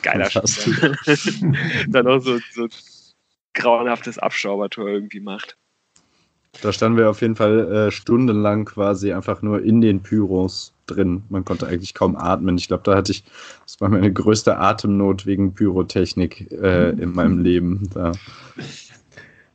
[0.02, 0.96] geiler Spieler.
[1.88, 2.68] dann auch so, so
[3.54, 5.58] grauenhaftes Abschaubertor irgendwie macht.
[6.62, 11.24] Da standen wir auf jeden Fall äh, stundenlang quasi einfach nur in den Pyros drin.
[11.30, 12.58] Man konnte eigentlich kaum atmen.
[12.58, 13.24] Ich glaube, da hatte ich,
[13.64, 17.90] das war meine größte Atemnot wegen Pyrotechnik äh, in meinem Leben.
[17.94, 18.12] Da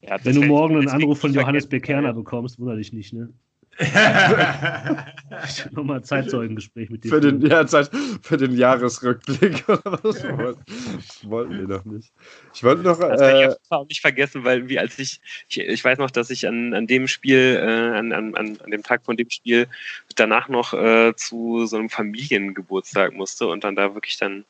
[0.09, 3.33] ja, Wenn du morgen einen Anruf von Johannes Bekerner bekommst, wundere dich nicht, ne?
[5.73, 7.11] Nochmal ein Zeitzeugengespräch mit dir.
[7.11, 7.91] Für den, ja, Zeit,
[8.23, 10.25] für den Jahresrückblick oder was?
[10.25, 12.11] Das wollten wir doch nicht.
[12.55, 12.99] Ich wollte noch.
[12.99, 16.31] Das äh, ich auch nicht vergessen, weil wie als ich, ich, ich weiß noch, dass
[16.31, 19.67] ich an, an dem Spiel, äh, an, an, an dem Tag von dem Spiel
[20.15, 24.47] danach noch äh, zu so einem Familiengeburtstag musste und dann da wirklich dann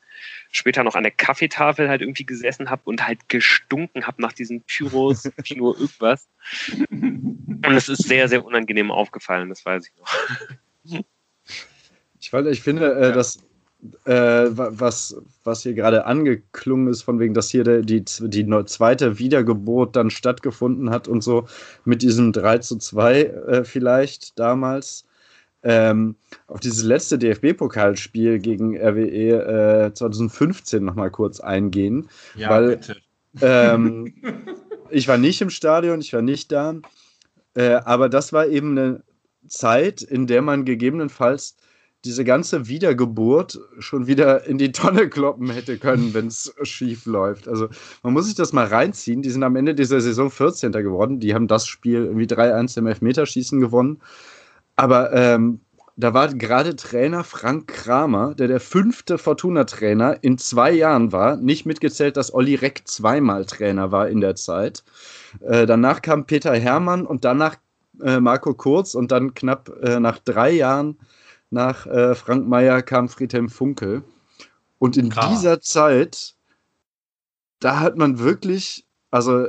[0.51, 4.63] später noch an der Kaffeetafel halt irgendwie gesessen habe und halt gestunken habe nach diesen
[4.63, 6.27] Pyros, nur irgendwas.
[6.91, 11.03] Und es ist sehr, sehr unangenehm aufgefallen, das weiß ich noch.
[12.19, 13.39] Ich, weil, ich finde, äh, dass
[14.05, 19.19] äh, was, was hier gerade angeklungen ist, von wegen, dass hier der, die, die zweite
[19.19, 21.47] Wiedergeburt dann stattgefunden hat und so
[21.85, 25.06] mit diesem 3 zu 2 äh, vielleicht damals
[25.67, 26.15] ähm,
[26.47, 32.07] auf dieses letzte DFB-Pokalspiel gegen RWE äh, 2015 nochmal kurz eingehen.
[32.35, 32.79] Ja, weil
[33.41, 34.13] ähm,
[34.89, 36.75] ich war nicht im Stadion, ich war nicht da.
[37.53, 39.03] Äh, aber das war eben eine
[39.49, 41.57] Zeit, in der man gegebenenfalls
[42.05, 47.49] diese ganze Wiedergeburt schon wieder in die Tonne kloppen hätte können, wenn es schief läuft.
[47.49, 47.67] Also
[48.03, 49.21] man muss sich das mal reinziehen.
[49.21, 50.71] Die sind am Ende dieser Saison 14.
[50.71, 51.19] geworden.
[51.19, 53.99] Die haben das Spiel irgendwie 3-1 im Elfmeterschießen gewonnen.
[54.77, 55.59] Aber ähm,
[55.97, 61.35] da war gerade Trainer Frank Kramer, der der fünfte Fortuna-Trainer in zwei Jahren war.
[61.37, 64.83] Nicht mitgezählt, dass Olli Reck zweimal Trainer war in der Zeit.
[65.41, 67.55] Äh, danach kam Peter Hermann und danach
[68.01, 70.99] äh, Marco Kurz und dann knapp äh, nach drei Jahren
[71.49, 74.03] nach äh, Frank Meyer kam Friedhelm Funkel.
[74.77, 75.29] Und in Kramer.
[75.29, 76.35] dieser Zeit,
[77.59, 79.47] da hat man wirklich, also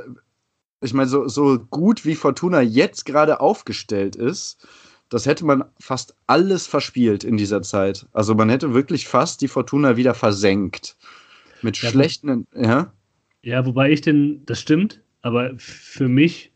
[0.81, 4.65] ich meine, so, so gut wie Fortuna jetzt gerade aufgestellt ist,
[5.09, 8.05] das hätte man fast alles verspielt in dieser Zeit.
[8.13, 10.95] Also man hätte wirklich fast die Fortuna wieder versenkt.
[11.61, 12.93] Mit ja, schlechten, ja.
[13.41, 16.51] Ja, wobei ich den, das stimmt, aber für mich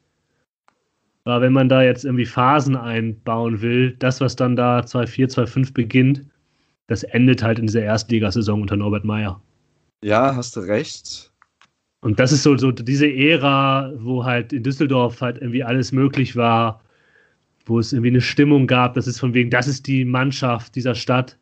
[1.24, 5.74] war, wenn man da jetzt irgendwie Phasen einbauen will, das, was dann da 2-4, 2-5
[5.74, 6.26] beginnt,
[6.88, 9.42] das endet halt in dieser Erstligasaison unter Norbert Meyer.
[10.04, 11.32] Ja, hast du recht.
[12.02, 16.36] Und das ist so, so diese Ära, wo halt in Düsseldorf halt irgendwie alles möglich
[16.36, 16.82] war,
[17.66, 20.96] wo es irgendwie eine Stimmung gab, das ist von wegen, das ist die Mannschaft dieser
[20.96, 21.38] Stadt.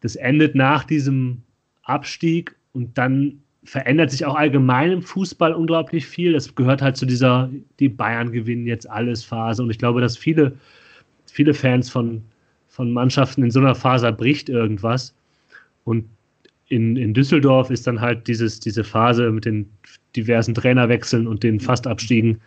[0.00, 1.42] Das endet nach diesem
[1.82, 6.32] Abstieg und dann verändert sich auch allgemein im Fußball unglaublich viel.
[6.32, 9.62] Das gehört halt zu dieser, die Bayern gewinnen jetzt alles Phase.
[9.62, 10.56] Und ich glaube, dass viele,
[11.26, 12.22] viele Fans von,
[12.68, 15.14] von Mannschaften in so einer Phase bricht irgendwas.
[15.84, 16.06] Und
[16.68, 19.68] in, in Düsseldorf ist dann halt dieses, diese Phase mit den
[20.16, 22.40] diversen Trainerwechseln und den Fastabstiegen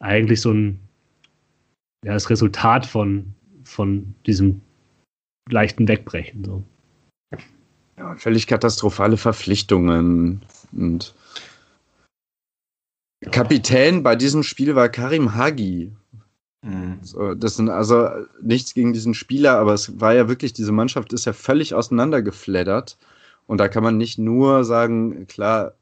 [0.00, 0.78] eigentlich so ein,
[2.04, 4.60] ja, das Resultat von, von diesem
[5.50, 6.44] leichten Wegbrechen.
[6.44, 6.62] So.
[7.96, 10.42] Ja, völlig katastrophale Verpflichtungen.
[10.72, 11.14] Und
[13.30, 15.92] Kapitän bei diesem Spiel war Karim Hagi.
[16.62, 16.98] Mhm.
[17.02, 18.08] So, das sind also
[18.42, 22.98] nichts gegen diesen Spieler, aber es war ja wirklich, diese Mannschaft ist ja völlig auseinandergefleddert.
[23.46, 25.74] Und da kann man nicht nur sagen, klar,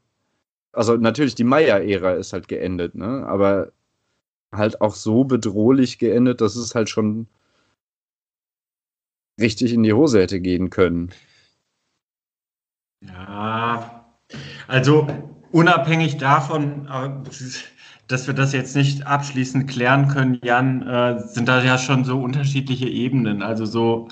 [0.71, 3.25] also natürlich die Meier-Ära ist halt geendet, ne?
[3.25, 3.71] Aber
[4.53, 7.27] halt auch so bedrohlich geendet, dass es halt schon
[9.39, 11.11] richtig in die Hose hätte gehen können.
[13.01, 14.05] Ja,
[14.67, 15.07] also
[15.51, 16.87] unabhängig davon,
[18.07, 22.21] dass wir das jetzt nicht abschließend klären können, Jan, äh, sind da ja schon so
[22.21, 23.41] unterschiedliche Ebenen.
[23.41, 24.07] Also so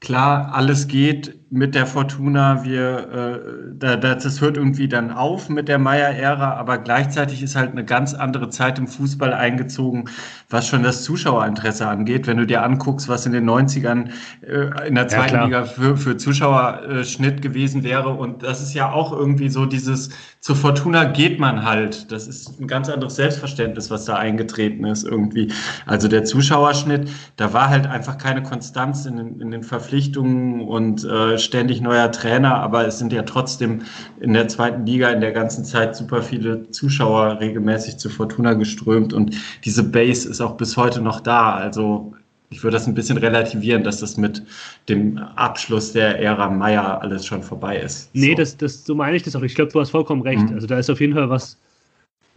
[0.00, 2.64] klar, alles geht mit der Fortuna.
[2.64, 7.70] Wir, äh, da, das hört irgendwie dann auf mit der Meier-Ära, aber gleichzeitig ist halt
[7.70, 10.10] eine ganz andere Zeit im Fußball eingezogen,
[10.50, 12.26] was schon das Zuschauerinteresse angeht.
[12.26, 14.10] Wenn du dir anguckst, was in den 90ern
[14.42, 18.10] äh, in der zweiten ja, Liga für, für Zuschauerschnitt gewesen wäre.
[18.10, 20.10] Und das ist ja auch irgendwie so dieses,
[20.40, 22.10] zur Fortuna geht man halt.
[22.10, 25.52] Das ist ein ganz anderes Selbstverständnis, was da eingetreten ist irgendwie.
[25.86, 31.04] Also der Zuschauerschnitt, da war halt einfach keine Konstanz in den, in den Verpflichtungen und
[31.04, 33.82] äh, ständig neuer Trainer, aber es sind ja trotzdem
[34.20, 39.12] in der zweiten Liga in der ganzen Zeit super viele Zuschauer regelmäßig zur Fortuna geströmt
[39.12, 39.34] und
[39.64, 41.54] diese Base ist auch bis heute noch da.
[41.54, 42.14] Also
[42.50, 44.42] ich würde das ein bisschen relativieren, dass das mit
[44.88, 48.10] dem Abschluss der Ära Meier alles schon vorbei ist.
[48.14, 48.34] Nee, so.
[48.36, 49.42] das, das, so meine ich das auch.
[49.42, 50.48] Ich glaube, du hast vollkommen recht.
[50.48, 50.54] Mhm.
[50.54, 51.58] Also da ist auf jeden Fall was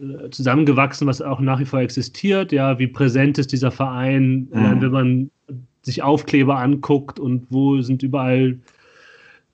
[0.00, 2.52] äh, zusammengewachsen, was auch nach wie vor existiert.
[2.52, 4.80] Ja, wie präsent ist dieser Verein, mhm.
[4.80, 5.30] wenn man
[5.82, 8.58] sich Aufkleber anguckt und wo sind überall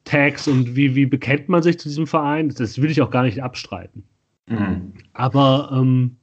[0.07, 2.49] Tags und wie, wie bekennt man sich zu diesem Verein?
[2.49, 4.05] Das will ich auch gar nicht abstreiten.
[4.49, 4.95] Mhm.
[5.13, 6.17] Aber ähm,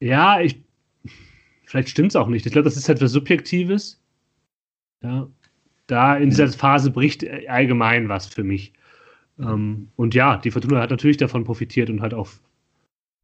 [0.00, 0.60] ja, ich,
[1.64, 2.44] vielleicht stimmt es auch nicht.
[2.44, 4.02] Ich glaube, das ist etwas Subjektives.
[5.02, 5.28] Ja,
[5.86, 8.72] da in dieser Phase bricht allgemein was für mich.
[9.38, 12.28] Ähm, und ja, die Fortuna hat natürlich davon profitiert und halt auch,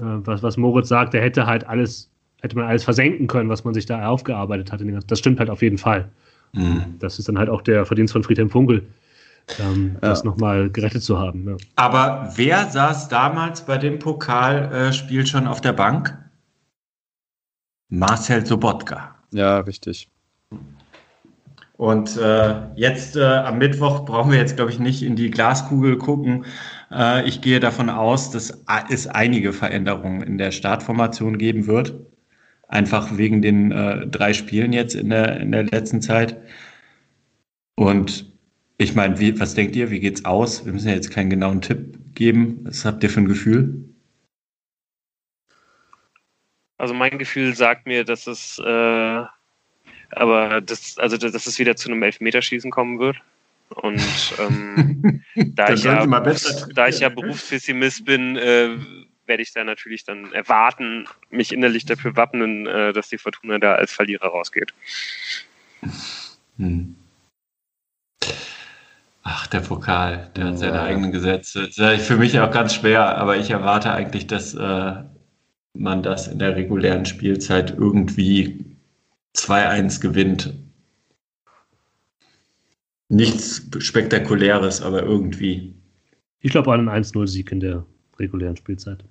[0.01, 2.13] äh, was, was Moritz sagt, der hätte halt alles,
[2.43, 4.81] hätte man alles versenken können, was man sich da aufgearbeitet hat.
[5.09, 6.13] Das stimmt halt auf jeden Fall.
[6.55, 6.95] Mhm.
[6.99, 8.87] Das ist dann halt auch der Verdienst von Friedhelm Funkel,
[9.59, 10.09] ähm, ja.
[10.09, 11.49] das nochmal gerettet zu haben.
[11.49, 11.57] Ja.
[11.77, 16.17] Aber wer saß damals bei dem Pokalspiel schon auf der Bank?
[17.89, 19.15] Marcel Sobotka.
[19.33, 20.09] Ja, richtig.
[21.77, 25.99] Und äh, jetzt äh, am Mittwoch brauchen wir jetzt, glaube ich, nicht in die Glaskugel
[25.99, 26.45] gucken.
[26.93, 31.95] Äh, ich gehe davon aus, dass es einige Veränderungen in der Startformation geben wird.
[32.69, 36.41] Einfach wegen den äh, drei Spielen jetzt in der, in der letzten Zeit.
[37.77, 38.33] Und
[38.79, 39.91] ich meine, was denkt ihr?
[39.91, 40.65] Wie geht's aus?
[40.65, 42.61] Wir müssen ja jetzt keinen genauen Tipp geben.
[42.65, 43.85] Was habt ihr für ein Gefühl?
[46.79, 49.23] Also mein Gefühl sagt mir, dass es äh,
[50.17, 53.17] aber das, also dass es wieder zu einem Elfmeterschießen kommen wird.
[53.71, 54.01] Und
[54.39, 55.23] ähm,
[55.55, 58.77] da, ich ja, da ich ja Berufspessimist bin, äh,
[59.27, 63.75] werde ich da natürlich dann erwarten, mich innerlich dafür wappnen, äh, dass die Fortuna da
[63.75, 64.73] als Verlierer rausgeht.
[66.59, 66.97] Hm.
[69.23, 70.83] Ach, der Pokal, der hat seine ja.
[70.85, 71.71] eigenen Gesetze.
[71.75, 75.03] Das ist für mich auch ganz schwer, aber ich erwarte eigentlich, dass äh,
[75.73, 78.65] man das in der regulären Spielzeit irgendwie
[79.35, 80.55] 2-1 gewinnt.
[83.09, 85.75] Nichts Spektakuläres, aber irgendwie.
[86.41, 87.87] Ich glaube an einen 1-0-Sieg in der
[88.19, 89.05] regulären Spielzeit.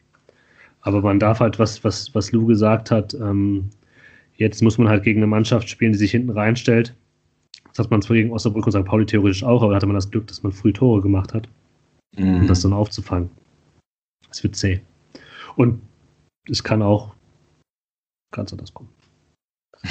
[0.83, 3.69] Aber man darf halt, was, was, was Lou gesagt hat, ähm,
[4.35, 6.93] jetzt muss man halt gegen eine Mannschaft spielen, die sich hinten reinstellt.
[7.69, 8.85] Das hat man zwar gegen Osnabrück und St.
[8.85, 11.47] Pauli theoretisch auch, aber da hatte man das Glück, dass man früh Tore gemacht hat,
[12.15, 12.41] mhm.
[12.41, 13.29] um das dann aufzufangen.
[14.29, 14.81] Es wird zäh.
[15.55, 15.81] Und
[16.49, 17.15] es kann auch
[18.31, 18.89] ganz anders kommen.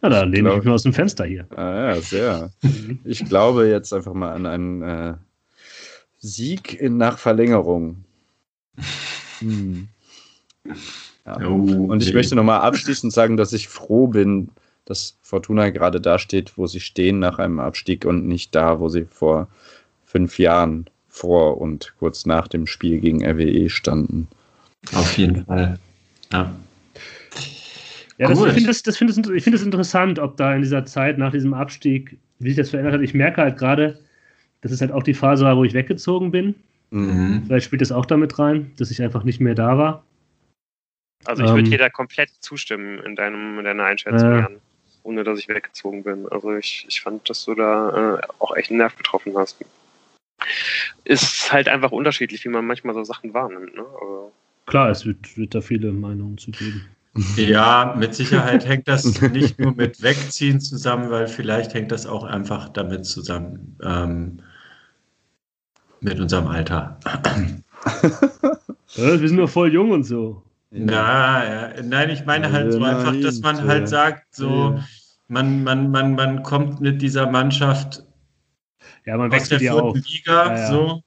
[0.00, 1.48] Na, da lehne ich mich aus dem Fenster hier.
[1.56, 2.50] Ah, ja, sehr.
[2.62, 3.00] Mhm.
[3.02, 5.14] ich glaube jetzt einfach mal an einen äh,
[6.18, 8.04] Sieg in, nach Verlängerung.
[9.40, 9.88] Hm.
[11.26, 11.40] Ja.
[11.46, 14.50] Oh, und ich möchte nochmal abschließend sagen, dass ich froh bin,
[14.84, 18.88] dass Fortuna gerade da steht, wo sie stehen nach einem Abstieg und nicht da, wo
[18.88, 19.48] sie vor
[20.06, 24.28] fünf Jahren vor und kurz nach dem Spiel gegen RWE standen.
[24.94, 25.78] Auf jeden Fall.
[26.32, 26.54] Ja.
[28.18, 30.84] Ja, das, ich finde das, das, find das, find das interessant, ob da in dieser
[30.84, 33.00] Zeit nach diesem Abstieg, wie sich das verändert hat.
[33.02, 34.00] Ich merke halt gerade,
[34.60, 36.56] dass es halt auch die Phase war, wo ich weggezogen bin.
[36.90, 37.44] Mhm.
[37.46, 40.04] Vielleicht spielt das auch damit rein, dass ich einfach nicht mehr da war.
[41.24, 44.56] Also ich würde ähm, dir da komplett zustimmen in, deinem, in deiner Einschätzung, äh, Jan,
[45.02, 46.28] ohne dass ich weggezogen bin.
[46.28, 49.58] Also ich, ich fand, dass du da äh, auch echt einen Nerv getroffen hast.
[51.04, 53.74] Ist halt einfach unterschiedlich, wie man manchmal so Sachen wahrnimmt.
[53.74, 53.84] Ne?
[54.00, 54.30] Aber
[54.66, 56.86] Klar, es wird, wird da viele Meinungen zu geben.
[57.36, 62.22] Ja, mit Sicherheit hängt das nicht nur mit Wegziehen zusammen, weil vielleicht hängt das auch
[62.22, 64.40] einfach damit zusammen, ähm,
[66.00, 66.98] mit unserem Alter.
[68.94, 70.42] Wir sind noch voll jung und so.
[70.70, 71.44] Na,
[71.74, 74.78] ja, nein, ich meine halt so einfach, dass man halt sagt, so,
[75.28, 78.04] man, man, man, man kommt mit dieser Mannschaft
[79.04, 79.94] Ja, man aus der vierten auch.
[79.94, 80.66] Liga, Ja, ja.
[80.66, 81.02] so.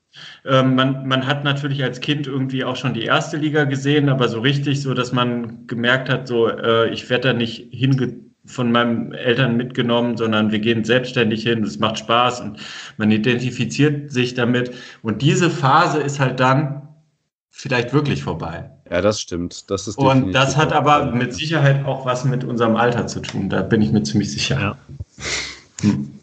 [0.45, 4.27] Ähm, man, man hat natürlich als Kind irgendwie auch schon die erste Liga gesehen, aber
[4.27, 8.71] so richtig, so dass man gemerkt hat, so äh, ich werde da nicht hinge von
[8.71, 12.59] meinen Eltern mitgenommen, sondern wir gehen selbstständig hin, es macht Spaß und
[12.97, 14.71] man identifiziert sich damit.
[15.01, 16.87] Und diese Phase ist halt dann
[17.49, 18.71] vielleicht wirklich vorbei.
[18.89, 19.69] Ja, das stimmt.
[19.69, 23.49] Das ist Und das hat aber mit Sicherheit auch was mit unserem Alter zu tun.
[23.49, 24.59] Da bin ich mir ziemlich sicher.
[24.59, 24.77] Ja.
[25.81, 26.20] Hm.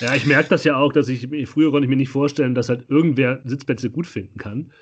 [0.00, 2.68] Ja, ich merke das ja auch, dass ich früher konnte ich mir nicht vorstellen, dass
[2.68, 4.72] halt irgendwer Sitzplätze gut finden kann.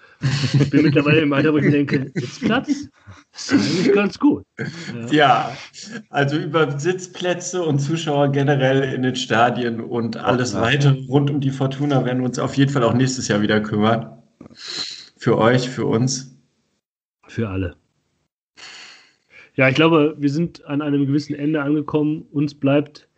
[0.54, 2.88] Ich bin mittlerweile im Alter, wo ich denke, Sitzplatz
[3.34, 4.44] ist eigentlich ganz gut.
[4.58, 5.06] Ja.
[5.10, 5.56] Ja,
[6.10, 10.62] also über Sitzplätze und Zuschauer generell in den Stadien und alles Ja.
[10.62, 13.60] weitere rund um die Fortuna werden wir uns auf jeden Fall auch nächstes Jahr wieder
[13.60, 14.22] kümmern.
[15.16, 16.36] Für euch, für uns.
[17.28, 17.76] Für alle.
[19.54, 22.26] Ja, ich glaube, wir sind an einem gewissen Ende angekommen.
[22.32, 23.08] Uns bleibt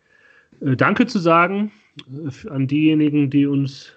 [0.61, 1.71] äh, Danke zu sagen
[2.49, 3.93] an diejenigen, die uns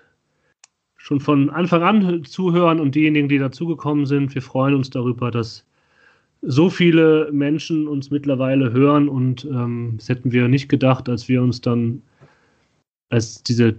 [0.97, 4.35] schon von Anfang an zuhören und diejenigen, die dazugekommen sind.
[4.35, 5.65] Wir freuen uns darüber, dass
[6.43, 11.43] so viele Menschen uns mittlerweile hören und ähm, das hätten wir nicht gedacht, als wir
[11.43, 12.03] uns dann,
[13.11, 13.77] als diese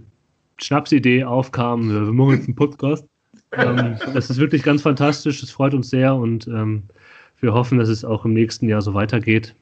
[0.58, 3.06] Schnapsidee aufkam, ja, wir machen jetzt einen Podcast.
[3.52, 6.84] Ähm, das ist wirklich ganz fantastisch, es freut uns sehr und ähm,
[7.40, 9.54] wir hoffen, dass es auch im nächsten Jahr so weitergeht.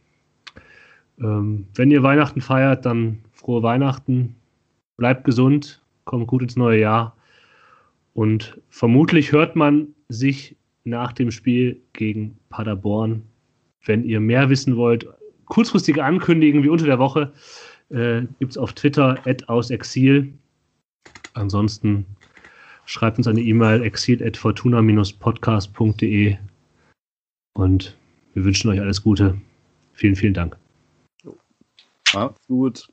[1.19, 4.37] Ähm, wenn ihr Weihnachten feiert, dann frohe Weihnachten,
[5.01, 7.17] bleibt gesund, kommt gut ins neue Jahr
[8.13, 10.55] und vermutlich hört man sich
[10.85, 13.23] nach dem Spiel gegen Paderborn.
[13.87, 15.07] Wenn ihr mehr wissen wollt,
[15.47, 17.33] kurzfristige Ankündigungen wie unter der Woche
[17.89, 20.35] äh, gibt es auf Twitter @ausexil.
[21.33, 22.05] Ansonsten
[22.85, 26.37] schreibt uns eine E-Mail exil.fortuna-podcast.de
[27.55, 27.97] und
[28.35, 29.41] wir wünschen euch alles Gute.
[29.95, 30.59] Vielen, vielen Dank.
[32.13, 32.87] Macht's gut.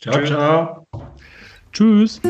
[0.00, 0.86] Ciao, ciao.
[1.72, 2.20] Tschüss.